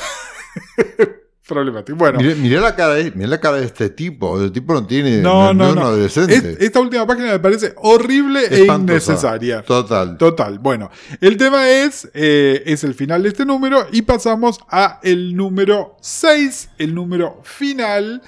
[1.53, 1.97] Problemático.
[1.97, 2.19] Bueno.
[2.19, 4.41] Mirá, mirá la cara de, mirá la cara de este tipo.
[4.41, 5.17] El tipo no tiene.
[5.21, 5.81] No, no, no.
[5.81, 6.35] adolescente.
[6.35, 9.61] Es- esta última página me parece horrible e innecesaria.
[9.63, 10.17] Total.
[10.17, 10.59] Total.
[10.59, 10.89] Bueno,
[11.19, 15.97] el tema es, eh, es el final de este número y pasamos a el número
[16.01, 18.21] 6, el número final.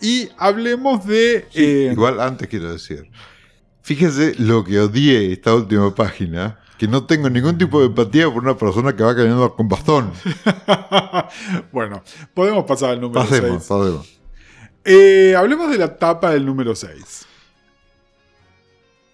[0.00, 1.46] Y hablemos de...
[1.54, 3.08] eh, Igual antes quiero decir,
[3.82, 8.42] fíjese lo que odié esta última página, que no tengo ningún tipo de empatía por
[8.42, 10.10] una persona que va caminando con bastón.
[11.72, 12.02] bueno,
[12.34, 13.68] podemos pasar al número Pasemos, 6.
[13.68, 14.18] pasemos.
[14.84, 17.24] Eh, hablemos de la tapa del número 6.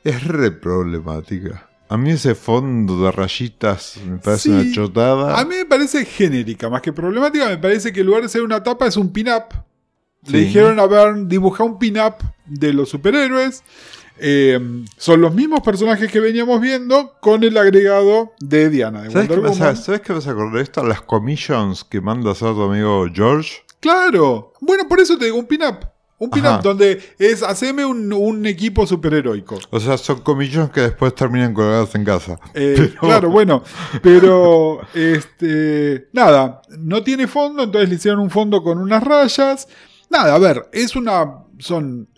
[0.03, 1.69] Es re problemática.
[1.91, 4.49] A mí ese fondo de rayitas me parece Sí.
[4.51, 5.39] una chotada.
[5.39, 7.51] A mí me parece genérica, más que problemática.
[7.51, 9.45] Me parece que en lugar de ser una tapa es un pin-up.
[10.27, 12.15] Le dijeron a Bern, dibuja un pin-up
[12.47, 13.63] de los superhéroes.
[14.21, 14.59] Eh,
[14.97, 19.03] son los mismos personajes que veníamos viendo con el agregado de Diana.
[19.03, 19.77] De ¿Sabes qué, Wonder vas a, Woman.
[19.77, 20.85] ¿Sabes qué esto?
[20.85, 23.63] Las commissions que manda a hacer tu amigo George.
[23.81, 24.53] Claro.
[24.61, 25.87] Bueno, por eso te digo un pin-up.
[26.21, 29.57] Un pin-up donde es haceme un, un equipo superheroico.
[29.71, 32.41] O sea, son commissions que después terminan colgadas en casa.
[32.55, 33.63] Eh, Pero- Claro, bueno,
[34.03, 39.69] pero este nada, no tiene fondo, entonces le hicieron un fondo con unas rayas.
[40.11, 41.45] Nada, a ver, es una.
[41.59, 42.09] Son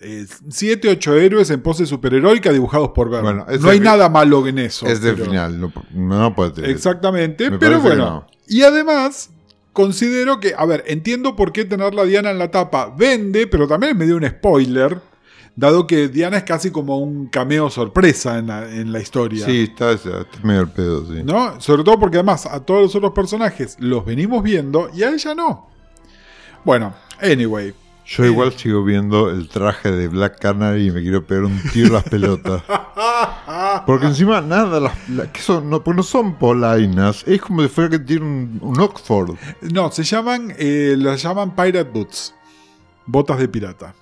[0.51, 3.23] 7, 8 héroes en pose superheroica dibujados por Verne.
[3.23, 4.87] Bueno, no hay nada malo en eso.
[4.87, 6.71] es del final, no, no puede tener.
[6.71, 8.05] Exactamente, Me pero bueno.
[8.05, 8.27] no.
[8.47, 9.31] Y además,
[9.73, 13.67] considero que, a ver, entiendo por qué tener la Diana en la tapa vende, pero
[13.67, 15.01] también me dio un spoiler,
[15.57, 19.47] dado que Diana es casi como un cameo sorpresa en la, en la historia.
[19.47, 21.23] Sí, está, está medio el pedo, sí.
[21.25, 21.59] ¿No?
[21.63, 25.35] Sobre todo porque además a todos los otros personajes los venimos viendo y a ella
[25.35, 25.71] no.
[26.65, 27.75] Bueno, anyway.
[28.07, 31.87] Yo igual sigo viendo el traje de Black Canary y me quiero pegar un tiro
[31.89, 32.63] en las pelotas.
[33.87, 37.69] Porque encima nada, las, la- que son, no, porque no son polainas, es como si
[37.69, 39.37] fuera que tiene un, un Oxford.
[39.73, 42.35] No, se llaman, eh, las llaman Pirate Boots.
[43.07, 43.95] Botas de pirata.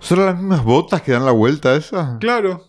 [0.00, 2.16] ¿Son las mismas botas que dan la vuelta esa?
[2.20, 2.64] Claro.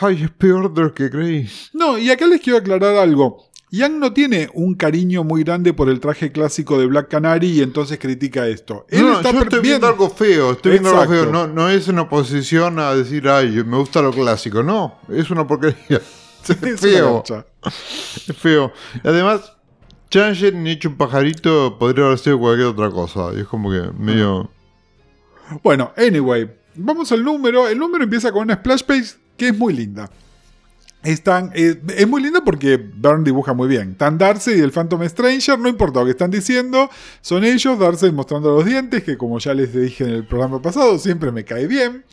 [0.00, 1.48] Ay, es peor de lo que creí.
[1.72, 3.44] No, y acá les quiero aclarar algo.
[3.74, 7.60] Yang no tiene un cariño muy grande por el traje clásico de Black Canary y
[7.60, 8.86] entonces critica esto.
[8.88, 11.26] Él no, está yo estoy viendo algo feo, estoy viendo algo feo.
[11.26, 14.62] No, no es una oposición a decir, ay, me gusta lo clásico.
[14.62, 16.00] No, es una porquería.
[16.46, 17.24] Es feo.
[17.64, 18.70] Es feo.
[19.02, 19.54] Además,
[20.10, 23.30] Changen ni hecho un pajarito podría haber sido cualquier otra cosa.
[23.34, 24.50] Y es como que medio.
[25.62, 27.66] Bueno, anyway, vamos al número.
[27.66, 30.10] El número empieza con una splash page que es muy linda.
[31.04, 33.90] Están, eh, es muy linda porque Byrne dibuja muy bien.
[33.92, 36.88] Están Darcy y el Phantom Stranger, no importa lo que están diciendo,
[37.20, 40.98] son ellos, Darcy mostrando los dientes, que como ya les dije en el programa pasado,
[40.98, 42.04] siempre me cae bien.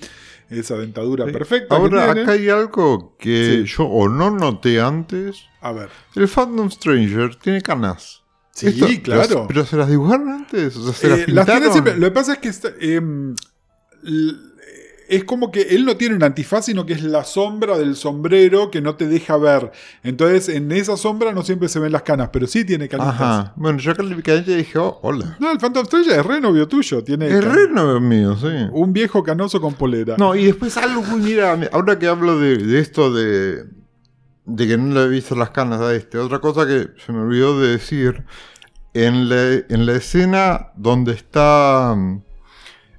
[0.49, 1.77] Esa dentadura perfecta.
[1.77, 3.73] Ahora, acá hay algo que Sí.
[3.77, 5.45] yo o no noté antes.
[5.61, 5.87] A ver.
[6.13, 8.21] El Phantom Stranger tiene canas.
[8.53, 9.23] Sí, Esto- claro.
[9.29, 10.75] Pero, pero se las dibujaron antes.
[10.75, 11.59] O sea, se Eh, las las pintaron.
[11.61, 11.95] tiene siempre.
[11.97, 13.33] Lo que pasa es que em,
[15.11, 18.71] es como que él no tiene un antifaz, sino que es la sombra del sombrero
[18.71, 19.71] que no te deja ver.
[20.03, 23.13] Entonces, en esa sombra no siempre se ven las canas, pero sí tiene canitas.
[23.15, 23.53] Ajá.
[23.57, 25.35] Bueno, yo y dije, oh, hola.
[25.39, 27.03] No, el Phantom Stranger es re novio tuyo.
[27.03, 28.47] Tiene Es can- re novio mío, sí.
[28.71, 30.15] un viejo canoso con polera.
[30.17, 33.65] No, y después algo muy, mira, ahora que hablo de, de esto de,
[34.45, 37.19] de que no le he visto las canas a este, otra cosa que se me
[37.19, 38.23] olvidó de decir,
[38.93, 41.95] en la, en la escena donde está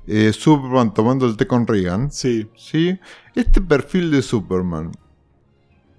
[0.07, 2.11] eh, Superman tomando el té con Reagan.
[2.11, 2.98] Sí, ¿Sí?
[3.34, 4.92] Este perfil de Superman,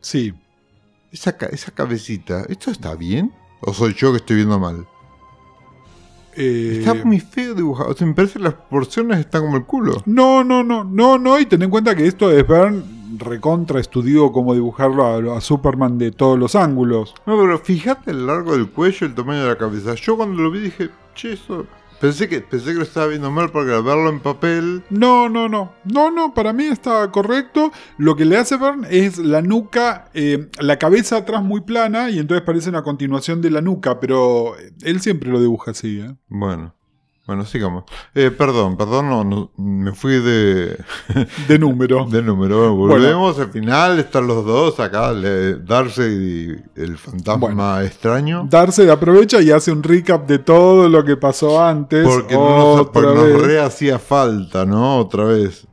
[0.02, 0.34] sí.
[1.12, 3.34] esa, esa cabecita, ¿esto está bien?
[3.62, 4.86] ¿O soy yo que estoy viendo mal?
[6.36, 7.92] Eh, Está muy feo dibujado.
[7.92, 10.02] O sea, me parece que las proporciones están como el culo.
[10.06, 12.84] No, no, no, no, no, y ten en cuenta que esto es Byrne
[13.18, 17.14] recontra estudió cómo dibujarlo a, a Superman de todos los ángulos.
[17.26, 19.94] No, pero fíjate el largo del cuello, el tamaño de la cabeza.
[19.96, 21.66] Yo cuando lo vi dije, che, eso.
[22.04, 24.84] Pensé que, pensé que lo estaba viendo mal porque al verlo en papel.
[24.90, 27.72] No, no, no, no, no, para mí está correcto.
[27.98, 32.20] Lo que le hace Byrne es la nuca, eh, la cabeza atrás muy plana y
[32.20, 36.02] entonces parece una continuación de la nuca, pero él siempre lo dibuja así.
[36.02, 36.14] ¿eh?
[36.28, 36.76] Bueno,
[37.26, 37.86] bueno, sigamos.
[38.14, 40.78] Eh, perdón, perdón, no, no, me fui de,
[41.48, 42.06] De número.
[42.10, 42.76] de número.
[42.76, 47.80] Volvemos al final, están los dos acá, le- Darcy y el fantasma Bueno.
[47.82, 48.48] extraño.
[48.50, 52.06] Darse aprovecha y hace un recap de todo lo que pasó antes.
[52.06, 54.98] Porque, no nos, porque nos re hacía falta, ¿no?
[54.98, 55.66] Otra vez.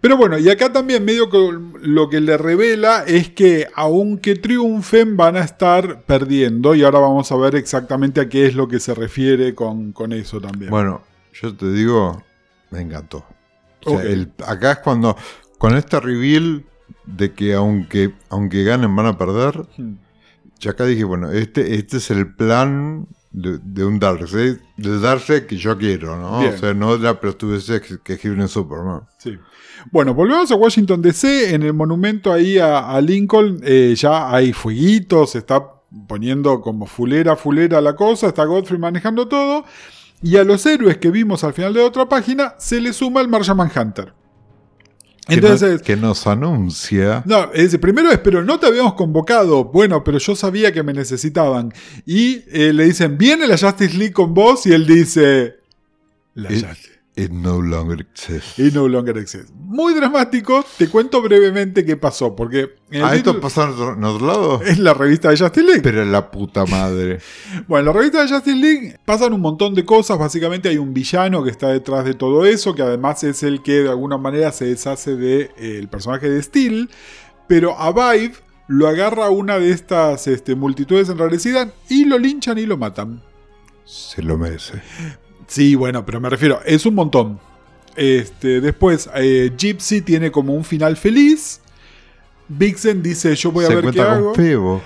[0.00, 1.38] Pero bueno, y acá también medio que
[1.82, 7.30] lo que le revela es que aunque triunfen van a estar perdiendo y ahora vamos
[7.32, 10.70] a ver exactamente a qué es lo que se refiere con, con eso también.
[10.70, 11.02] Bueno,
[11.32, 12.22] yo te digo,
[12.70, 13.24] me encantó.
[13.84, 15.16] O sea, el- acá es cuando,
[15.58, 16.64] con este reveal
[17.06, 19.94] de que aunque, aunque ganen van a perder, Hmm.
[20.60, 25.42] yo acá dije, bueno, este, este es el plan de, de un Darkseid, del Darkseid
[25.42, 26.38] que yo quiero, ¿no?
[26.38, 26.54] Bien.
[26.54, 27.66] O sea, no de la pelotudez
[28.04, 29.02] que, en Superman.
[29.18, 29.36] Sí.
[29.90, 31.52] Bueno, volvemos a Washington DC.
[31.52, 35.62] En el monumento ahí a, a Lincoln eh, ya hay fueguitos, está
[36.06, 39.64] poniendo como fulera, fulera la cosa, está Godfrey manejando todo.
[40.22, 43.28] Y a los héroes que vimos al final de otra página se le suma el
[43.28, 44.14] Martian Manhunter.
[45.26, 47.22] Que, Entonces, nos, que nos anuncia.
[47.24, 49.64] No, es decir, primero es, pero no te habíamos convocado.
[49.64, 51.72] Bueno, pero yo sabía que me necesitaban.
[52.04, 54.66] Y eh, le dicen, viene la Justice League con vos.
[54.66, 55.56] Y él dice,
[56.34, 56.93] la It, Justice.
[57.16, 58.58] It no longer exists.
[58.58, 59.52] Y no longer exists.
[59.56, 60.64] Muy dramático.
[60.78, 62.34] Te cuento brevemente qué pasó.
[62.34, 64.62] Porque ¿Ah, esto pasa en otro, en otro lado?
[64.62, 65.82] es la revista de Justice League.
[65.82, 67.18] Pero la puta madre.
[67.68, 70.18] Bueno, en la revista de Justice League pasan un montón de cosas.
[70.18, 73.82] Básicamente hay un villano que está detrás de todo eso, que además es el que
[73.82, 76.90] de alguna manera se deshace del de, eh, personaje de Steel.
[77.46, 78.34] Pero a Vibe
[78.66, 83.22] lo agarra una de estas este, multitudes enrarecidas y lo linchan y lo matan.
[83.84, 84.80] Se lo merece.
[85.46, 87.40] Sí, bueno, pero me refiero, es un montón.
[87.96, 91.60] Este, después, eh, Gypsy tiene como un final feliz.
[92.46, 94.26] Vixen dice, yo voy a se ver qué hago.
[94.26, 94.82] con Febo.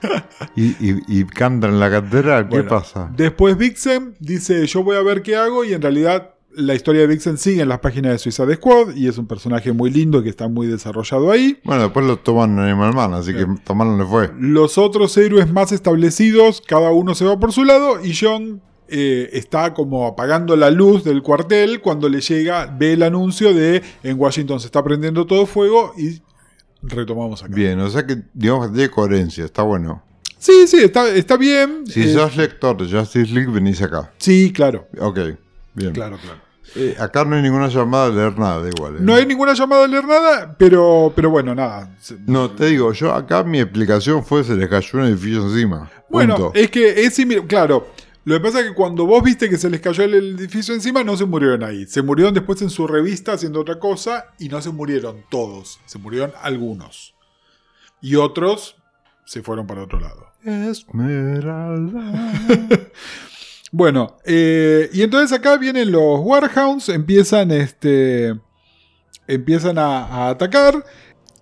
[0.56, 2.48] y, y, y canta en la catedral.
[2.48, 3.10] ¿Qué Bueno, pasa?
[3.16, 7.06] Después Vixen dice, yo voy a ver qué hago y en realidad la historia de
[7.06, 10.28] Vixen sigue en las páginas de Suicide Squad y es un personaje muy lindo que
[10.28, 11.58] está muy desarrollado ahí.
[11.64, 14.30] Bueno, después lo toman en Animal Man, así que tomar no le fue.
[14.38, 19.30] Los otros héroes más establecidos, cada uno se va por su lado y John eh,
[19.32, 24.18] está como apagando la luz del cuartel cuando le llega, ve el anuncio de en
[24.18, 26.20] Washington se está prendiendo todo fuego y
[26.82, 27.54] retomamos acá.
[27.54, 30.02] Bien, o sea que digamos tiene coherencia, está bueno.
[30.38, 31.84] Sí, sí, está, está bien.
[31.86, 34.12] Si Eh, sos lector de Justice League, venís acá.
[34.18, 35.18] Sí, claro, Ok,
[35.74, 35.92] bien.
[35.92, 36.38] claro, claro.
[36.76, 38.96] Eh, acá no hay ninguna llamada a leer nada igual.
[38.96, 38.98] ¿eh?
[39.00, 41.96] No hay ninguna llamada a leer nada, pero, pero bueno, nada.
[42.26, 45.90] No, te digo, yo acá mi explicación fue se les cayó un edificio encima.
[46.10, 46.52] Bueno, Punto.
[46.54, 47.46] es que es similar.
[47.46, 47.88] Claro,
[48.24, 51.02] lo que pasa es que cuando vos viste que se les cayó el edificio encima,
[51.02, 51.86] no se murieron ahí.
[51.86, 55.80] Se murieron después en su revista haciendo otra cosa y no se murieron todos.
[55.86, 57.14] Se murieron algunos.
[58.00, 58.76] Y otros
[59.24, 60.26] se fueron para otro lado.
[60.44, 62.02] Esmeralda.
[63.70, 68.34] Bueno, eh, y entonces acá vienen los Warhounds, empiezan, este,
[69.26, 70.84] empiezan a, a atacar.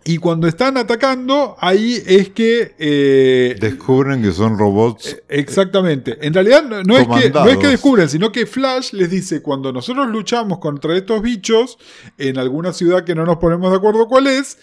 [0.09, 5.17] Y cuando están atacando, ahí es que eh, Descubren que son robots.
[5.29, 6.17] Exactamente.
[6.25, 7.59] En realidad no, no es que, no es Comandados.
[7.59, 11.77] que descubren, sino que Flash les dice, cuando nosotros luchamos contra estos bichos,
[12.19, 14.59] en alguna ciudad que no nos ponemos de acuerdo cuál es,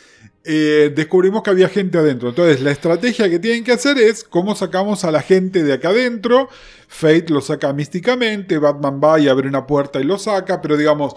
[0.46, 2.30] eh, descubrimos que había gente adentro.
[2.30, 5.90] Entonces la estrategia que tienen que hacer es cómo sacamos a la gente de acá
[5.90, 6.48] adentro.
[6.88, 11.16] Fate lo saca místicamente, Batman va y abre una puerta y lo saca, pero digamos...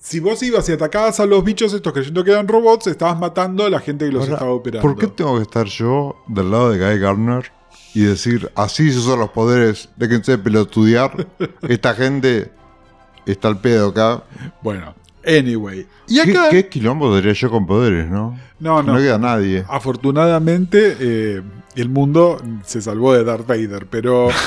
[0.00, 3.64] Si vos ibas y atacabas a los bichos estos creyendo que eran robots, estabas matando
[3.64, 4.82] a la gente que los Ahora, estaba operando.
[4.82, 7.50] ¿Por qué tengo que estar yo del lado de Guy Gardner
[7.94, 11.26] y decir, así se usan los poderes, déjense de pelotudear?
[11.68, 12.52] Esta gente
[13.24, 14.22] está al pedo acá.
[14.62, 14.94] Bueno,
[15.26, 15.88] anyway.
[16.06, 16.48] Y ¿Qué, acá...
[16.50, 18.38] qué quilombo daría yo con poderes, no?
[18.60, 18.98] No, No, no.
[18.98, 19.64] queda nadie.
[19.68, 21.42] Afortunadamente, eh,
[21.74, 24.28] el mundo se salvó de Darth Vader, pero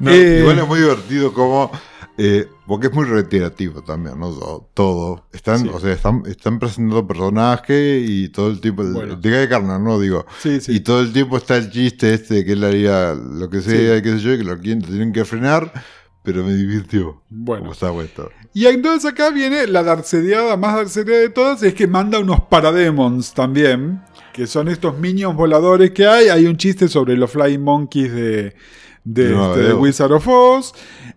[0.00, 0.40] No, Eh.
[0.40, 1.70] Igual es muy divertido como...
[2.18, 4.30] eh, porque es muy reiterativo también, ¿no?
[4.74, 5.26] Todo-.
[5.32, 5.70] Están, Sí.
[5.72, 8.84] o sea, están, están presentando personajes y todo el tiempo...
[8.84, 9.16] Bueno.
[9.16, 9.98] De Guy Gardner, ¿no?
[9.98, 10.24] Digo.
[10.40, 10.76] sí, sí.
[10.76, 14.00] Y todo el tiempo está el chiste este de que él haría lo que sea,
[14.00, 15.72] qué sé yo, y que lo tienen que frenar.
[16.22, 17.22] pero me divirtió.
[17.30, 17.72] Bueno.
[17.72, 18.30] Está puesto.
[18.52, 23.32] Y entonces acá viene la darcedeada más darcedeada de todas, es que manda unos parademons
[23.32, 24.02] también,
[24.34, 26.28] que son estos minions voladores que hay.
[26.28, 28.54] Hay un chiste sobre los Flying Monkeys de,
[29.08, 29.74] de, No, este, de.
[29.74, 30.74] Wizard of Oz.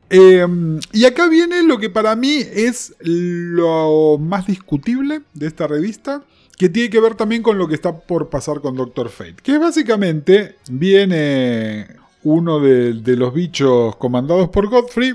[0.10, 0.46] Eh,
[0.92, 6.24] y acá viene lo que para mí es lo más discutible de esta revista,
[6.58, 9.36] que tiene que ver también con lo que está por pasar con Doctor Fate.
[9.42, 11.88] Que básicamente viene
[12.24, 15.14] uno de, de los bichos comandados por Godfrey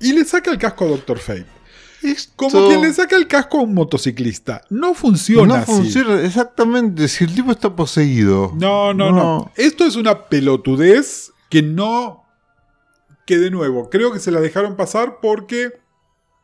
[0.00, 1.46] y le saca el casco a Doctor Fate.
[2.36, 4.62] Como quien le saca el casco a un motociclista.
[4.70, 5.72] No funciona No así.
[5.72, 7.08] funciona exactamente.
[7.08, 8.52] Si el tipo está poseído.
[8.56, 9.52] No, no, no, No.
[9.56, 12.24] Esto es una pelotudez que no.
[13.26, 15.72] Que de nuevo, creo que se la dejaron pasar porque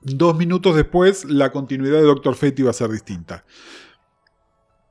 [0.02, 3.44] dos minutos después la continuidad de Doctor Fate iba a ser distinta.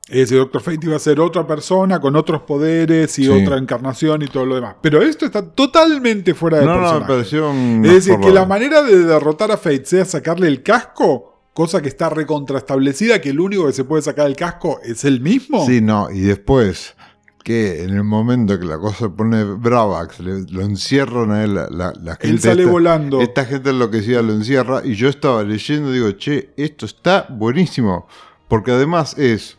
[0.09, 3.30] Es decir, Doctor Fate iba a ser otra persona con otros poderes y Sí.
[3.30, 4.76] otra encarnación y todo lo demás.
[4.82, 7.41] Pero esto está totalmente fuera de No, no, me personaje.
[7.41, 7.86] un.
[7.86, 11.88] Es decir, que la manera de derrotar a Fate sea sacarle el casco, cosa que
[11.88, 15.66] está recontraestablecida, que el único que se puede sacar el casco es él mismo.
[15.66, 16.95] Sí, no, y después
[17.44, 21.32] que en el momento que la cosa se pone brava, que se le- lo encierran
[21.32, 22.28] a él, la, la- la gente.
[22.30, 23.22] Él sale esta, volando.
[23.22, 28.08] Esta gente enloquecida lo encierra y yo estaba leyendo y digo, che, esto está buenísimo.
[28.48, 29.58] Porque además es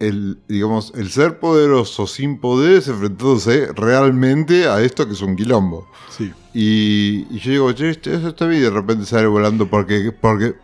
[0.00, 5.86] el, digamos, el ser poderoso sin poderes enfrentándose realmente a esto que es un quilombo.
[6.10, 6.32] Sí.
[6.52, 10.12] Y, y yo digo, che, esto eso está bien, y de repente sale volando porque,
[10.20, 10.54] porque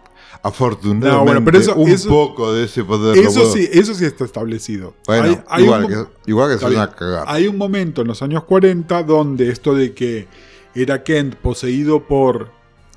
[0.42, 3.94] afortunadamente No, bueno, pero eso- un eso- poco de ese poder Eso puedo- sí, eso
[3.94, 4.94] sí está establecido.
[5.06, 6.94] Bueno, Hay- hay igual, un, que, igual que está se van bien.
[6.94, 7.24] a cagar.
[7.26, 10.28] hay un momento en los años 40 donde esto de que
[10.74, 12.50] era Kent poseído por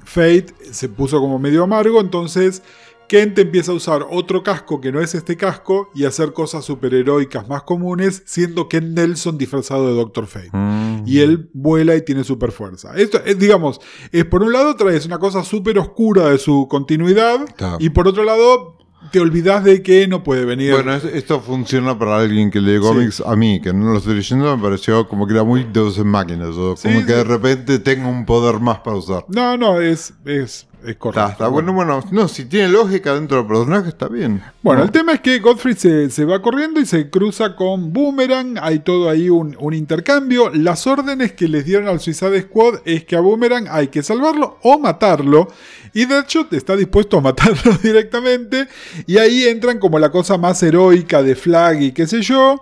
[0.06, 2.62] Fate se puso como medio amargo, entonces
[3.08, 6.66] Kent empieza a usar otro casco que no es este casco y a hacer cosas
[6.66, 10.50] superheroicas más comunes, siendo Kent Nelson disfrazado de Doctor Fate.
[10.54, 11.04] Mm.
[11.06, 12.94] y él vuela y tiene super fuerza.
[12.96, 13.80] Esto es, digamos,
[14.12, 17.46] es por un lado traes una cosa súper oscura de su continuidad
[17.80, 18.78] y por otro lado
[19.12, 20.72] te olvidas de que no puede venir.
[20.72, 22.80] Bueno, es- esto funciona para alguien que lee Sí.
[22.82, 23.22] cómics.
[23.26, 26.08] A mí, que no lo estoy leyendo, me pareció como que era muy Deus en
[26.08, 26.52] máquinas.
[26.56, 27.06] O como sí.
[27.06, 29.26] que de repente tengo un poder más para usar.
[29.28, 31.22] no, no, es, es, es correcto.
[31.22, 32.04] Está, está bueno, bueno.
[32.12, 34.42] No, si tiene lógica dentro del personaje, está bien.
[34.62, 34.86] Bueno, No.
[34.86, 38.58] el tema es que Godfrey se, se va corriendo y se cruza con Boomerang.
[38.62, 40.50] Hay todo ahí un, un intercambio.
[40.50, 44.58] Las órdenes que les dieron al Suicide Squad es que a Boomerang hay que salvarlo
[44.64, 45.48] o matarlo.
[45.94, 48.68] Y Deadshot está dispuesto a matarlo directamente.
[49.08, 52.62] Y ahí entran como la cosa más heroica de Flag y qué sé yo.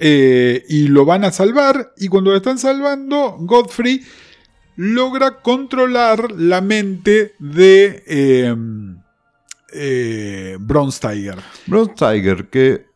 [0.00, 1.92] eh, y lo van a salvar.
[1.96, 4.00] Y cuando lo están salvando, Godfrey
[4.76, 8.56] logra controlar la mente de eh,
[9.72, 11.38] eh, Bronze Tiger.
[11.66, 12.91] Bronze Tiger, que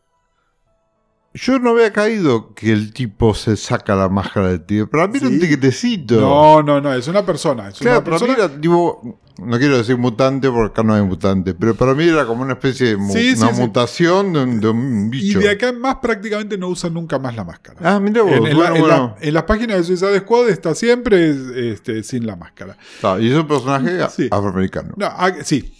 [1.37, 4.89] yo no había caído que el tipo se saca la máscara del tío.
[4.89, 5.41] Para mí era un Sí.
[5.41, 6.20] tiquetecito.
[6.20, 7.68] No, no, no, es una persona.
[7.68, 8.45] Es Claro, una para mí persona.
[8.53, 12.24] era tipo, no quiero decir mutante porque acá no hay mutante, pero para mí era
[12.26, 13.61] como una especie de mu- Sí, sí, una sí.
[13.61, 15.39] mutación de un, de un Y bicho.
[15.41, 17.78] de acá en más prácticamente no usan nunca más la máscara.
[17.82, 19.16] Ah, mira vos, en, en la- bueno, en la- bueno.
[19.20, 21.34] en las páginas de Suicide Squad está siempre
[21.72, 22.76] este, sin la máscara.
[23.03, 24.28] Ah, y es un personaje Sí.
[24.30, 24.95] afroamericano.
[24.97, 25.74] No, ah, sí,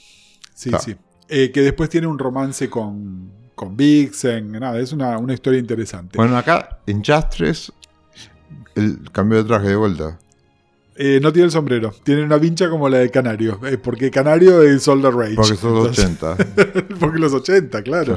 [0.55, 0.85] sí, Claro.
[0.85, 0.97] sí.
[1.29, 4.53] Eh, que después tiene un romance con, con Vixen.
[4.53, 6.17] Nada, es una, una historia interesante.
[6.17, 7.73] Bueno, acá en Chastres,
[8.77, 10.19] el cambio de traje de vuelta.
[10.99, 13.61] Eh, no tiene el sombrero, tiene una vincha como la de Canario.
[13.67, 15.35] eh, porque Canario es Solder Rage.
[15.35, 16.89] Porque son los Entonces- 80.
[17.01, 18.17] Porque los 80, claro.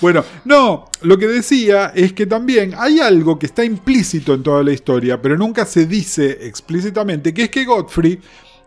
[0.00, 4.62] Bueno, no, lo que decía es que también hay algo que está implícito en toda
[4.62, 8.18] la historia, pero nunca se dice explícitamente, que es que Godfrey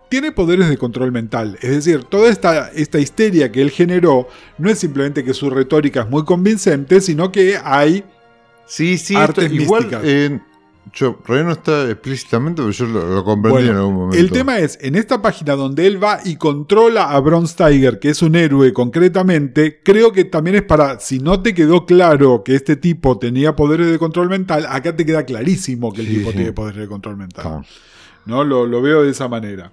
[0.10, 1.57] tiene poderes de control mental.
[1.62, 6.01] Es decir, toda esta, esta histeria que él generó no es simplemente que su retórica
[6.01, 8.03] es muy convincente, sino que hay...
[8.66, 10.39] Sí, sí, Artes esto- igual eh,
[10.93, 14.18] yo, todavía no está explícitamente, pero yo lo, lo comprendí Bueno, en algún momento.
[14.18, 18.10] el tema es, en esta página donde él va y controla a Bronze Tiger, que
[18.10, 22.55] es un héroe concretamente, creo que también es para, si no te quedó claro que
[22.55, 26.32] este tipo tenía poderes de control mental, acá te queda clarísimo que el Sí, tipo
[26.32, 26.38] sí.
[26.38, 27.45] tiene poderes de control mental.
[27.47, 27.62] Ah.
[28.30, 28.43] ¿No?
[28.45, 29.71] Lo, lo veo de esa manera.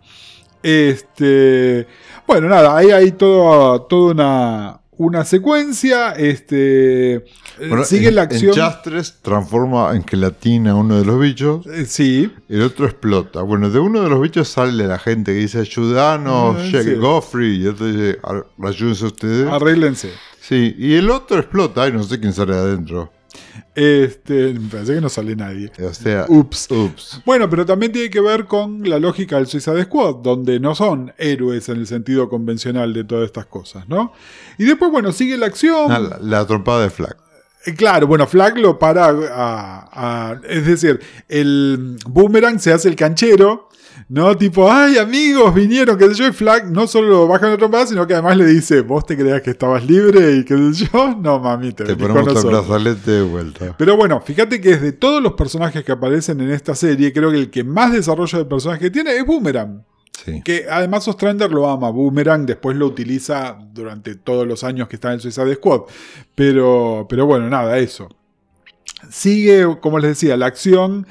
[0.63, 1.87] Este,
[2.27, 6.13] bueno, nada, ahí hay toda, toda una, una secuencia.
[6.13, 7.25] Este,
[7.69, 8.53] Bueno, sigue en, la acción.
[8.55, 11.67] Chastres transforma en gelatina a uno de los bichos.
[11.67, 13.43] Eh, sí, El otro explota.
[13.43, 16.95] Bueno, de uno de los bichos sale la gente que dice ayudanos, Ah, Jack sí.
[16.95, 17.63] Goffrey.
[17.63, 19.47] Y otro dice "Ar- ayúdense ustedes.
[19.49, 20.11] arréglense.
[20.41, 21.83] Sí, y el otro explota.
[21.85, 23.13] Ay, no sé quién sale adentro.
[23.75, 25.71] Este, me parece que no sale nadie.
[25.83, 26.71] O sea, Ups.
[26.71, 27.21] ups.
[27.27, 31.13] Bueno, pero también tiene que ver con la lógica del Suicide Squad, donde no son
[31.19, 34.13] héroes en el sentido convencional de todas estas cosas, ¿no?
[34.59, 35.93] Y después, bueno, sigue la acción.
[35.93, 37.17] Ah, la, la trompada de Flag.
[37.67, 42.97] Eh, Claro, bueno, Flag lo para a, a- Es decir, el Boomerang se hace el
[42.97, 43.69] canchero,
[44.09, 47.53] No, tipo, ay, amigos, vinieron, qué sé yo, y Flag no solo lo baja en
[47.53, 50.57] la trompada, sino que además le dice, vos te creías que estabas libre y qué
[50.73, 51.17] sé yo.
[51.27, 52.69] No, mami, te, ponemos el nosotros".
[52.69, 53.75] brazalete de vuelta.
[53.77, 57.39] Pero bueno, fíjate que de todos los personajes que aparecen en esta serie, creo que
[57.39, 59.83] el que más desarrollo de personaje tiene es Boomerang.
[60.25, 60.43] Sí.
[60.43, 61.91] Que además Ostrander lo ama.
[61.91, 65.83] Boomerang después lo utiliza durante todos los años que está en Suicide Squad.
[66.35, 68.09] Pero, pero bueno, nada, eso.
[69.11, 71.07] Sigue, como les decía, la acción.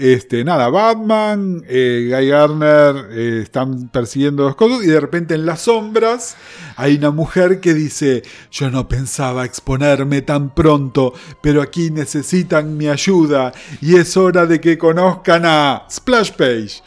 [0.00, 5.44] Este, nada, Batman, eh, Guy Garner eh, están persiguiendo dos cosas y de repente en
[5.44, 6.38] las sombras
[6.76, 12.88] hay una mujer que dice, yo no pensaba exponerme tan pronto, pero aquí necesitan mi
[12.88, 16.82] ayuda y es hora de que conozcan a Splash Page.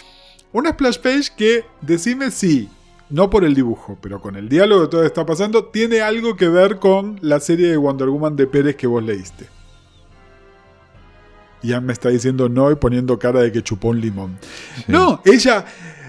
[0.52, 2.68] Una splash page que, decime si,
[3.12, 6.36] no por el dibujo, pero con el diálogo de todo que está pasando, tiene algo
[6.36, 9.63] que ver con la serie de Wonder Woman de Pérez que vos leíste.
[11.64, 14.38] Ian me está diciendo no y poniendo cara de que chupó un limón.
[14.88, 15.66] No, ella,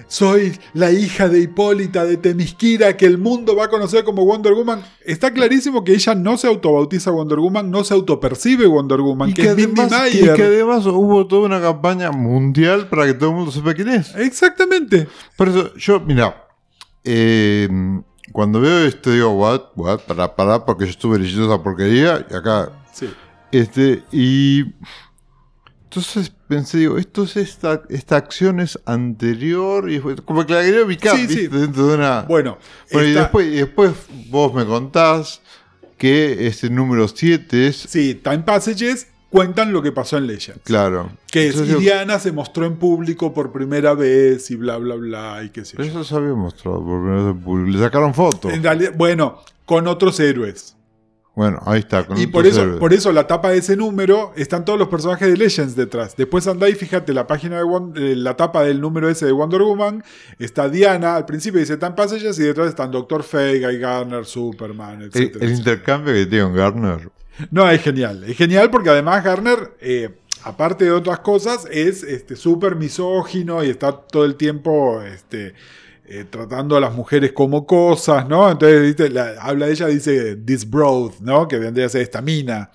[0.09, 4.53] soy la hija de Hipólita de Temisquira que el mundo va a conocer como Wonder
[4.53, 4.83] Woman.
[5.05, 9.35] Está clarísimo que ella no se autobautiza Wonder Woman, no se autopercibe Wonder Woman, Y
[9.35, 13.15] que, que, es Mindy además, y que además hubo toda una campaña mundial para que
[13.15, 14.15] todo el mundo sepa quién es.
[14.15, 15.09] Exactamente.
[15.37, 16.47] Por eso, yo, mira,
[17.03, 17.69] eh,
[18.33, 22.35] cuando veo esto digo, what, what, para, para, porque yo estuve leyendo esa porquería y
[22.35, 23.09] acá, Sí.
[23.53, 24.65] este, y
[25.95, 30.63] entonces pensé, digo, esto es esta, esta acción es anterior y fue como que la
[30.63, 32.23] quería ubicar, Sí, dentro de una...
[32.23, 32.59] Bueno,
[32.93, 33.93] Bueno, y, después, y después
[34.29, 35.41] vos me contás
[35.97, 40.63] que este número 7 es, Sí, Time Passages cuentan lo que pasó en Legends.
[40.65, 45.45] claro, Que es, Diana se mostró en público por primera vez y bla, bla, bla,
[45.45, 46.01] y qué sé pero yo.
[46.01, 47.79] eso se había mostrado por primera vez en público.
[47.79, 48.53] Le sacaron fotos.
[48.53, 50.75] En realidad, bueno, con otros héroes.
[51.37, 52.05] Bueno, ahí está.
[52.07, 52.79] con Y por eso, héroes.
[52.79, 56.15] por eso la tapa de ese número están todos los personajes de Legends detrás.
[56.17, 59.33] Después andá y fíjate la página de Won- eh, la tapa del número ese de
[59.33, 60.05] Wonder Woman.
[60.39, 65.03] Está Diana, al principio dice Time Passages y detrás están Doctor Fate, Guy Garner, Superman,
[65.03, 65.37] etc.
[65.41, 67.11] el intercambio que tiene con Garner.
[67.51, 68.23] No, es genial.
[68.25, 70.11] Es genial porque además Garner, eh,
[70.45, 75.55] aparte de otras cosas, es este, súper misógino y está todo el tiempo este,
[76.07, 78.51] eh, tratando a las mujeres como cosas, ¿no?
[78.51, 79.11] Entonces, ¿viste?
[79.11, 81.49] La- habla de ella, dice this broad, ¿no?
[81.49, 82.71] Que vendría a ser esta mina.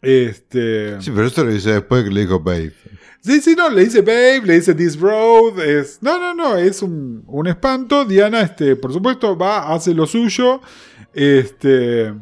[0.00, 1.00] Este.
[1.00, 2.72] Sí, pero esto lo dice después que le dijo Babe.
[3.20, 5.98] Sí, sí, no, le dice babe, le dice this road, es...
[6.02, 8.04] No, no, no, es un, un espanto.
[8.04, 10.60] Diana, este, por supuesto, va, hace lo suyo,
[11.14, 12.12] este...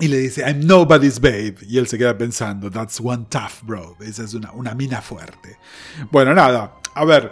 [0.00, 1.56] Y le dice, I'm nobody's babe.
[1.68, 3.96] Y él se queda pensando, that's one tough bro.
[4.00, 5.58] Esa es una, una mina fuerte.
[6.10, 7.30] Bueno, nada, a ver,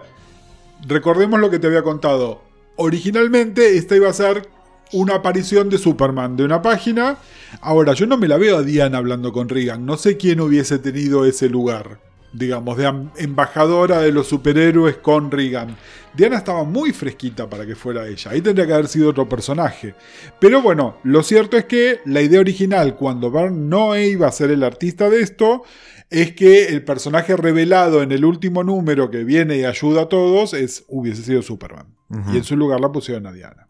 [0.87, 2.43] recordemos lo que te había contado.
[2.77, 4.49] Originalmente esta iba a ser
[4.93, 7.19] una aparición de Superman de una página.
[7.61, 9.87] Ahora, yo no me la veo a Diana hablando con Regan.
[9.87, 11.99] No sé quién hubiese tenido ese lugar.
[12.33, 15.77] Digamos, de embajadora de los superhéroes con Regan.
[16.15, 18.31] Diana estaba muy fresquita para que fuera ella.
[18.31, 19.95] Ahí tendría que haber sido otro personaje.
[20.39, 24.51] Pero bueno, lo cierto es que la idea original, cuando Byrne no iba a ser
[24.51, 25.63] el artista de esto,
[26.11, 30.55] es que el personaje revelado en el último número que viene y ayuda a todos
[30.55, 31.87] es, hubiese sido Superman.
[32.33, 33.67] Y en su lugar la pusieron a Diana.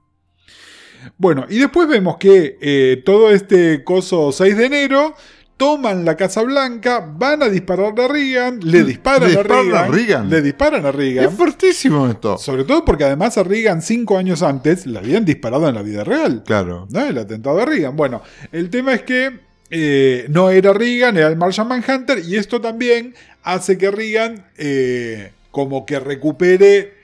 [1.17, 5.15] Bueno, y después vemos que eh, todo este coso 6 de enero
[5.57, 9.85] toman la Casa Blanca, van a disparar a Reagan, le disparan, Le a, disparan Reagan,
[9.85, 10.31] a Reagan.
[10.31, 11.25] le disparan a Reagan.
[11.25, 12.37] Es fuertísimo esto.
[12.37, 16.05] Sobre todo porque además a Reagan cinco años antes le habían disparado en la vida
[16.05, 16.43] real.
[16.45, 16.87] Claro.
[16.91, 17.01] ¿no?
[17.01, 17.97] El atentado a Reagan.
[17.97, 18.21] Bueno,
[18.53, 23.15] el tema es que eh, no era Reagan, era el Martian Manhunter, y esto también
[23.43, 26.95] hace que Reagan eh, como que recupere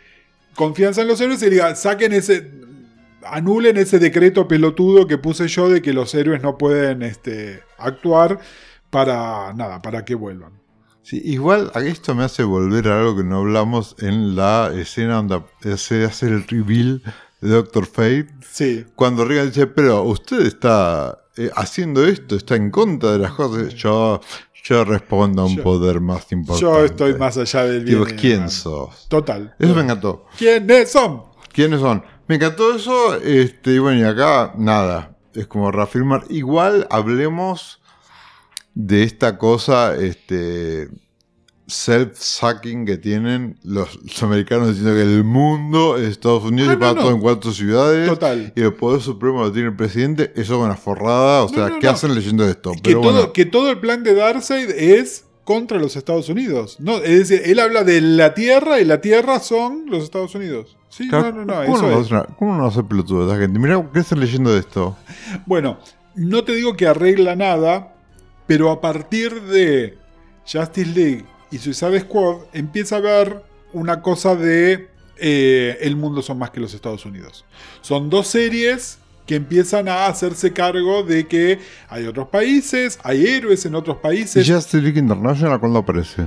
[0.55, 2.51] confianza en los héroes y diga, saquen ese,
[3.25, 8.39] anulen ese decreto pelotudo que puse yo de que los héroes no pueden este, actuar
[8.91, 10.53] para nada, para que vuelvan.
[11.03, 15.43] Sí, igual esto me hace volver a algo que no hablamos en la escena donde
[15.77, 17.03] se hace el reveal
[17.41, 18.29] de Doctor Fate.
[18.49, 23.33] Sí, Cuando Regan dice, pero usted está eh, haciendo esto, está en contra de las
[23.33, 23.75] cosas.
[23.75, 24.21] Yo,
[24.65, 26.61] yo respondo a un Yo- poder más importante.
[26.63, 28.05] yo estoy más allá del bien.
[28.05, 29.07] Digo, ¿quién sos?
[29.09, 29.55] Total.
[29.59, 30.27] Eso me encantó.
[30.39, 31.25] ¿Quiénes son?
[31.53, 32.05] ¿Quiénes son?
[32.29, 33.15] Me encantó eso.
[33.17, 35.17] Este, y bueno, y acá nada.
[35.35, 36.25] Es como reafirmar.
[36.29, 37.81] Igual hablemos
[38.75, 40.89] de esta cosa este,
[41.67, 46.77] self-sucking que tienen los, los americanos diciendo que el mundo es Estados Unidos Ah, y
[46.77, 47.17] para no, todo no.
[47.17, 48.09] en cuatro ciudades.
[48.09, 48.53] Total.
[48.55, 50.33] Y el poder supremo lo tiene el presidente.
[50.35, 51.43] Eso es una forrada.
[51.43, 51.93] O sea, no, ¿qué no.
[51.93, 52.73] hacen leyendo esto?
[52.73, 56.77] Que Pero todo, bueno, que todo el plan de Darkseid es contra los Estados Unidos.
[56.79, 60.77] No, es decir, él habla de la Tierra y la Tierra son los Estados Unidos.
[60.89, 62.35] Sí, claro, no, no, no, ¿cómo, eso no va a es.
[62.39, 63.59] ¿Cómo no ser pelotudo esta gente?
[63.59, 64.97] Mira, ¿qué están leyendo de esto?
[65.47, 65.79] Bueno,
[66.15, 67.95] no te digo que arregla nada,
[68.47, 69.97] pero a partir de
[70.45, 73.43] Justice League y Suicide Squad empieza a haber
[73.73, 74.89] una cosa de
[75.19, 77.45] eh, el mundo son más que los Estados Unidos.
[77.81, 83.65] Son dos series que empiezan a hacerse cargo de que hay otros países, hay héroes
[83.67, 84.49] en otros ¿Y países.
[84.49, 86.27] Justice League International cuándo aparece?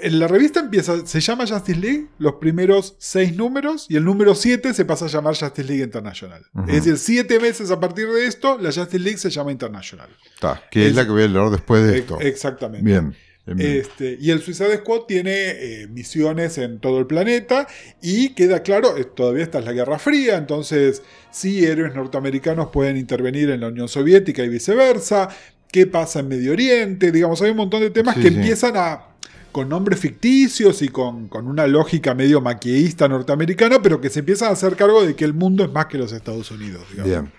[0.00, 4.36] En la revista empieza, se llama Justice League, los primeros seis números, y el número
[4.36, 6.46] 7 se pasa a llamar Justice League International.
[6.68, 10.08] Es decir, siete meses a partir de esto, la Justice League se llama International.
[10.32, 12.20] Está, que es, Es- la que voy a leer después de Eh, esto.
[12.20, 12.84] Exactamente.
[12.88, 13.16] Bien.
[13.54, 13.80] Bien.
[13.80, 17.66] Este, y el Suicide Squad tiene eh, misiones en todo el planeta
[18.02, 22.96] y queda claro, eh, todavía está en la Guerra Fría, entonces sí, héroes norteamericanos pueden
[22.96, 25.28] intervenir en la Unión Soviética y viceversa.
[25.70, 27.12] ¿Qué pasa en Medio Oriente?
[27.12, 28.34] Digamos, hay un montón de temas Sí, que sí.
[28.36, 29.04] empiezan a
[29.52, 34.50] con nombres ficticios y con, con una lógica medio maquieísta norteamericana, pero que se empiezan
[34.50, 36.82] a hacer cargo de que el mundo es más que los Estados Unidos.
[36.90, 37.10] digamos.
[37.10, 37.32] Bien.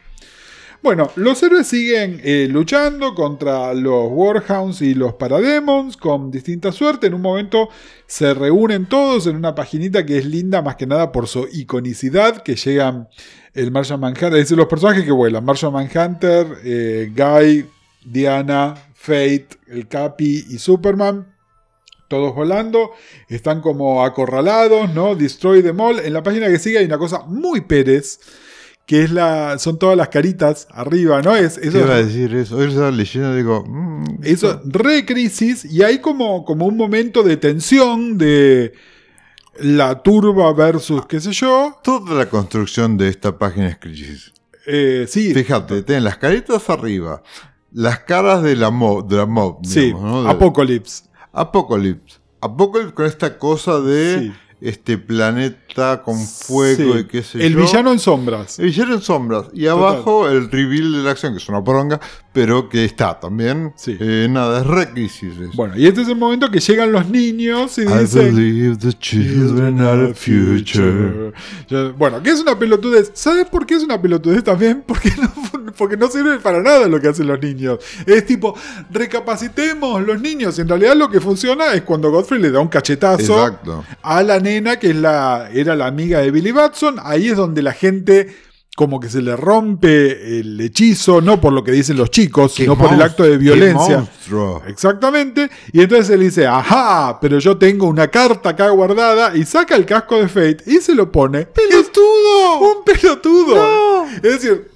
[0.82, 7.08] Bueno, los héroes siguen eh, luchando contra los Warhounds y los Parademons con distinta suerte.
[7.08, 7.68] En un momento
[8.08, 12.44] se reúnen todos en una paginita que es linda más que nada por su iconicidad,
[12.44, 13.10] que llegan
[13.54, 17.66] el Martian Manhunter, es decir, los personajes que vuelan, Martian Manhunter, eh, Guy,
[18.06, 21.36] Diana, Fate, el Capi y Superman.
[22.08, 22.92] Todos volando,
[23.28, 25.14] están como acorralados, ¿no?
[25.14, 26.00] Destroy them all.
[26.00, 28.20] En la página que sigue hay una cosa muy Pérez,
[28.90, 29.60] que es la.
[29.60, 31.36] son todas las caritas arriba, ¿no?
[31.36, 32.58] Es, ¿Qué eso, iba a decir eso?
[32.58, 33.64] Hoy estaba leyendo y digo.
[33.68, 38.74] mm, eso, re crisis, y hay como, como un momento de tensión de
[39.60, 41.78] la turba versus qué sé yo.
[41.84, 44.34] Toda la construcción de esta página es crisis.
[44.66, 47.22] Eh, sí, Fíjate, ten las caritas arriba,
[47.72, 50.24] las caras de la mob, de la mob sí, digamos, ¿no?
[50.24, 51.04] De- Apocalypse.
[51.32, 52.18] Apocalypse.
[52.42, 54.34] Apocalypse con esta cosa de Sí.
[54.62, 56.99] Este planeta con fuego Sí.
[56.99, 57.62] y qué sé El yo.
[57.62, 58.60] villano en sombras.
[58.60, 59.45] El villano en sombras.
[59.53, 61.99] Y abajo el reveal de la acción, que es una poronga,
[62.32, 63.74] pero que está también.
[63.76, 63.98] Sí.
[64.00, 65.34] Eh, nada, es re crisis.
[65.38, 65.52] eso.
[65.56, 68.36] Bueno, y este es el momento que llegan los niños y I dicen.
[68.36, 71.34] believe the children are the future.
[71.98, 73.12] Bueno, ¿qué es una pelotudez?
[73.14, 74.84] ¿Sabes por qué es una pelotudez también?
[74.88, 75.32] Porque no,
[75.78, 77.80] porque no sirve para nada lo que hacen los niños.
[78.06, 78.54] Es tipo,
[78.92, 80.58] recapacitemos los niños.
[80.58, 83.86] Y en realidad lo que funciona es cuando Godfrey le da un cachetazo Exacto.
[84.02, 86.98] a la nena, que es la, era la amiga de Billy Batson.
[87.04, 88.28] Ahí es donde la gente
[88.80, 92.78] como que se le rompe el hechizo, no por lo que dicen los chicos, sino
[92.78, 94.08] por el acto de violencia.
[94.68, 95.50] Exactamente.
[95.74, 99.86] Y entonces él dice, ajá, pero yo tengo una carta acá guardada y saca el
[99.86, 101.46] casco de Fate y se lo pone.
[101.46, 102.60] ¡Pelotudo!
[102.62, 104.06] ¡Un pelotudo!
[104.16, 104.72] Es decir,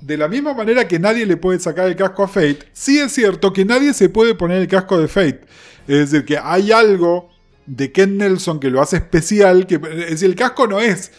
[0.00, 3.10] de la misma manera que nadie le puede sacar el casco a Fate, sí es
[3.10, 5.40] cierto que nadie se puede poner el casco de Fate.
[5.88, 7.30] Es decir, que hay algo
[7.66, 11.10] de Ken Nelson que lo hace especial, que es decir, el casco no es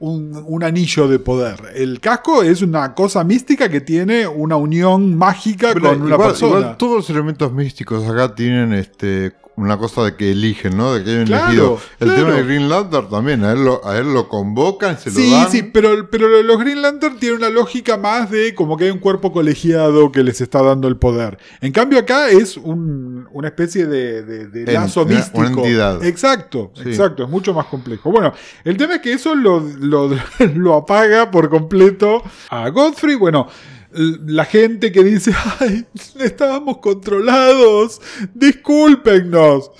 [0.00, 1.60] un, un anillo de poder.
[1.74, 6.58] El casco es una cosa mística que tiene una unión mágica Pero con una persona.
[6.58, 10.94] igual todos los elementos místicos acá tienen este una cosa de que eligen, ¿no?
[10.94, 11.78] De que hay un Claro, elegido.
[12.00, 12.24] El claro.
[12.24, 15.36] tema de Green Lantern también, a él lo, a él lo convocan, se Sí, lo
[15.36, 15.50] dan.
[15.50, 18.98] sí, pero, pero los Green Lantern tienen una lógica más de como que hay un
[18.98, 21.38] cuerpo colegiado que les está dando el poder.
[21.60, 25.38] En cambio acá es un- una especie de, de- de En- lazo místico.
[25.38, 26.04] una entidad.
[26.04, 26.88] Exacto, Sí.
[26.88, 28.10] exacto, es mucho más complejo.
[28.10, 28.32] Bueno,
[28.64, 30.10] el tema es que eso lo, lo-
[30.54, 33.14] lo apaga por completo a Godfrey.
[33.16, 33.46] Bueno,
[33.92, 35.86] la gente que dice, ay,
[36.18, 38.00] estábamos controlados,
[38.34, 39.70] discúlpenos.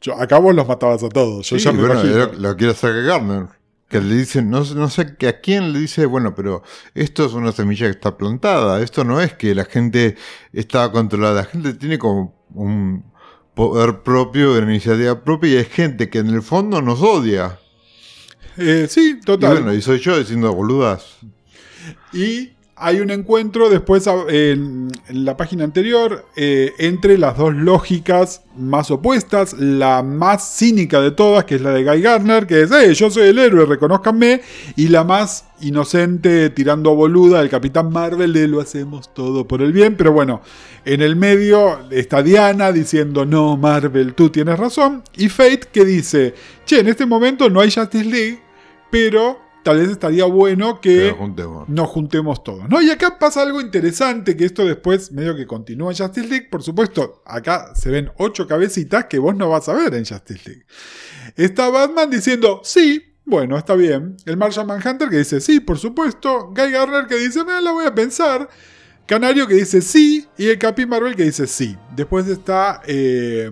[0.00, 2.26] Yo, acá vos los matabas a todos, yo Sí, ya me bueno, imagino.
[2.26, 3.46] lo, lo quiere hacer Garner.
[3.88, 6.62] Que le dicen, no, sé- no sé que a quién le dice, bueno, pero
[6.94, 8.80] esto es una semilla que está plantada.
[8.82, 10.16] Esto no es que la gente
[10.52, 11.42] está controlada.
[11.42, 13.04] La gente tiene como un
[13.54, 17.58] poder propio, una iniciativa propia, y hay gente que en el fondo nos odia.
[18.56, 19.54] Eh, sí, Y total.
[19.54, 21.16] bueno, y soy yo diciendo boludas.
[22.12, 28.42] Y hay un encuentro después a- en, la página anterior eh, entre las dos lógicas
[28.56, 29.54] más opuestas.
[29.58, 33.10] La más cínica de todas, que es la de Guy Gardner, que es, "Eh, yo
[33.10, 34.40] soy el héroe, reconozcanme.
[34.76, 39.72] Y la más inocente, tirando boluda, el Capitán Marvel de lo hacemos todo por el
[39.72, 39.96] bien.
[39.96, 40.40] Pero bueno,
[40.84, 45.02] en el medio está Diana diciendo, no, Marvel, tú tienes razón.
[45.16, 46.34] Y Fate que dice,
[46.64, 48.40] che, en este momento no hay Justice League,
[48.90, 51.68] pero tal vez estaría bueno que juntemos.
[51.68, 52.68] nos juntemos todos.
[52.68, 52.80] ¿no?
[52.80, 56.48] Y acá pasa algo interesante, que esto después medio que continúa en Justice League.
[56.50, 60.40] Por supuesto, acá se ven ocho cabecitas que vos no vas a ver en Justice
[60.46, 60.64] League.
[61.36, 64.16] Está Batman diciendo, sí, bueno, está bien.
[64.26, 66.48] El Martian Manhunter que dice, sí, por supuesto.
[66.48, 68.48] Guy Garner que dice, me la voy a pensar.
[69.06, 70.26] Canario que dice sí.
[70.36, 71.76] Y el Capi Marvel que dice sí.
[71.94, 72.82] Después está...
[72.86, 73.50] eh,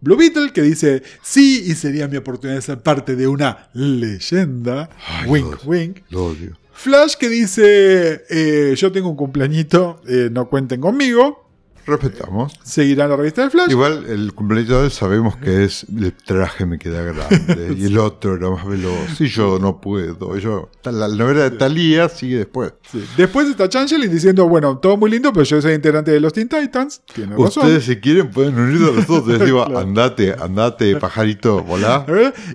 [0.00, 4.90] Blue Beetle que dice sí y sería mi oportunidad de ser parte de una leyenda.
[5.06, 5.66] Ay, wink, Dios.
[5.66, 5.98] wink.
[6.10, 6.56] Lo odio.
[6.72, 11.47] Flash que dice, eh, yo tengo un cumpleañito, eh, no cuenten conmigo.
[11.88, 12.52] Respetamos.
[12.62, 13.70] Seguirán la revista de Flash.
[13.70, 18.50] Igual el cumpleaños sabemos que es el traje me queda grande y el otro era
[18.50, 20.36] más veloz y yo no puedo.
[20.38, 22.72] Yo, la novela de Thalía sigue después.
[22.90, 23.04] Sí.
[23.16, 26.48] Después está Changeling diciendo, bueno, todo muy lindo, pero yo soy integrante de los Teen
[26.48, 27.02] Titans.
[27.12, 27.64] Tiene razón.
[27.64, 29.28] Ustedes si quieren pueden unirse a nosotros.
[29.28, 32.04] Les digo, andate, andate, pajarito, volá.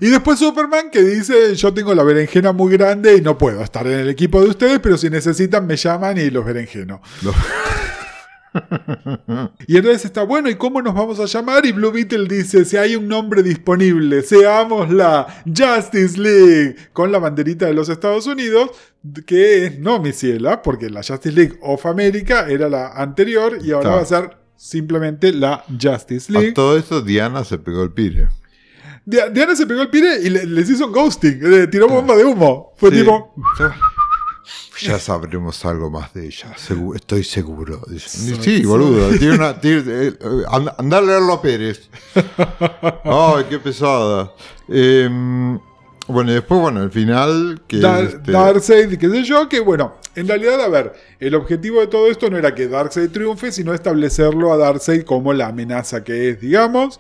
[0.01, 3.85] Y después Superman que dice, yo tengo la berenjena muy grande y no puedo estar
[3.87, 7.01] en el equipo de ustedes, pero si necesitan me llaman y los berenjeno.
[7.21, 7.33] Lo-
[9.67, 11.65] Y entonces está bueno, ¿y cómo nos vamos a llamar?
[11.65, 17.19] Y Blue Beetle dice, si hay un nombre disponible, seamos la Justice League, con la
[17.19, 18.69] banderita de los Estados Unidos,
[19.25, 23.71] que es no mi ciela, porque la Justice League of America era la anterior y
[23.71, 26.53] ahora va a ser simplemente la Justice A League.
[26.53, 28.27] todo esto Diana se pegó el pire.
[29.05, 32.15] Dia- Diana se pegó el pire y le- les hizo un ghosting, le tiró bomba
[32.15, 32.71] de humo.
[32.77, 32.99] Fue Sí.
[32.99, 33.33] tipo,
[34.81, 36.53] Ya sabremos algo más de ella,
[36.95, 37.81] estoy seguro.
[37.87, 38.35] Dice.
[38.41, 39.09] Sí, boludo.
[39.17, 40.13] Tiene una, tiene- eh,
[40.49, 41.89] and- andá a leerlo a Pérez.
[43.03, 44.33] Ay, qué pesada.
[44.67, 45.57] Em,
[46.07, 47.61] bueno, y después, bueno, el final.
[47.67, 51.35] Que Dar- es este- Darkseid, qué sé yo, que bueno, en realidad, a ver, el
[51.35, 55.47] objetivo de todo esto no era que Darkseid triunfe, sino establecerlo a Darkseid como la
[55.47, 56.99] amenaza que es, digamos.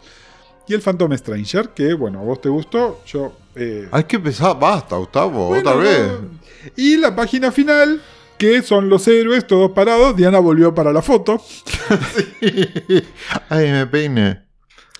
[0.67, 3.33] Y el Phantom Stranger, que bueno, a vos te gustó, yo...
[3.55, 4.53] eh, Ay, qué pesada.
[4.53, 6.07] Basta, Gustavo, bueno, otra vez.
[6.07, 6.42] no.
[6.75, 8.01] Y la página final,
[8.37, 11.41] que son los héroes todos parados, Diana volvió para la foto.
[13.49, 14.43] Ay, me peine.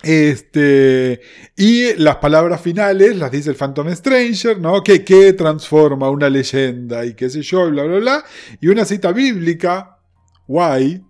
[0.02, 1.20] Este,
[1.56, 4.82] y las palabras finales las dice el Phantom Stranger, ¿no?
[4.82, 8.24] Que, que transforma una leyenda y qué sé yo, bla, bla, bla.
[8.60, 9.98] Y una cita bíblica,
[10.46, 11.02] guay.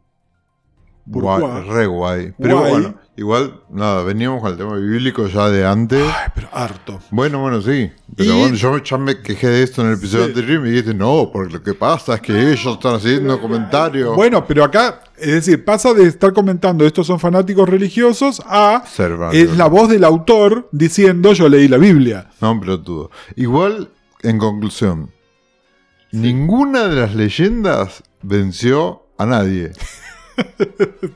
[1.13, 2.35] ¿Por Guay, re guay.
[2.39, 2.71] Pero Guay.
[2.71, 6.03] bueno, igual, nada, veníamos con el tema bíblico ya de antes.
[6.03, 7.01] Ay, pero harto.
[7.11, 7.91] Bueno, bueno, sí.
[8.17, 10.31] Pero Y- bueno, yo ya me quejé de esto en el episodio Sí.
[10.31, 14.15] anterior y me dijiste, no, porque lo que pasa es que ellos están haciendo comentarios.
[14.17, 19.51] Bueno, pero acá, es decir, pasa de estar comentando estos son fanáticos religiosos a Cervantes.
[19.51, 22.31] es la voz del autor diciendo yo leí la Biblia.
[22.41, 23.11] No, pero todo.
[23.37, 23.91] Igual,
[24.23, 25.11] en conclusión,
[26.13, 29.73] ninguna de las leyendas venció a nadie.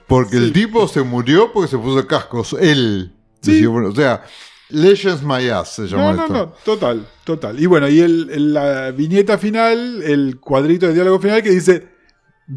[0.06, 2.54] Porque el tipo se murió porque se puso cascos.
[2.60, 3.12] Él.
[3.40, 3.64] Sí.
[3.66, 4.24] Bueno, o sea,
[4.70, 6.34] Legends My Ass se llama No, no, esto.
[6.34, 7.60] no, total, total.
[7.60, 11.88] Y bueno, y el, el- la viñeta final, el cuadrito de diálogo final que dice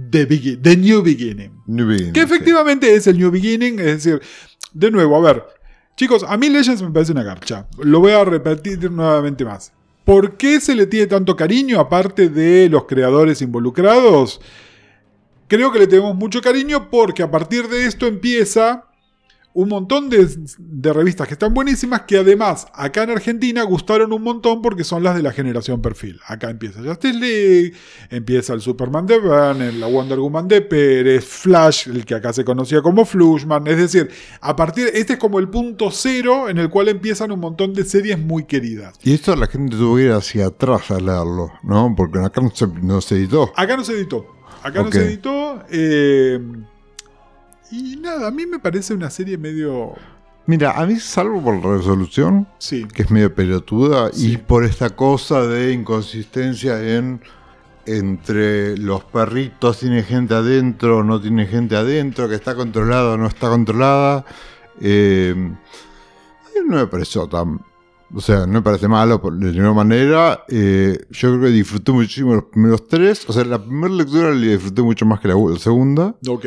[0.10, 1.52] The, Begin- the New Beginning.
[1.68, 2.26] New Beginning, Que sí.
[2.26, 4.22] efectivamente es el New Beginning, es decir,
[4.74, 5.44] de nuevo, a ver,
[5.96, 7.68] chicos, a mí Legends me parece una garcha.
[7.78, 9.72] Lo voy a repetir nuevamente más.
[10.04, 14.42] ¿Por qué se le tiene tanto cariño aparte de los creadores involucrados?
[15.52, 18.86] Creo que le tenemos mucho cariño porque a partir de esto empieza
[19.54, 20.26] un montón de,
[20.58, 25.04] de revistas que están buenísimas que además acá en Argentina gustaron un montón porque son
[25.04, 26.22] las de la generación perfil.
[26.26, 27.74] Acá empieza Justice League,
[28.10, 32.46] empieza el Superman de Byrne, la Wonder Woman de Pérez, Flash, el que acá se
[32.46, 33.68] conocía como Flushman.
[33.68, 34.10] Es decir,
[34.40, 37.84] a partir este es como el punto cero en el cual empiezan un montón de
[37.84, 38.98] series muy queridas.
[39.04, 41.94] Y esto la gente tuvo que ir hacia atrás a leerlo, ¿no?
[41.98, 43.52] Porque acá no se, no se editó.
[43.58, 44.41] Acá no se editó.
[44.64, 45.64] Acá no se editó.
[45.70, 46.40] eh,
[47.72, 49.94] y nada, a mí me parece una serie medio...
[50.48, 52.86] Mira, a mí, salvo por la resolución, Sí.
[52.88, 54.34] que es medio pelotuda, Sí.
[54.34, 57.22] y por esta cosa de inconsistencia en
[57.86, 63.28] entre los perritos tiene gente adentro, no tiene gente adentro, que está controlada o no
[63.28, 64.26] está controlada.
[64.84, 67.60] eh, a mí no me pareció tan.
[68.14, 70.44] O sea, no me parece malo por- de ninguna manera.
[70.50, 73.24] eh, yo creo que disfruté muchísimo los primeros tres.
[73.30, 76.16] O sea, la primera lectura la disfruté mucho más que la, la segunda.
[76.28, 76.46] Ok.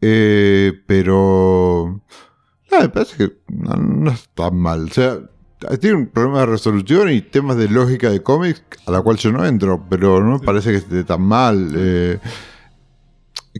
[0.00, 2.00] Eh, pero.
[2.70, 4.84] No, me parece que no, no es tan mal.
[4.84, 5.18] O sea,
[5.78, 9.30] tiene un problema de resolución y temas de lógica de cómics a la cual yo
[9.32, 11.72] no entro, pero no me parece que esté tan mal.
[11.76, 12.18] Eh,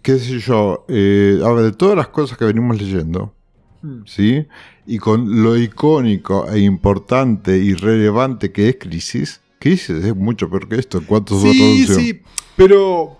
[0.02, 0.84] qué sé yo.
[0.88, 3.34] Eh, a ver, de todas las cosas que venimos leyendo,
[3.82, 4.02] Hmm.
[4.06, 4.46] ¿sí?
[4.86, 9.40] Y con lo icónico e importante y relevante que es Crisis.
[9.58, 12.20] Crisis es mucho peor que esto en cuanto a su Sí, sí,
[12.56, 13.18] pero...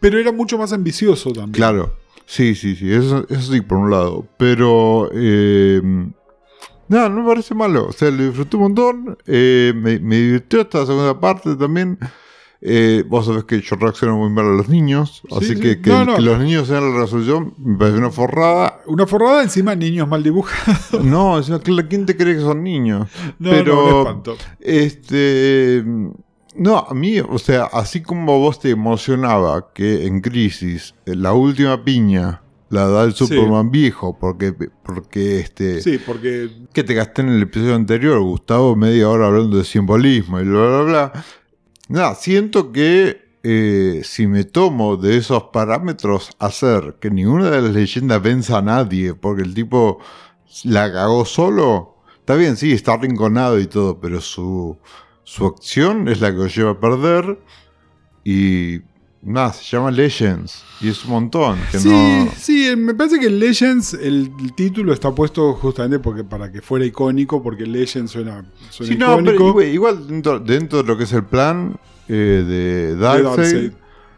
[0.00, 1.52] Pero era mucho más ambicioso también.
[1.54, 4.26] Claro, sí, sí, sí, eso, eso sí, por un lado.
[4.36, 5.80] Pero, eh,
[6.86, 7.88] nada, no me parece malo.
[7.88, 9.18] O sea, lo disfruté un montón.
[9.26, 11.98] eh, me, me divirtió esta segunda parte también.
[12.60, 15.22] Eh, vos sabés que yo reacciono muy mal a los niños.
[15.28, 15.60] Sí, así sí.
[15.60, 16.16] que que, No, no.
[16.16, 18.80] que los niños sean la resolución me parece una forrada.
[18.86, 20.78] Una forrada encima niños mal dibujados.
[21.04, 23.08] No, sea, ¿quién te cree que son niños?
[23.38, 24.34] No, Pero- no.
[24.60, 25.84] Este.
[26.56, 31.32] No, a mí, o sea, así como vos te emocionaba que en Crisis eh, la
[31.32, 33.26] última piña la da el Sí.
[33.26, 34.52] Superman viejo, porque,
[34.82, 35.80] porque este.
[35.80, 36.50] Sí, porque...
[36.72, 40.66] Que te gasté en el episodio anterior, Gustavo, media hora hablando de simbolismo y bla,
[40.66, 41.24] bla, bla.
[41.88, 47.72] Nada, siento que eh, si me tomo de esos parámetros, hacer que ninguna de las
[47.72, 49.98] leyendas venza a nadie, porque el tipo
[50.64, 54.76] la cagó solo, está bien, sí, está arrinconado y todo, pero su,
[55.24, 57.38] su acción es la que lo lleva a perder
[58.22, 58.80] y
[59.22, 61.58] nada, se llama Legends y es un montón.
[61.70, 62.30] Que Sí, no...
[62.36, 66.84] sí, me parece que Legends, el, el título está puesto justamente porque para que fuera
[66.84, 69.62] icónico, porque Legends suena, suena Sí, no, pero icónico.
[69.62, 69.66] igual,
[69.96, 71.78] igual dentro, dentro de lo que es el plan
[72.08, 73.72] eh, de Darkseid.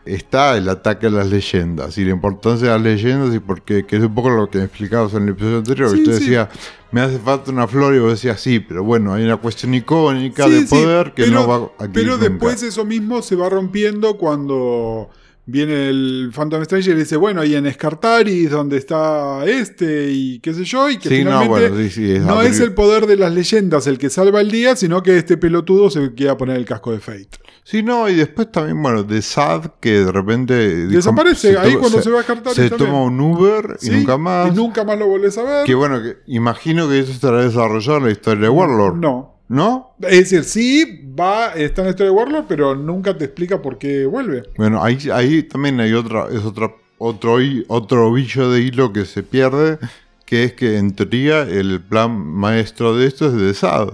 [0.05, 3.97] Está el ataque a las leyendas y la importancia de las leyendas y porque que
[3.97, 6.21] es un poco lo que explicabas en el episodio anterior, Sí, que sí.
[6.21, 6.49] decías,
[6.93, 10.45] me hace falta una flor y vos decías, sí, pero bueno, hay una cuestión icónica
[10.47, 12.29] Sí, de poder que pero, no va a Pero nunca.
[12.29, 15.11] después eso mismo se va rompiendo cuando
[15.47, 20.55] viene el Phantom Stranger y dice, bueno, y en Escartaris, donde está este y qué
[20.55, 23.07] sé yo, y que Sí, no, finalmente bueno, sí, sí, es no es el poder
[23.07, 26.57] de las leyendas el que salva el día, sino que este pelotudo se quiera poner
[26.57, 27.29] el casco de Fate.
[27.65, 30.87] Sí, no, y después también, bueno, de Sad, que de repente...
[30.89, 33.91] Desaparece, ahí cuando se va a Escartaris Se toma un Uber ¿Sí?
[33.93, 34.49] y nunca más.
[34.49, 35.67] Y nunca más lo volvés a ver.
[35.67, 38.97] Que bueno, que imagino que eso estará desarrollado en la historia de Warlord.
[38.97, 39.37] No.
[39.49, 39.97] ¿No?
[40.01, 43.79] Es decir, sí, va, está en la historia de Warlord, pero nunca te explica por
[43.79, 44.45] qué vuelve.
[44.57, 47.37] Bueno, ahí, ahí también hay otra, es otra, otro,
[47.69, 49.79] otro ovillo de hilo que se pierde,
[50.25, 53.91] que es que en teoría el plan maestro de esto es de Sad.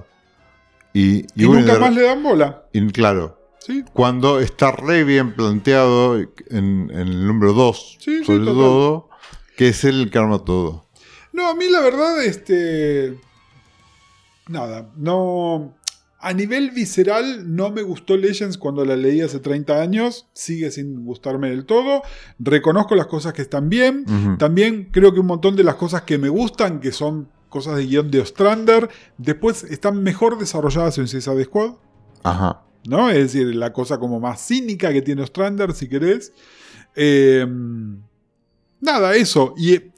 [0.93, 2.62] Y, Y, nunca de- más le dan bola.
[2.72, 3.36] y claro,
[3.66, 3.84] ¿Sí?
[3.93, 8.55] cuando está re bien planteado en, en el número 2, Sí, sí, sobre total.
[8.55, 9.09] todo,
[9.56, 10.86] que es el que arma todo.
[11.32, 13.18] No, a mí la verdad, este.
[14.48, 15.74] Nada, no.
[16.18, 20.26] A nivel visceral, no me gustó Legends cuando la leí hace 30 años.
[20.32, 22.02] Sigue sin gustarme del todo.
[22.38, 24.05] Reconozco las cosas que están bien.
[24.38, 27.86] También creo que un montón de las cosas que me gustan, que son cosas de
[27.86, 28.88] guion de Ostrander,
[29.18, 31.72] después están mejor desarrolladas en Suicide Squad.
[32.24, 32.62] Ajá.
[32.89, 33.11] ¿No?
[33.11, 36.33] Es decir, la cosa como más cínica que tiene Ostrander, si querés.
[36.95, 37.47] Eh,
[38.81, 39.55] nada, eso.
[39.57, 39.91] Y eh,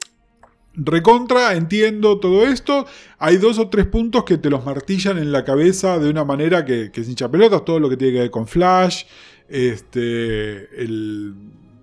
[0.73, 2.85] recontra, entiendo todo esto.
[3.17, 6.65] Hay dos o tres puntos que te los martillan en la cabeza de una manera
[6.65, 7.65] que, que es hincha pelotas.
[7.65, 9.03] Todo lo que tiene que ver con Flash.
[9.47, 10.69] Este.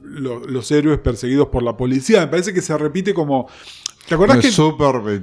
[0.03, 2.20] los héroes perseguidos por la policía.
[2.20, 3.49] Me parece que se repite como.
[4.09, 4.51] ¿Te acordás que.?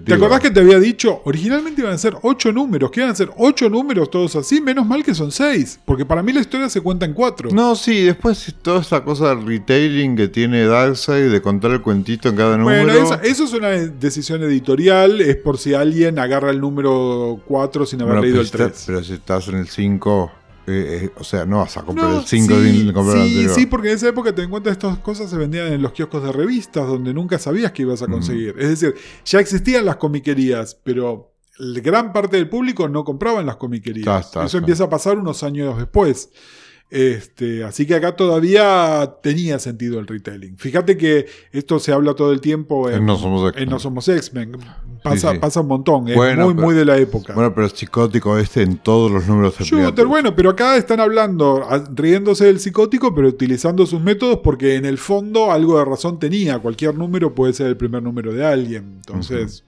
[0.05, 1.21] ¿Te acordás que te había dicho?
[1.25, 4.85] Originalmente iban a ser ocho números, que iban a ser ocho números todos así, menos
[4.85, 7.49] mal que son seis, porque para mí la historia se cuenta en cuatro.
[7.51, 12.27] No, sí, después toda esa cosa del retailing que tiene Darkseid de contar el cuentito
[12.29, 12.83] en cada número.
[12.83, 17.85] bueno, eso, eso es una decisión editorial, es por si alguien agarra el número 4
[17.85, 18.83] sin haber Bueno, leído el está- 3.
[18.85, 20.31] pero si estás en el 5,
[20.65, 23.29] eh, eh, o sea, no vas a comprar No, el 5 sí, sin comprar el
[23.29, 25.91] sí, sí, porque en esa época te en cuenta estas cosas se vendían en los
[25.91, 28.55] kioscos de revistas donde nunca sabías que ibas a conseguir.
[28.57, 28.95] Es decir,
[29.25, 34.31] ya existían las comiquerías, pero gran parte del público no compraba en las comiquerías.
[34.43, 36.29] Eso empieza a pasar unos años después.
[36.89, 40.57] Este, así que acá todavía tenía sentido el retailing.
[40.57, 43.63] Fíjate que esto se habla todo el tiempo en, En No Somos X-Men.
[43.63, 44.51] en No Somos X-Men.
[45.03, 45.39] Pasa, Sí, sí.
[45.39, 47.33] pasa un montón, es Bueno, muy, pero- muy de la época.
[47.33, 51.67] Bueno, pero es psicótico este en todos los números Shooter, bueno, pero acá están hablando,
[51.95, 56.59] riéndose del psicótico, pero utilizando sus métodos porque en el fondo algo de razón tenía.
[56.59, 58.93] Cualquier número puede ser el primer número de alguien.
[58.97, 59.63] Entonces.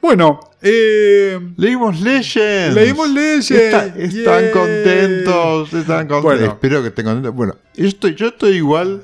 [0.00, 2.74] Bueno, eh, Leímos Legends.
[2.74, 3.50] Leímos Legends.
[3.50, 6.22] Está- están contentos, están contentos.
[6.22, 6.44] Bueno.
[6.46, 7.34] Espero que estén contentos.
[7.34, 9.02] Bueno, yo estoy, yo estoy igual,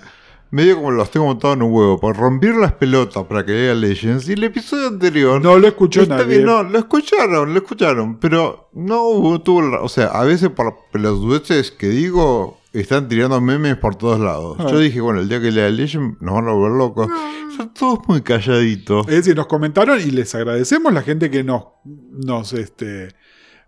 [0.50, 3.74] medio como los tengo montados en un huevo, por romper las pelotas para que lea
[3.74, 4.28] Legends.
[4.28, 5.42] Y el episodio anterior.
[5.42, 6.36] no lo escuchó Está nadie.
[6.36, 10.74] bien, no, lo escucharon, lo escucharon, pero no hubo, tuvo, o sea, a veces por
[10.92, 14.56] las dudeces que digo, están tirando memes por todos lados.
[14.60, 14.66] Ah.
[14.70, 17.08] Yo dije, bueno, el día que lea Legend nos van a volver locos.
[17.08, 17.43] Están
[17.74, 19.06] todos muy calladitos.
[19.08, 23.08] Es decir, nos comentaron y les agradecemos la gente que nos, nos, este,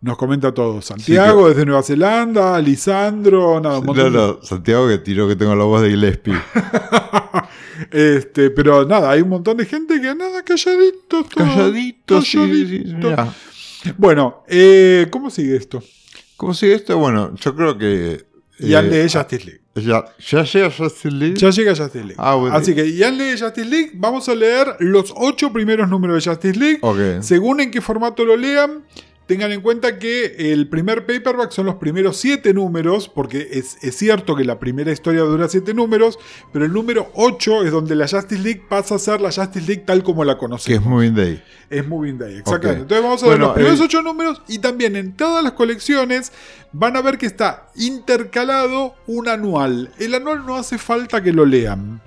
[0.01, 0.81] nos comenta todo.
[0.83, 5.37] Santiago desde Nueva Zelanda, Lisandro, nada, un No, montón de- no, Santiago que tiró que
[5.37, 6.35] tengo la voz de Gillespie.
[7.91, 11.27] este, pero nada, hay un montón de gente que nada, calladitos.
[11.35, 13.35] Calladitos, sí, calladito.
[13.99, 15.83] Bueno, eh, ¿cómo sigue esto?
[16.37, 16.99] ¿Cómo sigue esto?
[16.99, 18.27] Bueno, yo creo que...
[18.59, 19.61] Eh, lee Justice League.
[19.82, 21.36] Ya, ya llega Justice League.
[21.36, 22.16] Ya llega Justice League.
[22.19, 22.57] Ah, bueno.
[22.57, 23.90] Así que ya lee Justice League.
[23.94, 26.78] Vamos a leer los ocho primeros números de Justice League.
[26.82, 27.23] Ok.
[27.23, 28.82] Según en qué formato lo lean,
[29.27, 33.97] tengan en cuenta que el primer paperback son los primeros siete números, porque es, es
[33.97, 36.19] cierto que la primera historia dura siete números,
[36.53, 39.82] pero el número 8 es donde la Justice League pasa a ser la Justice League
[39.85, 40.81] tal como la Que conocemos.
[40.81, 41.43] es Moving Day.
[41.69, 42.82] Es Moving Day, exactamente.
[42.82, 46.32] Entonces vamos a ver los primeros eh, ocho números y también en todas las colecciones
[46.73, 49.90] van a ver que está intercalado un anual.
[49.98, 52.01] El anual no hace falta que lo lean.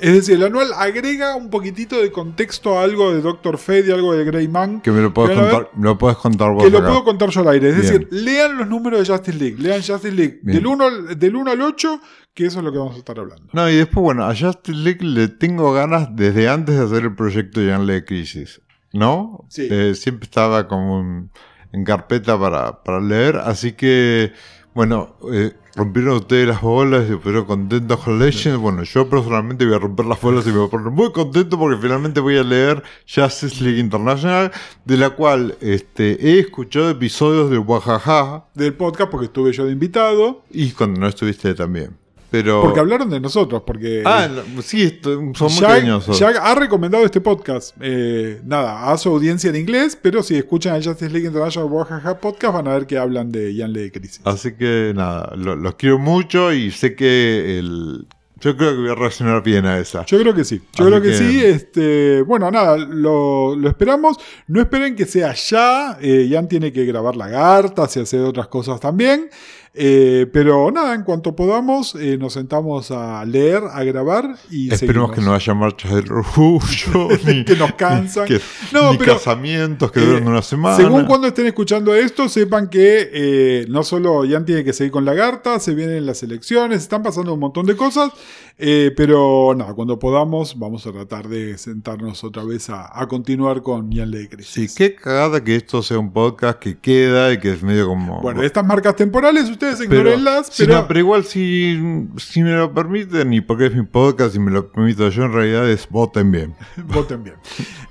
[0.00, 3.90] Es decir, el anual agrega un poquitito de contexto a algo de Doctor Fate y
[3.92, 4.80] algo de Greyman.
[4.80, 7.40] Que me lo puedes contar, me lo puedes contar vos Que lo puedo contar yo
[7.42, 7.68] al aire.
[7.70, 7.86] Es Bien.
[7.92, 9.56] decir, lean los números de Justice League.
[9.58, 10.58] Lean Justice League Bien.
[10.58, 12.00] del 1, al- del 1 al 8,
[12.34, 13.44] que eso es lo que vamos a estar hablando.
[13.52, 17.14] No, y después, bueno, a Justice League le tengo ganas desde antes de hacer el
[17.14, 18.60] proyecto Young de Crisis.
[18.92, 19.44] ¿No?
[19.48, 19.66] Sí.
[19.70, 21.30] Eh, siempre estaba como en,
[21.72, 24.32] en carpeta para, para leer, así que,
[24.72, 28.60] bueno, eh, rompieron ustedes las bolas y se pusieron contentos con Legends.
[28.60, 31.58] Bueno, yo personalmente voy a romper las bolas y me voy a poner muy contento
[31.58, 32.82] porque finalmente voy a leer
[33.12, 34.52] Justice League International,
[34.84, 39.72] de la cual este, he escuchado episodios de Wajaja Del podcast, porque estuve yo de
[39.72, 40.42] invitado.
[40.50, 42.03] y cuando no estuviste también.
[42.34, 42.62] Pero...
[42.62, 43.62] Porque hablaron de nosotros.
[43.64, 46.18] Porque Ah, no, sí, son muy Jack, cariñosos.
[46.18, 47.76] Jack ha recomendado este podcast.
[47.80, 52.18] Eh, nada, a su audiencia en inglés, pero si escuchan el Justice League International Wahaha
[52.18, 54.20] Podcast van a ver que hablan de Jan de Crisis.
[54.24, 58.06] Así que nada, lo- los quiero mucho y sé que el.
[58.40, 60.04] Yo creo que voy a reaccionar bien a esa.
[60.04, 60.56] Yo creo que sí.
[60.74, 61.40] Yo Así creo que, que- sí.
[61.44, 64.18] Este, bueno, nada, lo, lo esperamos.
[64.48, 65.96] No esperen que sea ya.
[66.02, 69.30] Eh, Jan tiene que grabar lagartas y hacer otras cosas también.
[69.76, 75.10] Eh, pero nada, en cuanto podamos, eh, nos sentamos a leer, a grabar y Esperemos
[75.10, 75.42] que no seguimos.
[75.42, 78.26] haya marchas del orgullo, ni, Que nos cansan.
[78.28, 78.40] que-
[78.72, 80.76] No, ni pero, casamientos que eh, duran una semana.
[80.76, 85.04] Según cuando estén escuchando esto, sepan que eh, no solo Jan tiene que seguir con
[85.04, 88.12] Lagarta, se vienen las elecciones, están pasando un montón de cosas,
[88.56, 93.62] eh, pero nada, cuando podamos vamos a tratar de sentarnos otra vez a, a continuar
[93.62, 97.52] con Jan de Sí, qué cagada que esto sea un podcast que queda y que
[97.54, 98.20] es medio como.
[98.20, 101.78] Bueno, estas marcas temporales ustedes pero, ignórenlas, pero, no, pero igual si,
[102.16, 105.32] si me lo permiten y porque es mi podcast y me lo permito yo en
[105.32, 106.54] realidad es voten bien.
[106.84, 107.36] voten bien.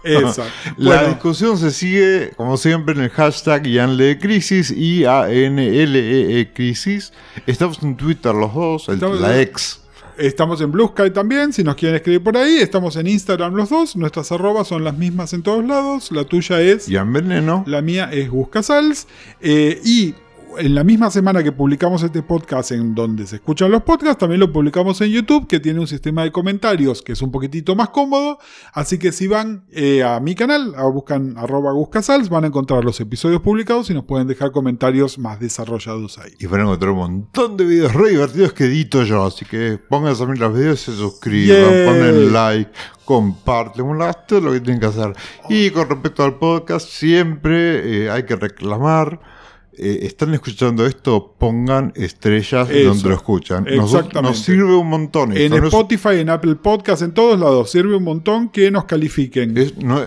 [0.04, 0.52] Exacto.
[0.78, 7.14] La Bueno, discusión se sigue, como siempre, en el hashtag IANLECRISIS, I-A-N-L-E-E E Crisis.
[7.48, 9.80] Estamos en Twitter los dos, el- la ex.
[10.16, 12.58] Estamos en Blue Sky también, si nos quieren escribir por ahí.
[12.58, 13.96] Estamos en Instagram los dos.
[13.96, 16.12] Nuestras arrobas son las mismas en todos lados.
[16.12, 16.88] La tuya es...
[16.88, 17.64] Ian Veneno.
[17.66, 19.08] La mía es Buscasals.
[19.42, 20.14] Eh, y
[20.58, 24.40] en la misma semana que publicamos este podcast en donde se escuchan los podcasts, también
[24.40, 27.90] lo publicamos en YouTube, que tiene un sistema de comentarios que es un poquitito más
[27.90, 28.38] cómodo.
[28.74, 32.84] Así que si van eh, a mi canal, a buscan arroba Buscasals, van a encontrar
[32.84, 36.34] los episodios publicados y nos pueden dejar comentarios más desarrollados ahí.
[36.40, 39.26] Y van a encontrar un montón de videos re divertidos que edito yo.
[39.26, 41.86] Así que pongan también los videos, se suscriban, Yay.
[41.86, 42.72] ponen like,
[43.06, 45.14] comparten, bueno, todo lo que tienen que hacer.
[45.50, 49.33] Y con respecto al podcast, siempre eh, hay que reclamar.
[49.78, 52.90] Eh, están escuchando esto, pongan estrellas Eso.
[52.90, 53.66] donde lo escuchan.
[53.68, 54.22] Exactamente.
[54.22, 55.32] nos sirve un montón.
[55.32, 58.86] En Esto es- Spotify, en Apple Podcast, en todos lados, sirve un montón que nos
[58.86, 59.58] califiquen.
[59.58, 60.02] Es- no-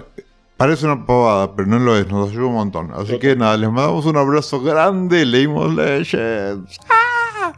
[0.56, 2.90] parece una pavada, pero no lo es, nos ayuda un montón.
[2.94, 6.78] Así que nada, les mandamos un abrazo grande, leímos Legends.
[6.88, 7.52] ¡Ah!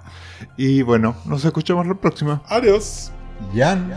[0.56, 2.42] Y bueno, nos escuchamos la próxima.
[2.48, 3.12] Adiós.
[3.54, 3.92] Jan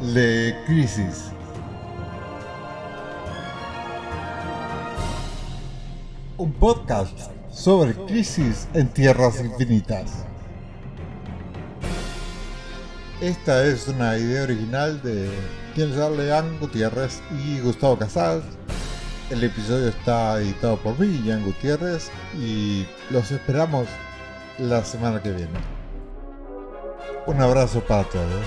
[0.00, 1.30] Le Crisis.
[6.38, 10.24] Un podcast sobre crisis en tierras infinitas.
[13.22, 15.30] Esta es una idea original de
[15.74, 18.44] Leán Gutiérrez y Gustavo Casals.
[19.30, 23.88] El episodio está editado por mí, Jan Gutiérrez, y los esperamos
[24.58, 25.58] la semana que viene.
[27.26, 28.46] Un abrazo para todos.